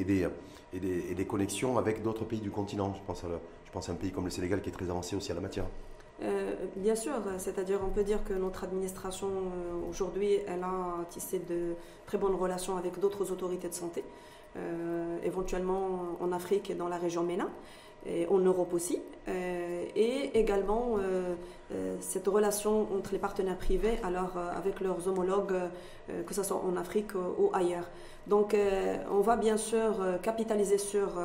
[0.00, 0.28] et, des,
[0.74, 2.92] et des, connexions avec d'autres pays du continent?
[2.92, 3.28] Je pense, à,
[3.64, 5.40] je pense à un pays comme le Sénégal qui est très avancé aussi à la
[5.40, 5.66] matière.
[6.22, 11.38] Euh, bien sûr, c'est-à-dire on peut dire que notre administration euh, aujourd'hui, elle a tissé
[11.38, 11.74] de
[12.06, 14.02] très bonnes relations avec d'autres autorités de santé,
[14.56, 17.48] euh, éventuellement en Afrique et dans la région MENA,
[18.06, 20.98] et en Europe aussi, et également
[21.98, 25.56] cette relation entre les partenaires privés alors avec leurs homologues,
[26.06, 27.90] que ce soit en Afrique ou ailleurs.
[28.28, 28.56] Donc
[29.10, 31.20] on va bien sûr capitaliser sur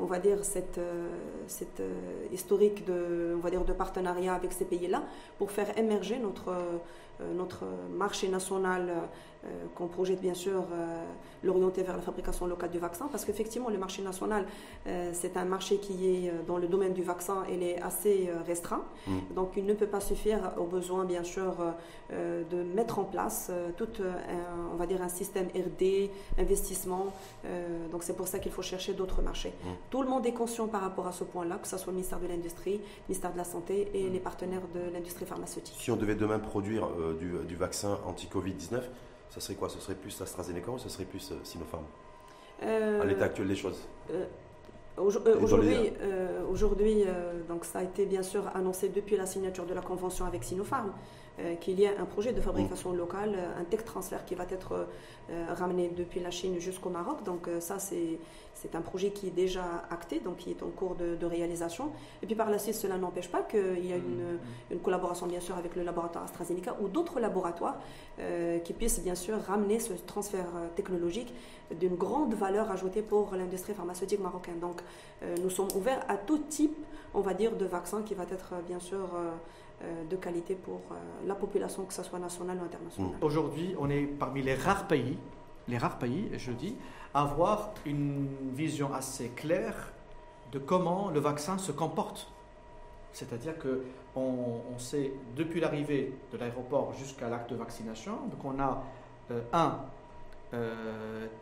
[0.00, 1.08] on va dire, cette, euh,
[1.46, 1.92] cette euh,
[2.32, 3.36] historique de,
[3.76, 5.02] partenariat avec ces pays-là
[5.38, 8.90] pour faire émerger notre marché national
[9.74, 10.64] qu'on projette bien sûr
[11.42, 14.46] l'orienter vers la fabrication locale du vaccin parce qu'effectivement le marché national
[15.12, 19.34] c'est un marché qui est dans le domaine du vaccin il est assez restreint mm.
[19.34, 21.54] donc il ne peut pas suffire aux besoins bien sûr
[22.10, 27.06] de mettre en place tout un, on va dire un système RD investissement
[27.90, 29.68] donc c'est pour ça qu'il faut chercher d'autres marchés Mm.
[29.90, 32.20] Tout le monde est conscient par rapport à ce point-là, que ce soit le ministère
[32.20, 34.12] de l'Industrie, le ministère de la Santé et mm.
[34.12, 35.76] les partenaires de l'industrie pharmaceutique.
[35.78, 38.82] Si on devait demain produire euh, du, vaccin anti-Covid-19,
[39.30, 39.68] ça serait quoi?
[39.68, 41.84] Ce serait plus AstraZeneca ou ce serait plus euh, Sinopharm?
[42.62, 43.78] Euh, À l'état actuel des choses.
[44.96, 45.32] Aujourd'hui,
[46.50, 47.04] aujourd'hui
[47.48, 50.90] donc ça a été bien sûr annoncé depuis la signature de la convention avec Sinopharm.
[51.38, 52.96] Euh, qu'il y ait un projet de fabrication mm.
[52.96, 54.86] locale, euh, un tech transfert qui va être
[55.28, 57.24] euh, ramené depuis la Chine jusqu'au Maroc.
[57.24, 61.26] Donc ça, c'est un projet qui est déjà acté, donc qui est en cours de,
[61.26, 61.90] réalisation.
[62.22, 64.38] Et puis par la suite, cela n'empêche pas qu'il y a une, mm.
[64.70, 67.76] une, collaboration bien sûr avec le laboratoire AstraZeneca ou d'autres laboratoires
[68.64, 71.34] qui puissent bien sûr ramener ce transfert technologique
[71.78, 74.58] d'une grande valeur ajoutée pour l'industrie pharmaceutique marocaine.
[74.58, 74.80] Donc
[75.42, 76.76] nous sommes ouverts à tout type,
[77.12, 79.32] on va dire, de vaccins qui va être bien sûr euh,
[80.10, 80.94] de qualité pour euh,
[81.26, 83.12] la population, que ce soit nationale ou internationale.
[83.12, 83.24] Mm.
[83.24, 85.18] Aujourd'hui, on est parmi les rares pays,
[85.68, 86.76] les rares pays, je dis,
[87.12, 89.92] à avoir une vision assez claire
[90.52, 92.32] de comment le vaccin se comporte.
[93.12, 98.82] C'est-à-dire que on, sait depuis l'arrivée de l'aéroport jusqu'à l'acte de vaccination, donc on a
[99.30, 99.80] euh, un,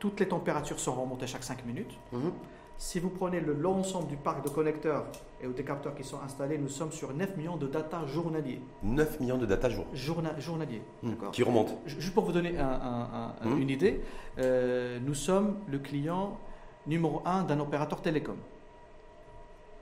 [0.01, 1.97] toutes les températures sont remontées chaque 5 minutes.
[2.13, 2.33] Mm-hmm.
[2.77, 5.07] Si vous prenez l'ensemble du parc de connecteurs
[5.41, 8.61] et des capteurs qui sont installés, nous sommes sur 9 millions de data journaliers.
[8.83, 9.87] 9 millions de data jour.
[9.95, 10.83] journaliers.
[11.03, 11.13] Hmm.
[11.33, 11.81] qui remontent.
[11.87, 13.61] Juste pour vous donner hmm.
[13.61, 14.01] une idée,
[14.39, 16.39] euh, nous sommes le client
[16.87, 18.37] numéro 1 d'un opérateur télécom.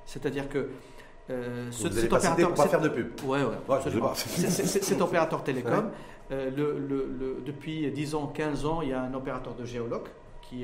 [0.05, 0.68] C'est-à-dire que
[1.30, 2.49] euh, ce, cet opérateur.
[2.49, 3.12] Pour pas faire de pub.
[3.24, 3.80] Ouais, ouais.
[4.57, 5.90] cet opérateur télécom,
[6.30, 10.09] euh, le, depuis 10 ans, 15 ans, il y a un opérateur de géologue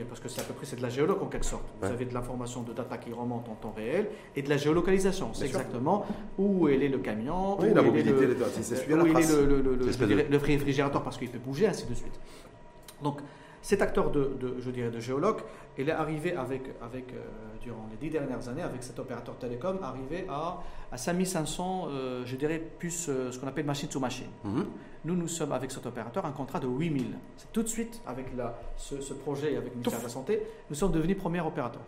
[0.08, 1.64] parce que c'est à peu près c'est de la géologue en quelque sorte.
[1.80, 5.30] Vous avez de l'information de data qui remonte en temps réel et de la géolocalisation.
[5.34, 6.06] C'est exactement
[6.38, 11.02] où est le camion, où la mobilité, est le, où est le, le, le, réfrigérateur
[11.02, 12.20] parce qu'il peut bouger, ainsi de suite.
[13.02, 13.20] Donc,
[13.62, 15.38] Cet acteur de, je dirais, de géologue,
[15.76, 17.18] il est arrivé avec, avec euh,
[17.62, 20.60] durant les dix dernières années, avec cet opérateur télécom, arrivé à,
[20.90, 24.26] à 5500, euh, je dirais, plus euh, ce qu'on appelle machine to machine.
[24.44, 24.66] Mhm.
[25.04, 27.16] Nous, nous sommes avec cet opérateur un contrat de 8000.
[27.52, 30.92] Tout de suite, avec la, ce, projet avec le ministère de la Santé, nous sommes
[30.92, 31.82] devenus premier opérateur.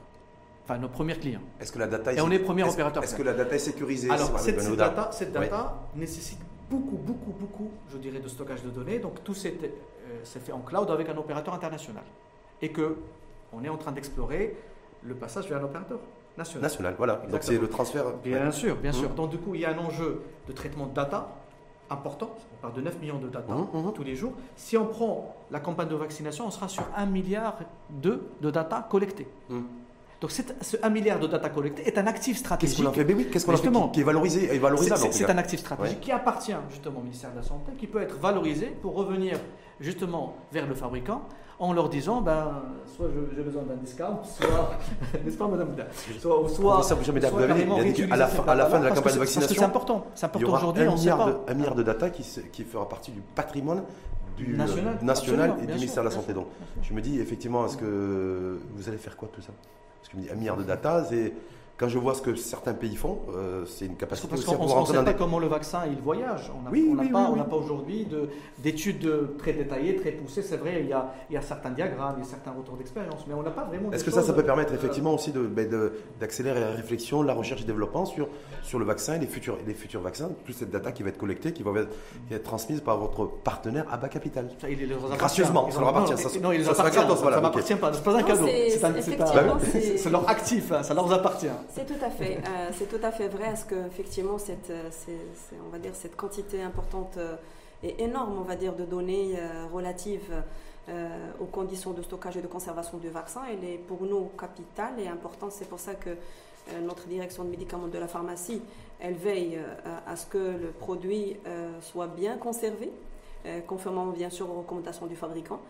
[0.65, 1.43] Enfin, nos premiers clients.
[1.61, 3.03] Est-ce que la data est, Et on est premier opérateur.
[3.03, 6.39] Est-ce que la data est sécurisée Alors, cette, cette, data, cette data nécessite
[6.71, 9.01] beaucoup, beaucoup, beaucoup, je dirais, de stockage de données.
[9.01, 9.35] Donc, tout
[10.25, 12.05] c'est fait en cloud avec un opérateur international.
[12.63, 12.97] Et que
[13.53, 14.57] on est en train d'explorer
[15.03, 15.99] le passage vers l'opérateur
[16.37, 16.63] national.
[16.63, 17.23] National, voilà.
[17.31, 18.05] Donc c'est le transfert.
[18.23, 19.11] Bien sûr, bien sûr.
[19.11, 19.15] Mmh.
[19.15, 21.29] Donc du coup, il y a un enjeu de traitement de data
[21.89, 22.31] important.
[22.55, 23.93] On parle de 9 millions de data mmh, mmh.
[23.95, 24.33] tous les jours.
[24.57, 27.59] Si on prend la campagne de vaccination, on sera sur 1 milliard
[27.91, 29.27] de, de data collectées.
[30.21, 32.77] Donc ce 1 milliard de data collectées est un actif stratégique.
[32.77, 33.15] Qu'est-ce qu'on a fait?
[33.15, 33.91] Oui, Qu'est-ce qu'on a fait?
[33.93, 37.37] Qui, est valorisé et valorisable C'est un actif stratégique qui appartient justement au ministère de
[37.37, 39.39] la Santé, qui peut être valorisé pour revenir
[39.81, 41.23] justement vers le fabricant
[41.59, 42.63] en leur disant ben,
[42.97, 44.79] soit j'ai besoin d'un discount, soit,
[45.25, 45.75] n'est-ce pas, madame
[46.19, 46.97] Soit, soit, soit, soit
[48.11, 50.07] à la, fin, à la fin de la campagne de vaccination, c'est important.
[50.15, 50.85] C'est important aujourd'hui.
[50.85, 53.85] Un, milliard de, un milliard de data qui, qui fera partie du patrimoine
[54.37, 56.33] du national, national et du ministère de la Santé.
[56.33, 56.47] Donc,
[56.83, 59.53] je me dis effectivement, est-ce que vous allez faire quoi tout ça?
[60.01, 61.33] Parce je me dis, un milliard de data, c'est
[61.81, 64.85] quand je vois ce que certains pays font, euh, c'est une capacité Parce qu'on ne
[64.85, 66.53] sait pas comment le vaccin il voyage.
[66.55, 68.07] On n'a oui, oui, pas, oui, pas aujourd'hui
[68.59, 70.43] d'études très détaillées, très poussées.
[70.43, 72.77] C'est vrai, il y, a, il y, a, certains diagrammes, il y a certains retours
[72.77, 73.91] d'expérience, mais on n'a pas vraiment.
[73.93, 75.91] Est-ce que ça, ça peut permettre effectivement aussi ben,
[76.21, 78.29] d'accélérer la réflexion, la recherche et développement sur,
[78.63, 81.19] sur le vaccin et les futurs, les futurs vaccins, toute cette data qui va être
[81.19, 84.51] collectée, qui va être, transmise par votre partenaire à bas capital?
[85.17, 86.41] Gracieusement, ça leur appartient.
[86.41, 87.91] non, il ça ne m'appartient pas.
[87.95, 88.47] C'est pas un cadeau.
[89.97, 91.49] C'est leur actif, ça leur appartient.
[91.73, 93.53] C'est tout à fait, euh, c'est tout à fait vrai.
[93.53, 94.91] Est-ce que effectivement cette, euh,
[95.65, 97.37] on va dire cette quantité importante euh,
[97.85, 99.39] et énorme, on va dire, de données
[99.73, 100.35] relatives
[101.41, 105.09] aux conditions de stockage et de conservation du vaccin, elle est pour nous capitale et
[105.09, 105.53] importante.
[105.53, 106.11] C'est pour ça que
[106.83, 108.61] notre direction de médicaments de la pharmacie,
[108.99, 109.59] elle veille
[110.07, 111.39] à ce que le produit
[111.81, 112.93] soit bien conservé,
[113.67, 115.61] conformément bien sûr aux recommandations du fabricant.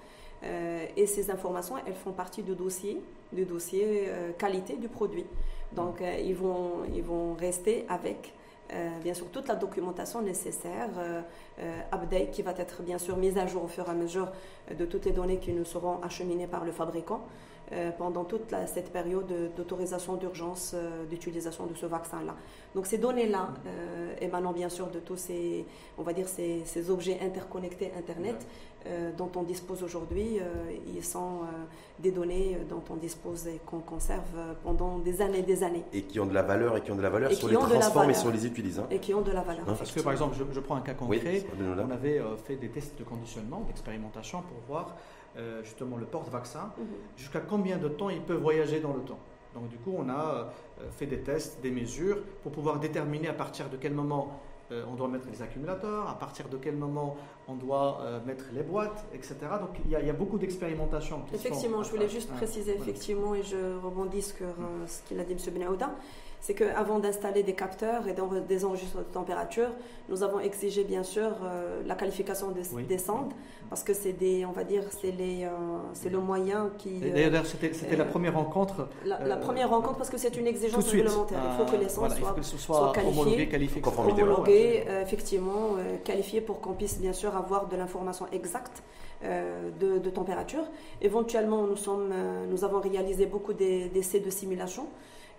[0.43, 3.01] et ces informations, elles font partie du dossier,
[3.33, 5.27] du dossier qualité du produit.
[5.73, 8.33] Donc, euh, ils, vont, ils vont rester avec,
[8.73, 11.23] euh, bien sûr, toute la documentation nécessaire, euh,
[11.93, 14.31] update qui va être, bien sûr, mise à jour au fur et à mesure
[14.77, 17.27] de toutes les données qui nous seront acheminées par le fabricant
[17.99, 20.75] pendant toute cette période d'autorisation d'urgence
[21.09, 22.35] d'utilisation de ce vaccin-là.
[22.75, 23.51] Donc ces données-là,
[24.21, 25.65] émanant bien sûr de tous ces,
[25.97, 28.45] on va dire, ces, ces objets interconnectés Internet,
[28.87, 31.47] euh, dont on dispose aujourd'hui, euh, ils sont euh,
[31.99, 34.23] des données dont on dispose et qu'on conserve
[34.63, 35.85] pendant des années et des années.
[35.93, 37.55] Et qui ont de la valeur et qui ont de la valeur, si on les
[37.57, 38.79] transforme et si on les utilise.
[38.79, 38.87] Hein.
[38.91, 39.69] Et qui ont de la valeur.
[39.69, 42.99] Hein, parce que par exemple, je, prends un cas concret, on avait fait des tests
[42.99, 44.97] de conditionnement, d'expérimentation pour voir
[45.63, 46.87] justement le porte-vaccin, mhm.
[47.19, 49.19] jusqu'à combien de temps il peut voyager dans le temps.
[49.55, 50.53] Donc du coup, on a
[50.93, 54.41] fait des tests, des mesures pour pouvoir déterminer à partir de quel moment
[54.73, 57.17] euh, on doit mettre les accumulateurs, à partir de quel moment
[57.49, 59.35] on doit euh, mettre les boîtes, etc.
[59.61, 61.23] Donc il y a, beaucoup d'expérimentations.
[61.33, 65.33] Effectivement, je voulais juste préciser, effectivement, et je rebondis sur euh, ce qu'il a dit
[65.33, 65.39] M.
[65.55, 65.91] Benahouda,
[66.41, 68.15] c'est qu'avant d'installer des capteurs et
[68.49, 69.69] des enregistreurs de température,
[70.09, 73.33] nous avons exigé bien sûr euh, la qualification des, sondes
[73.69, 75.49] parce que c'est des, on va dire, c'est les, euh,
[75.93, 76.99] c'est le moyen qui.
[76.99, 78.89] D'ailleurs, c'était, la première rencontre.
[79.05, 81.39] La, première rencontre parce que c'est une exigence réglementaire.
[81.53, 82.11] Il faut que les sondes
[82.43, 88.83] soient, qualifiées, homologuées, effectivement, qualifiées pour qu'on puisse bien sûr avoir de l'information exacte.
[89.23, 90.65] de, de, température.
[91.03, 92.15] Éventuellement, nous, sommes,
[92.51, 94.87] nous avons réalisé beaucoup d'essais de simulation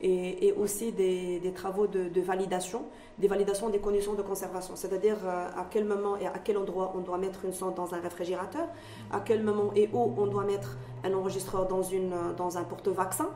[0.02, 2.84] et, aussi des, travaux de, validation,
[3.20, 6.94] des validations des conditions de conservation, c'est-à-dire euh, à quel moment et à quel endroit
[6.96, 8.68] on doit mettre une sonde dans un réfrigérateur,
[9.12, 13.30] à quel moment et où on doit mettre un enregistreur dans, une, dans un porte-vaccin.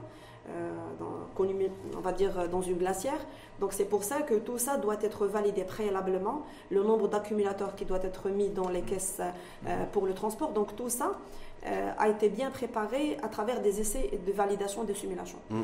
[0.48, 0.72] Euh,
[1.40, 3.18] on va dire dans une glacière.
[3.60, 7.84] Donc c'est pour ça que tout ça doit être validé préalablement, le nombre d'accumulateurs qui
[7.84, 9.22] doit être mis dans les caisses
[9.66, 10.52] euh, pour le transport.
[10.52, 11.14] Donc tout ça
[11.98, 15.40] a été bien préparé à travers des essais de validation de simulation.
[15.50, 15.64] Mmh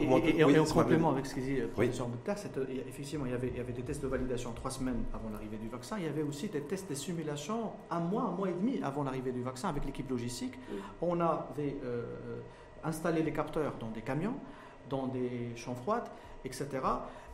[0.00, 2.82] et, en complément avec ce qu'a dit le professeur oui.
[2.88, 5.56] effectivement, il y, avait, il y, avait, des tests de validation trois semaines avant l'arrivée
[5.56, 5.96] du vaccin.
[5.98, 9.04] Il y avait aussi des tests de simulation un mois, un mois et demi avant
[9.04, 10.54] l'arrivée du vaccin avec l'équipe logistique.
[11.00, 12.04] On avait euh,
[12.84, 14.34] installé les capteurs dans des camions,
[14.88, 16.08] dans des champs froides,
[16.44, 16.68] etc.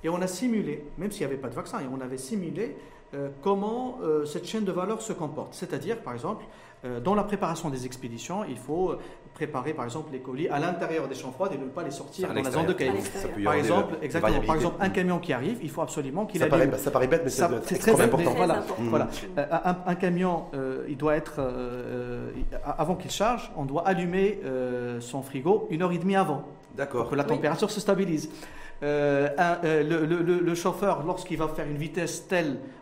[0.05, 2.77] et on a simulé, même s'il n'y avait pas de vaccin, et on avait simulé
[3.15, 5.55] euh, comment euh, cette chaîne de valeur se comporte.
[5.55, 6.45] C'est-à-dire, par exemple,
[6.85, 8.97] euh, dans la préparation des expéditions, il faut
[9.39, 12.27] préparer par exemple les colis à l'intérieur des champs froids et ne pas les sortir
[12.27, 13.01] dans la zone de cahier.
[13.45, 16.69] Par exemple, exactement, par exemple, un camion qui arrive, il faut absolument qu'il ça, paraît,
[16.77, 18.33] ça paraît bête, mais c'est très important.
[18.35, 19.09] Voilà, voilà.
[19.87, 20.47] Un, camion,
[20.89, 21.41] il doit être
[22.65, 24.41] avant qu'il charge, on doit allumer
[25.01, 26.43] son frigo une heure et demie avant.
[26.77, 27.03] D'accord.
[27.03, 28.29] Pour que la température se stabilise.
[28.83, 32.78] le, le, le, chauffeur, lorsqu'il va faire une vitesse telle euh,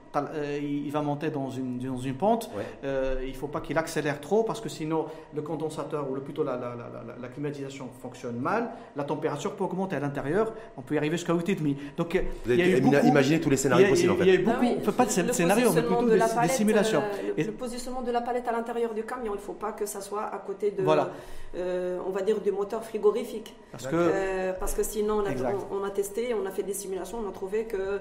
[0.60, 2.50] il va monter dans une, dans une pente.
[2.84, 6.20] Euh, il ne faut pas qu'il accélère trop parce que sinon le condensateur ou le,
[6.20, 6.74] plutôt la, la,
[7.20, 8.70] la, climatisation fonctionne mal.
[8.96, 10.52] La température peut augmenter à l'intérieur.
[10.76, 11.76] On peut y arriver jusqu'à 8,5.
[11.96, 14.14] Donc, euh, il y a eu imaginez tous les scénarios possibles.
[14.20, 17.02] Il y a eu beaucoup, ah pas de scénarios, mais plutôt des, simulations.
[17.36, 20.00] le, positionnement de la palette à l'intérieur du camion, il ne faut pas que ça
[20.00, 21.10] soit à côté de, voilà.
[21.56, 23.54] On va dire, du moteur frigorifique.
[23.72, 27.18] Parce que, parce que sinon, on a, on, a, testé, on a fait des simulations,
[27.24, 28.00] on a trouvé que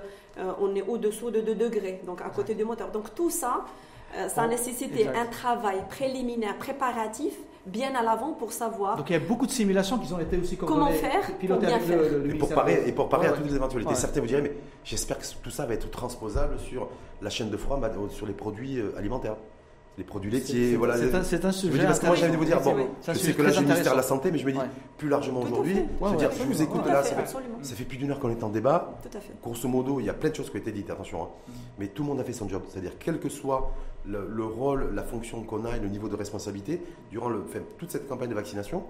[0.59, 2.91] on est au-dessous de 2 degrés donc à côté du moteur.
[2.91, 3.65] Donc tout ça,
[4.15, 7.33] euh, ça a nécessité un travail préliminaire, préparatif,
[7.65, 8.97] bien à l'avant pour savoir.
[8.97, 11.79] Donc il y a beaucoup de simulations qui ont été aussi comment faire pour bien
[11.79, 12.01] faire.
[12.25, 13.95] et, pour parer, et pour parer à toutes les éventualités.
[13.95, 16.89] Certains vous diraient, mais j'espère que tout ça va être transposable sur
[17.21, 17.79] la chaîne de froid,
[18.09, 19.35] sur les produits euh, alimentaires
[19.97, 20.75] les produits laitiers.
[20.75, 20.95] Voilà.
[21.23, 21.83] C'est un, sujet.
[21.83, 22.75] parce que moi, j'allais vous dire, bon,
[23.07, 24.59] je sais que là, j'ai le ministère de la Santé, mais je me dis
[24.97, 25.77] plus largement aujourd'hui.
[26.01, 27.15] je je vous écoute là, ça
[27.75, 28.97] fait, plus d'une heure qu'on est en débat.
[29.03, 29.33] Tout à fait.
[29.41, 31.23] Grosso modo, il y a plein de choses qui ont été dites, attention.
[31.23, 31.27] Hein.
[31.47, 31.51] Mm.
[31.79, 32.63] Mais tout le monde a fait son job.
[32.67, 33.71] C'est-à-dire, quel que soit
[34.07, 36.81] le, rôle, la fonction qu'on a et le niveau de responsabilité,
[37.11, 37.43] durant le,
[37.77, 38.83] toute cette campagne de vaccination,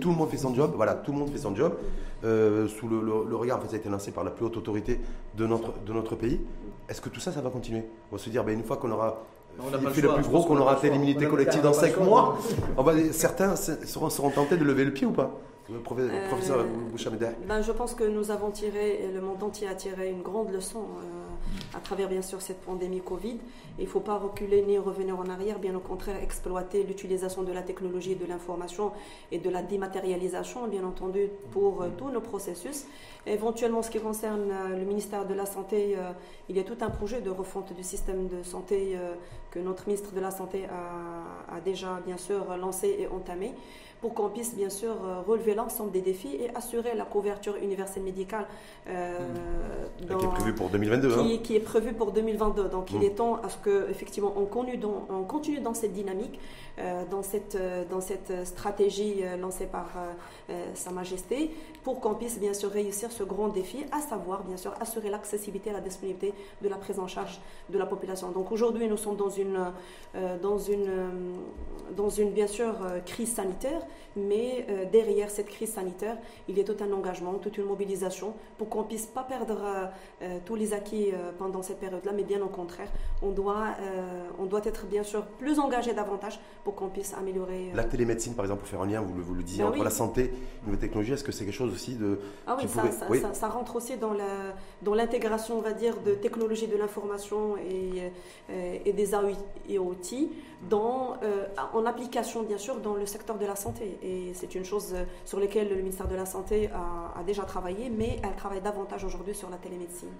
[0.00, 0.72] tout le monde fait son job.
[0.76, 1.76] Voilà, tout le monde fait son job.
[2.24, 5.00] Euh, sous le, regard, en fait, ça a été lancé par la plus haute autorité
[5.36, 6.40] de notre, de notre pays.
[6.88, 7.84] Est-ce que tout ça, ça va continuer?
[8.10, 9.22] On va se dire, ben, une fois qu'on aura
[9.90, 12.38] fait le plus gros qu'on aura fait l'immunité collective dans 5 mois.
[13.12, 15.30] certains seront, seront tentés de lever le pied ou pas
[15.84, 20.10] Professeur euh, ben, Je pense que nous avons tiré, et le monde entier a tiré
[20.10, 21.31] une grande leçon euh,
[21.74, 23.38] à travers bien sûr cette pandémie Covid.
[23.78, 27.52] Il ne faut pas reculer ni revenir en arrière, bien au contraire exploiter l'utilisation de
[27.52, 28.92] la technologie de l'information
[29.30, 32.84] et de la dématérialisation, bien entendu, pour euh, tous nos processus.
[33.26, 35.96] Éventuellement, ce qui concerne le ministère de la Santé,
[36.48, 38.98] il y a tout un projet de refonte du système de santé
[39.52, 43.54] que notre ministre de la Santé a déjà bien sûr lancé et entamé
[44.02, 48.02] pour qu'on puisse bien sûr euh, relever l'ensemble des défis et assurer la couverture universelle
[48.02, 48.46] médicale.
[48.88, 49.16] Euh,
[49.96, 51.08] qui est prévue pour 2022.
[51.08, 51.38] Qui, hein.
[51.42, 52.68] qui, est prévue pour 2022.
[52.68, 53.02] Donc il mmh.
[53.04, 54.48] est temps à ce qu'effectivement on,
[55.08, 56.38] on continue dans cette dynamique.
[56.78, 57.58] Euh, dans, cette,
[57.90, 59.90] dans cette stratégie lancée par
[60.72, 61.50] Sa Majesté
[61.84, 65.68] pour qu'on puisse bien sûr réussir ce grand défi, à savoir bien sûr assurer l'accessibilité
[65.68, 68.30] et la disponibilité de la prise en charge de la population.
[68.30, 69.70] Donc aujourd'hui, nous sommes dans une,
[70.40, 70.88] dans une,
[71.94, 72.74] dans une bien sûr
[73.04, 73.82] crise sanitaire,
[74.16, 76.16] mais derrière cette crise sanitaire,
[76.48, 79.90] il y a tout un engagement, toute une mobilisation pour qu'on puisse pas perdre
[80.44, 82.88] tous les acquis pendant cette période-là, mais bien au contraire,
[83.22, 83.68] on doit,
[84.38, 87.70] on doit être bien sûr plus engagé davantage pour qu'on puisse améliorer.
[87.72, 89.70] Euh, la télémédecine, par exemple, pour faire un lien, vous le, vous le disiez, ben
[89.70, 90.32] entre la santé et les
[90.66, 92.20] nouvelles technologies, est-ce que c'est quelque chose aussi de.
[92.46, 96.68] Ah oui, ça, ça, rentre aussi dans, la, dans l'intégration, on va dire, de technologies
[96.68, 98.10] de l'information et,
[98.50, 99.10] euh, et des
[99.68, 100.28] IoT
[100.68, 103.98] dans, euh, en application, bien sûr, dans le secteur de la santé.
[104.02, 104.94] Et c'est une chose
[105.24, 109.04] sur laquelle le ministère de la Santé a, a déjà travaillé, mais elle travaille davantage
[109.04, 110.10] aujourd'hui sur la télémédecine.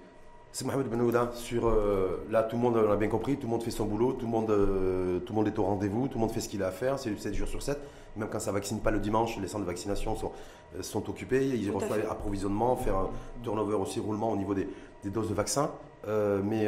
[0.55, 3.63] C'est Mohamed Benouda sur euh, là tout le monde l'a bien compris, tout le monde
[3.63, 6.19] fait son boulot, tout le monde, euh, tout le monde est au rendez-vous, tout le
[6.19, 7.79] monde fait ce qu'il a à faire, c'est 7 jours sur 7.
[8.17, 10.31] Même quand ça vaccine pas le dimanche, les centres de vaccination sont,
[10.77, 13.09] euh, sont occupés, ils reçoivent approvisionnement, faire un
[13.41, 14.69] turnover aussi, roulement au niveau des,
[15.03, 15.71] des doses de vaccins.
[16.43, 16.65] mais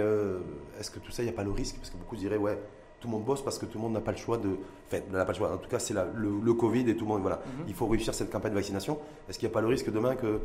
[0.80, 1.76] est-ce que tout ça, il n'y a pas le risque?
[1.76, 2.58] Parce que beaucoup diraient, ouais,
[3.00, 4.58] tout le monde bosse parce que tout le monde n'a pas le choix de.
[4.88, 5.54] Enfin, n'a pas le choix.
[5.54, 7.22] En tout cas, c'est le, le, Covid et tout le monde.
[7.22, 7.38] Voilà.
[7.38, 7.66] Mhm.
[7.68, 9.00] Il faut réussir cette campagne de vaccination.
[9.30, 10.40] Est-ce qu'il n'y a pas le risque demain que,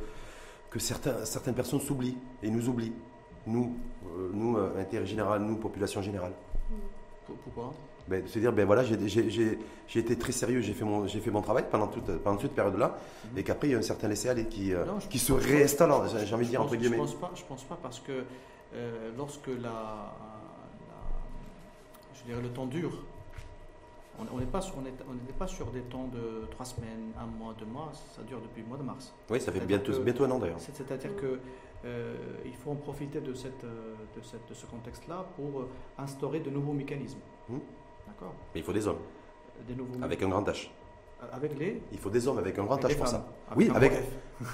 [0.70, 2.92] que certains, certaines personnes s'oublient et nous oublient?
[3.46, 3.74] Nous,
[4.04, 6.32] euh, nous euh, intérêt général, nous, population générale.
[7.44, 7.72] Pourquoi
[8.08, 9.58] ben, C'est dire, ben voilà, j'ai
[9.94, 12.98] été très sérieux, j'ai fait, mon, fait mon travail pendant toute, pendant toute cette période-là,
[13.32, 13.38] mhm.
[13.38, 15.90] et qu'après, il y a un certain laisser-aller qui, euh, qui se réinstalle,
[16.24, 16.96] j'ai envie de dire, entre guillemets.
[16.96, 18.24] Je pense pas, je pense pas parce que
[19.16, 20.12] lorsque la,
[22.20, 22.92] je dirais, le temps dure,
[24.32, 27.90] on n'est pas, on pas sur des temps de trois semaines, un mois, deux mois,
[28.14, 29.14] ça dure depuis le mois de mars.
[29.30, 30.60] Oui, ça fait bientôt, bientôt un an d'ailleurs.
[30.60, 31.40] C'est-à-dire que
[31.84, 32.14] euh,
[32.44, 35.68] il faut en profiter de, cette, euh, de, cette, de ce contexte-là pour euh,
[35.98, 37.20] instaurer de nouveaux mécanismes.
[37.48, 37.58] Hmm.
[38.06, 38.34] D'accord?
[38.54, 38.98] Mais il faut des hommes.
[39.66, 40.68] Des nouveaux avec un grand H.
[41.32, 41.82] Avec les?
[41.92, 43.26] Il faut des hommes avec un grand H pour ça.
[43.56, 43.92] oui, avec.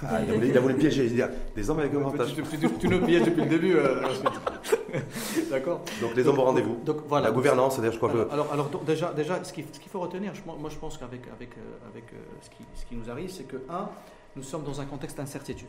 [0.05, 1.07] Ah, il, a voulu, piéger.
[1.07, 2.35] Il des hommes avec un grand H.
[2.81, 3.77] Tu, nous pièges depuis le début.
[5.51, 6.77] D'accord Donc les hommes au rendez-vous.
[6.85, 7.29] Donc voilà.
[7.29, 8.33] La gouvernance, c'est-à-dire, je crois alors, que.
[8.33, 11.51] Alors, alors déjà, déjà, ce qu'il faut retenir, moi je pense qu'avec avec,
[11.91, 12.05] avec,
[12.43, 13.89] ce, qui, ce qui nous arrive, c'est que, un,
[14.37, 15.69] nous sommes dans un contexte d'incertitude.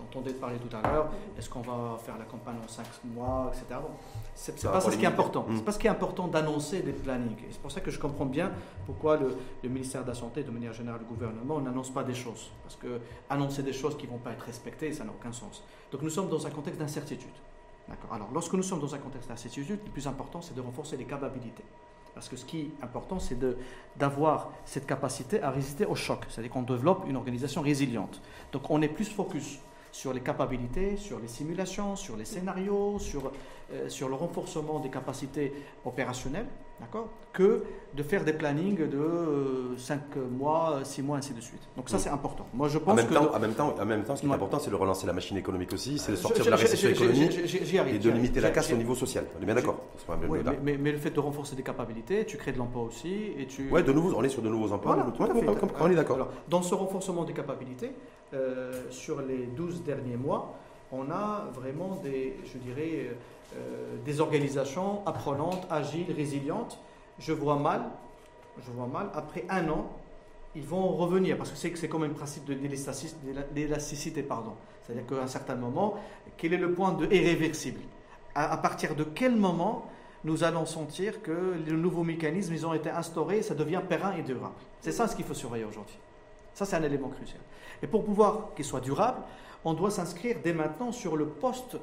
[0.00, 3.80] J'entendais parler tout à l'heure, est-ce qu'on va faire la campagne en 5 mois, etc.
[3.82, 3.90] Bon,
[4.34, 5.46] c'est pas ça ce qui est important.
[5.54, 7.38] C'est pas ce qui est important d'annoncer des plannings.
[7.38, 8.50] Et c'est pour ça que je comprends bien
[8.86, 9.36] pourquoi le,
[9.68, 12.50] ministère de la Santé, de manière générale, le gouvernement, n'annonce pas des choses.
[12.62, 15.64] Parce que annoncer des choses qui ne vont pas être respectées, ça n'a aucun sens.
[15.92, 17.28] Donc nous sommes dans un contexte d'incertitude.
[18.10, 21.04] Alors, lorsque nous sommes dans un contexte d'incertitude, le plus important, c'est de renforcer les
[21.04, 21.64] capacités.
[22.14, 23.38] Parce que ce qui est important, c'est
[23.96, 26.24] d'avoir cette capacité à résister au choc.
[26.28, 28.20] C'est-à-dire qu'on développe une organisation résiliente.
[28.52, 29.58] Donc on est plus focus
[29.92, 33.32] sur les capacités, sur les simulations, sur les scénarios, sur,
[33.72, 35.52] euh, sur le renforcement des capacités
[35.84, 36.46] opérationnelles,
[36.80, 37.62] d'accord, que
[37.94, 41.60] de faire des plannings de 5 euh, mois, 6 mois, ainsi de suite.
[41.76, 42.00] Donc ça, mm.
[42.00, 42.46] c'est important.
[42.54, 43.14] Moi, je pense en même que...
[43.14, 45.12] Temps, en, même temps, en même temps, ce qui est important, c'est de relancer la
[45.12, 48.72] machine économique aussi, c'est de sortir de la récession économique et de limiter la casse
[48.72, 49.24] au niveau social.
[49.38, 49.80] On est bien d'accord
[50.62, 53.32] mais, mais, le fait de renforcer des capacités, tu crées de l'emploi aussi.
[53.38, 53.68] Et tu...
[53.70, 55.06] Ouais, de nouveau, on est sur de nouveaux emplois.
[55.80, 56.28] on est d'accord.
[56.48, 57.92] Dans ce renforcement des capacités,
[58.32, 60.54] euh, sur les 12 derniers mois,
[60.92, 63.10] on a vraiment des, je dirais,
[63.56, 66.78] euh, des organisations apprenantes, agiles, résilientes.
[67.18, 67.82] Je vois mal,
[68.64, 69.90] je vois mal, après un an,
[70.54, 72.54] ils vont revenir, parce que c'est, c'est comme un principe de
[73.54, 74.52] l'élasticité, pardon.
[74.82, 75.94] C'est-à-dire qu'à un certain moment,
[76.36, 77.80] quel est le point de irréversible?
[78.34, 79.86] À, partir de quel moment
[80.24, 84.22] nous allons sentir que les nouveaux mécanismes, ils ont été instaurés, ça devient périn et
[84.22, 84.54] durable?
[84.80, 85.96] C'est ça ce qu'il faut surveiller aujourd'hui.
[86.54, 87.40] Ça, c'est un élément crucial.
[87.82, 89.22] Et pour pouvoir qu'il soit durable,
[89.64, 91.76] on doit s'inscrire dès maintenant sur le post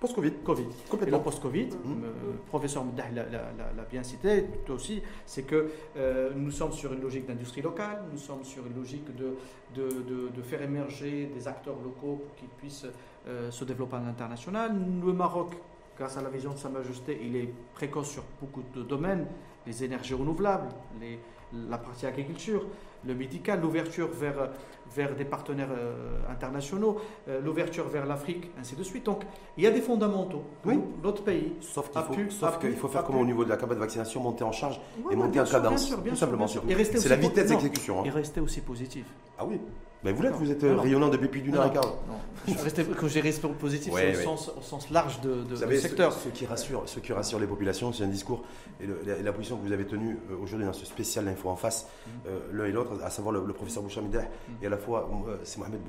[0.00, 0.32] Post-Covid.
[0.42, 0.66] Covid.
[0.88, 1.18] Complètement.
[1.18, 2.02] le post-Covid, mmh.
[2.02, 7.02] le professeur Moudah l'a bien cité, toi aussi, c'est que euh, nous sommes sur une
[7.02, 9.36] logique d'industrie locale, nous sommes sur une logique de,
[9.74, 12.86] de, de, faire émerger des acteurs locaux pour qu'ils puissent
[13.28, 14.74] euh, se développer à l'international.
[15.04, 15.54] Le Maroc,
[15.98, 19.26] grâce à la vision de Sa Majesté, il est précoce sur beaucoup de domaines,
[19.66, 21.18] les énergies renouvelables, les,
[21.68, 22.64] la partie agriculture,
[23.06, 24.50] le médical, l'ouverture vers,
[24.94, 29.06] vers des partenaires euh, internationaux, euh, l'ouverture vers l'Afrique, ainsi de suite.
[29.06, 29.22] Donc,
[29.56, 30.44] il y a des fondamentaux.
[30.64, 30.78] Oui.
[31.02, 31.52] Notre pays.
[31.60, 34.52] Sauf qu'il faut, faut faire comme au niveau de la campagne de vaccination, monter en
[34.52, 35.88] charge et monter en cadence.
[35.88, 36.46] Bien sûr, tout simplement.
[36.46, 38.00] C'est la vitesse d'exécution.
[38.00, 38.04] Hein.
[38.06, 39.06] Et rester aussi positif.
[39.38, 39.60] Ah oui.
[40.02, 41.94] Mais vous l'êtes, vous êtes rayonnant depuis plus d'une heure et quart.
[42.48, 46.12] Je restais, quand j'ai resté positif, c'est au, sens, au, sens, large de, secteur.
[46.12, 48.42] Ce, qui rassure, ce qui rassure les populations, c'est un discours
[48.80, 48.86] et,
[49.22, 52.10] la, position que vous avez tenue euh, aujourd'hui dans ce spécial Info en face, mm.
[52.28, 54.52] euh, l'un et l'autre, à savoir le, professeur Bouchamidah mm.
[54.62, 55.80] et à la fois euh, c'est Mohamed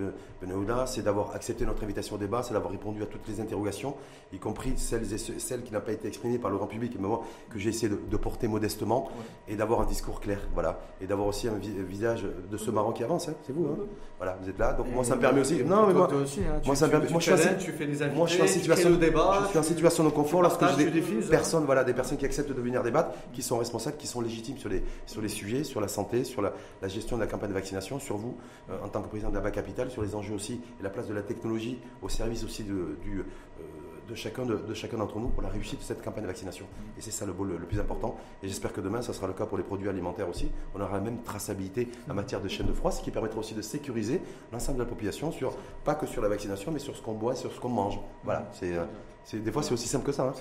[0.42, 3.96] Benouda, c'est d'avoir accepté notre invitation au débat, c'est d'avoir répondu à toutes les interrogations,
[4.34, 7.24] y compris celles et celles qui n'ont pas été exprimées par le grand public, moi
[7.50, 9.10] que j'ai essayé de, porter modestement
[9.48, 13.04] et d'avoir un discours clair, voilà, et d'avoir aussi un visage de ce Maroc qui
[13.04, 13.78] avance, hein, c'est vous, hein.
[14.18, 15.64] voilà, vous êtes là, donc moi ça me permet aussi.
[15.64, 17.10] Non, mais moi, aussi, hein, moi ça me permet.
[17.10, 19.50] Moi, je suis tu fais des invités, moi je suis en situation de débat, je
[19.50, 22.62] suis en situation de confort lorsque j'ai des personnes, voilà, des personnes qui acceptent de
[22.62, 25.88] venir débattre, qui sont responsables, qui sont légitimes sur les sur les sujets, sur la
[25.88, 26.54] santé, sur la,
[26.94, 28.38] gestion de la campagne de vaccination, sur vous
[28.70, 31.14] euh, en tant que président d'Aba Capital, sur les enjeux aussi et la place de
[31.14, 33.64] la technologie au service aussi de, du euh,
[34.10, 36.66] de chacun de, chacun d'entre nous pour la réussite de cette campagne de vaccination.
[36.98, 38.18] Et c'est ça le, le, le, plus important.
[38.44, 40.52] Et j'espère que demain, ça sera le cas pour les produits alimentaires aussi.
[40.76, 43.54] On aura la même traçabilité en matière de chaîne de froid, ce qui permettra aussi
[43.54, 45.56] de sécuriser l'ensemble de la population sur
[45.86, 48.00] pas que sur la vaccination, mais sur ce qu'on boit, sur ce qu'on mange.
[48.24, 48.50] Voilà.
[48.52, 48.86] C'est euh,
[49.34, 50.24] des fois, c'est aussi simple que ça.
[50.24, 50.34] Hein.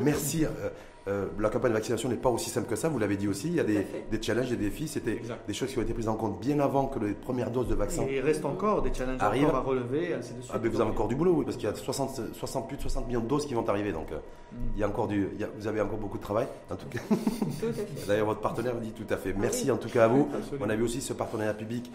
[0.00, 0.44] Merci.
[0.44, 0.70] Euh,
[1.08, 3.46] euh, la campagne de vaccination n'est pas aussi simple que ça, vous l'avez dit aussi.
[3.48, 3.86] Il y a des,
[4.20, 4.88] challenges des défis.
[4.88, 7.68] C'était des choses qui ont été prises en compte bien avant que les premières doses
[7.68, 8.02] de vaccin.
[8.08, 9.54] Et il reste encore des challenges arrivent.
[9.54, 10.14] à relever.
[10.14, 10.52] Ainsi de suite.
[10.52, 12.82] Ah, vous avez encore du boulot, oui, parce qu'il y a 60, 60, plus de
[12.82, 13.92] 60 millions de doses qui vont arriver.
[13.92, 14.56] Donc, euh, mm.
[14.74, 16.48] il y a encore du, vous avez encore beaucoup de travail.
[16.70, 16.98] En tout cas,
[18.08, 19.32] d'ailleurs, votre partenaire dit tout à fait.
[19.36, 20.28] Ah Merci en tout cas à vous.
[20.60, 21.90] On a vu aussi ce partenariat public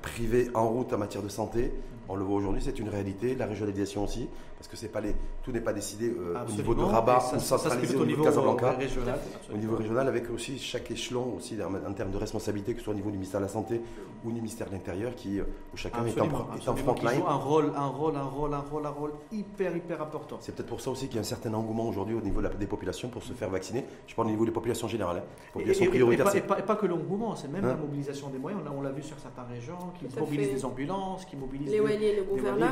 [0.00, 1.72] privé, en route en matière de santé.
[2.08, 3.34] On le voit aujourd'hui, c'est une réalité.
[3.34, 4.28] La régionalisation aussi,
[4.58, 7.40] parce que c'est pas les, tout n'est pas décidé euh, au niveau de Rabat ou
[7.40, 8.70] centralisé niveau de Casablanca.
[8.72, 9.18] Régional,
[9.52, 12.92] au niveau régional, avec aussi chaque échelon aussi en, termes de responsabilité, que ce soit
[12.92, 13.80] au niveau du ministère de la Santé
[14.24, 16.24] ou du ministère de l'Intérieur, qui euh, où chacun est en,
[16.56, 17.22] est en front line.
[17.26, 20.38] un rôle, un rôle, un rôle, un rôle, un rôle hyper hyper important.
[20.40, 22.48] C'est peut-être pour ça aussi qu'il y a un certain engouement aujourd'hui au niveau de
[22.48, 23.84] la, des populations pour se faire vacciner.
[24.06, 25.50] Je parle au niveau des populations générales, hein.
[25.52, 26.34] populations prioritaires.
[26.36, 28.62] Et, pas, que l'engouement, c'est même la hein mobilisation des moyens.
[28.74, 32.22] On l'a vu sur certaines régions qui mobilisent des ambulances, qui mobilisent les, les, le
[32.24, 32.70] gouverneur.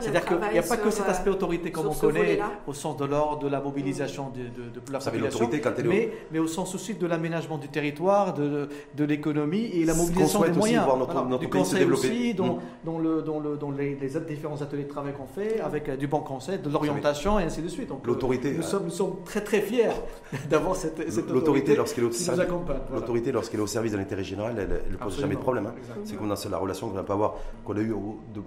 [0.00, 3.04] C'est-à-dire qu'il n'y a pas que cet aspect autorité comme on connaît au sens de
[3.04, 5.50] l'ordre, de la mobilisation de, de, la population,
[5.84, 10.42] mais, mais au sens aussi de l'aménagement du territoire, de, de l'économie et la mobilisation
[10.42, 10.84] des moyens.
[10.84, 13.02] Voir notre, notre du conseil aussi, dont, mm.
[13.02, 16.20] le, dont, le, dont les, différents ateliers de travail qu'on fait, avec euh, du bon
[16.20, 17.88] conseil, de l'orientation et ainsi de suite.
[17.88, 19.90] Donc, l'autorité, nous, sommes, nous sommes très très fiers
[20.50, 22.46] d'avoir cette, cette l'autorité lorsqu'elle est au service,
[22.92, 25.66] l'autorité lorsqu'elle est au service de l'intérêt général, elle ne pose jamais de problème.
[25.66, 25.74] Hein.
[26.04, 27.34] C'est comme dans la relation qu'on n'a pas avoir,
[27.64, 27.94] qu'on a eu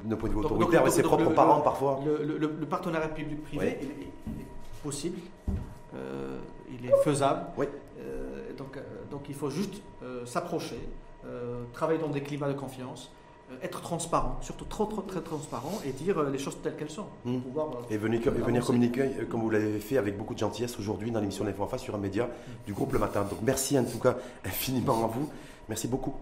[0.05, 1.99] d'un point de vue autoritaire avec ses propres parents parfois.
[2.05, 5.38] Le, partenariat public-privé est, possible, euh,
[6.71, 7.45] il est faisable.
[7.57, 7.65] Oui.
[7.99, 8.81] Euh, donc, euh,
[9.11, 9.81] donc il faut juste
[10.25, 10.79] s'approcher,
[11.73, 13.11] travailler dans des climats de confiance,
[13.61, 17.07] être transparent, surtout trop, trop, très transparent et dire les choses telles qu'elles sont.
[17.25, 17.39] Hmm.
[17.89, 21.43] et venir, venir communiquer comme vous l'avez fait avec beaucoup de gentillesse aujourd'hui dans l'émission
[21.43, 22.29] L'Info en face sur un média
[22.65, 23.23] du groupe Le Matin.
[23.23, 25.29] Donc merci en tout cas infiniment à vous.
[25.67, 26.15] Merci beaucoup,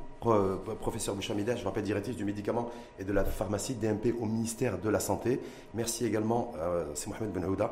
[0.81, 4.89] professeur Bouchamida, je rappelle directrice du médicament et de la pharmacie DMP au ministère de
[4.89, 5.39] la Santé.
[5.73, 7.69] Merci également, euh, c'est Mohamed Ben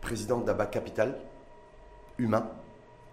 [0.00, 1.16] président d'ABA Capital,
[2.22, 2.48] humain,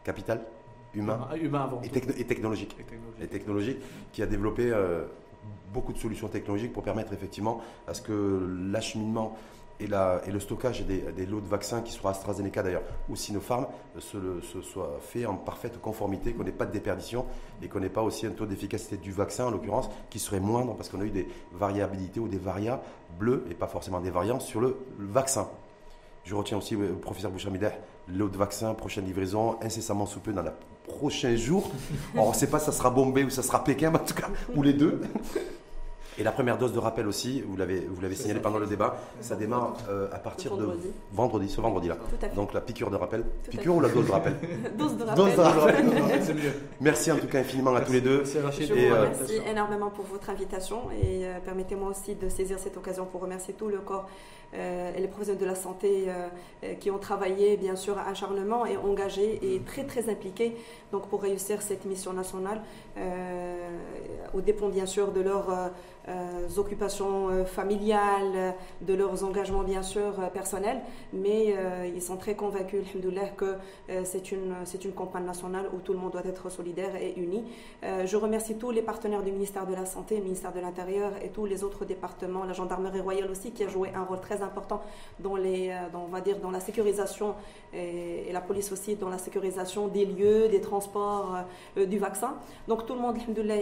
[0.04, 0.46] capital,
[0.94, 1.90] humain, humain, et,
[2.26, 2.76] technologique,
[3.22, 3.78] et, technologique.
[4.12, 5.06] qui a développé euh,
[5.74, 9.38] beaucoup de solutions technologiques pour permettre effectivement à ce que l'acheminement
[9.80, 13.66] et, et, le stockage des, lots de vaccins qui seront AstraZeneca d'ailleurs ou Sinopharm
[13.98, 17.26] se, soit fait en parfaite conformité, qu'on n'ait pas de déperdition
[17.62, 20.76] et qu'on n'ait pas aussi un taux d'efficacité du vaccin en l'occurrence qui serait moindre
[20.76, 22.82] parce qu'on a eu des variabilités ou des variants
[23.18, 25.48] bleus et pas forcément des variants sur le, vaccin.
[26.26, 27.72] Je retiens aussi, le professeur Bouchamida,
[28.18, 30.52] lot de prochaine livraison, incessamment sous peu dans les
[30.88, 31.72] prochains jours.
[32.16, 34.30] on ne sait pas si ça sera Bombay ou ça sera Pékin, en tout cas,
[34.56, 35.02] ou les deux.
[36.20, 38.98] Et la première dose de rappel aussi, vous l'avez, vous l'avez signalé pendant le débat,
[39.22, 40.68] ça démarre euh, à partir de
[41.14, 41.96] vendredi, ce vendredi-là.
[42.36, 43.24] Donc la piqûre de rappel.
[43.50, 44.36] piqûre ou la dose de rappel?
[44.78, 45.16] Dose de rappel.
[45.16, 45.86] Dose de rappel.
[46.22, 46.54] C'est mieux.
[46.82, 48.26] Merci en tout cas infiniment à tous les deux.
[48.26, 52.76] Je vous euh, remercie énormément pour votre invitation et euh, permettez-moi aussi de saisir cette
[52.76, 54.10] occasion pour remercier tout le corps
[54.52, 56.08] et les professionnels de la santé
[56.80, 60.56] qui ont travaillé bien sûr à acharnement et engagé et très très impliqués
[60.92, 62.60] donc pour réussir cette mission nationale
[64.34, 65.72] au dépend bien sûr de leur
[66.10, 70.82] euh, occupations euh, familiales, de leurs engagements bien sûr euh, personnels,
[71.14, 71.56] mais
[71.94, 72.84] ils sont très convaincus,
[73.38, 73.56] que
[74.04, 77.44] c'est une, une campagne nationale où tout le monde doit être solidaire et uni.
[77.84, 81.30] je remercie tous les partenaires du ministère de la Santé, le ministère de l'Intérieur et
[81.30, 84.82] tous les autres départements, la gendarmerie royale aussi qui a joué un rôle très important
[85.20, 87.36] dans, les, dans, on va dire, dans la sécurisation
[87.74, 91.38] et, la police aussi dans la sécurisation des lieux, des transports
[91.76, 92.36] du vaccin.
[92.68, 93.18] Donc tout le monde,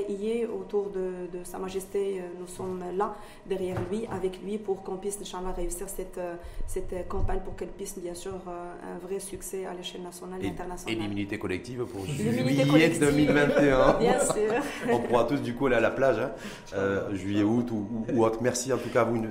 [0.09, 3.13] y est autour de, de Sa Majesté nous sommes là
[3.45, 6.35] derrière lui, avec lui, pour qu'on puisse, Inch'Allah, réussir cette, euh,
[6.65, 10.47] cette campagne, pour qu'elle puisse, bien sûr, euh, un vrai succès à l'échelle nationale et,
[10.47, 10.97] internationale.
[10.97, 13.99] Et l'immunité collective pour juillet 2021.
[13.99, 14.53] Bien sûr.
[14.93, 16.31] On pourra tous, du coup, aller à la plage, hein,
[16.73, 18.39] euh, juillet, août ou, autre.
[18.41, 19.21] Merci en tout cas à vous,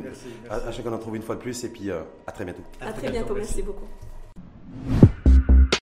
[0.50, 2.62] à, chacun d'entre vous une fois de plus, et puis à très bientôt.
[2.82, 3.86] À, très, bientôt, merci beaucoup.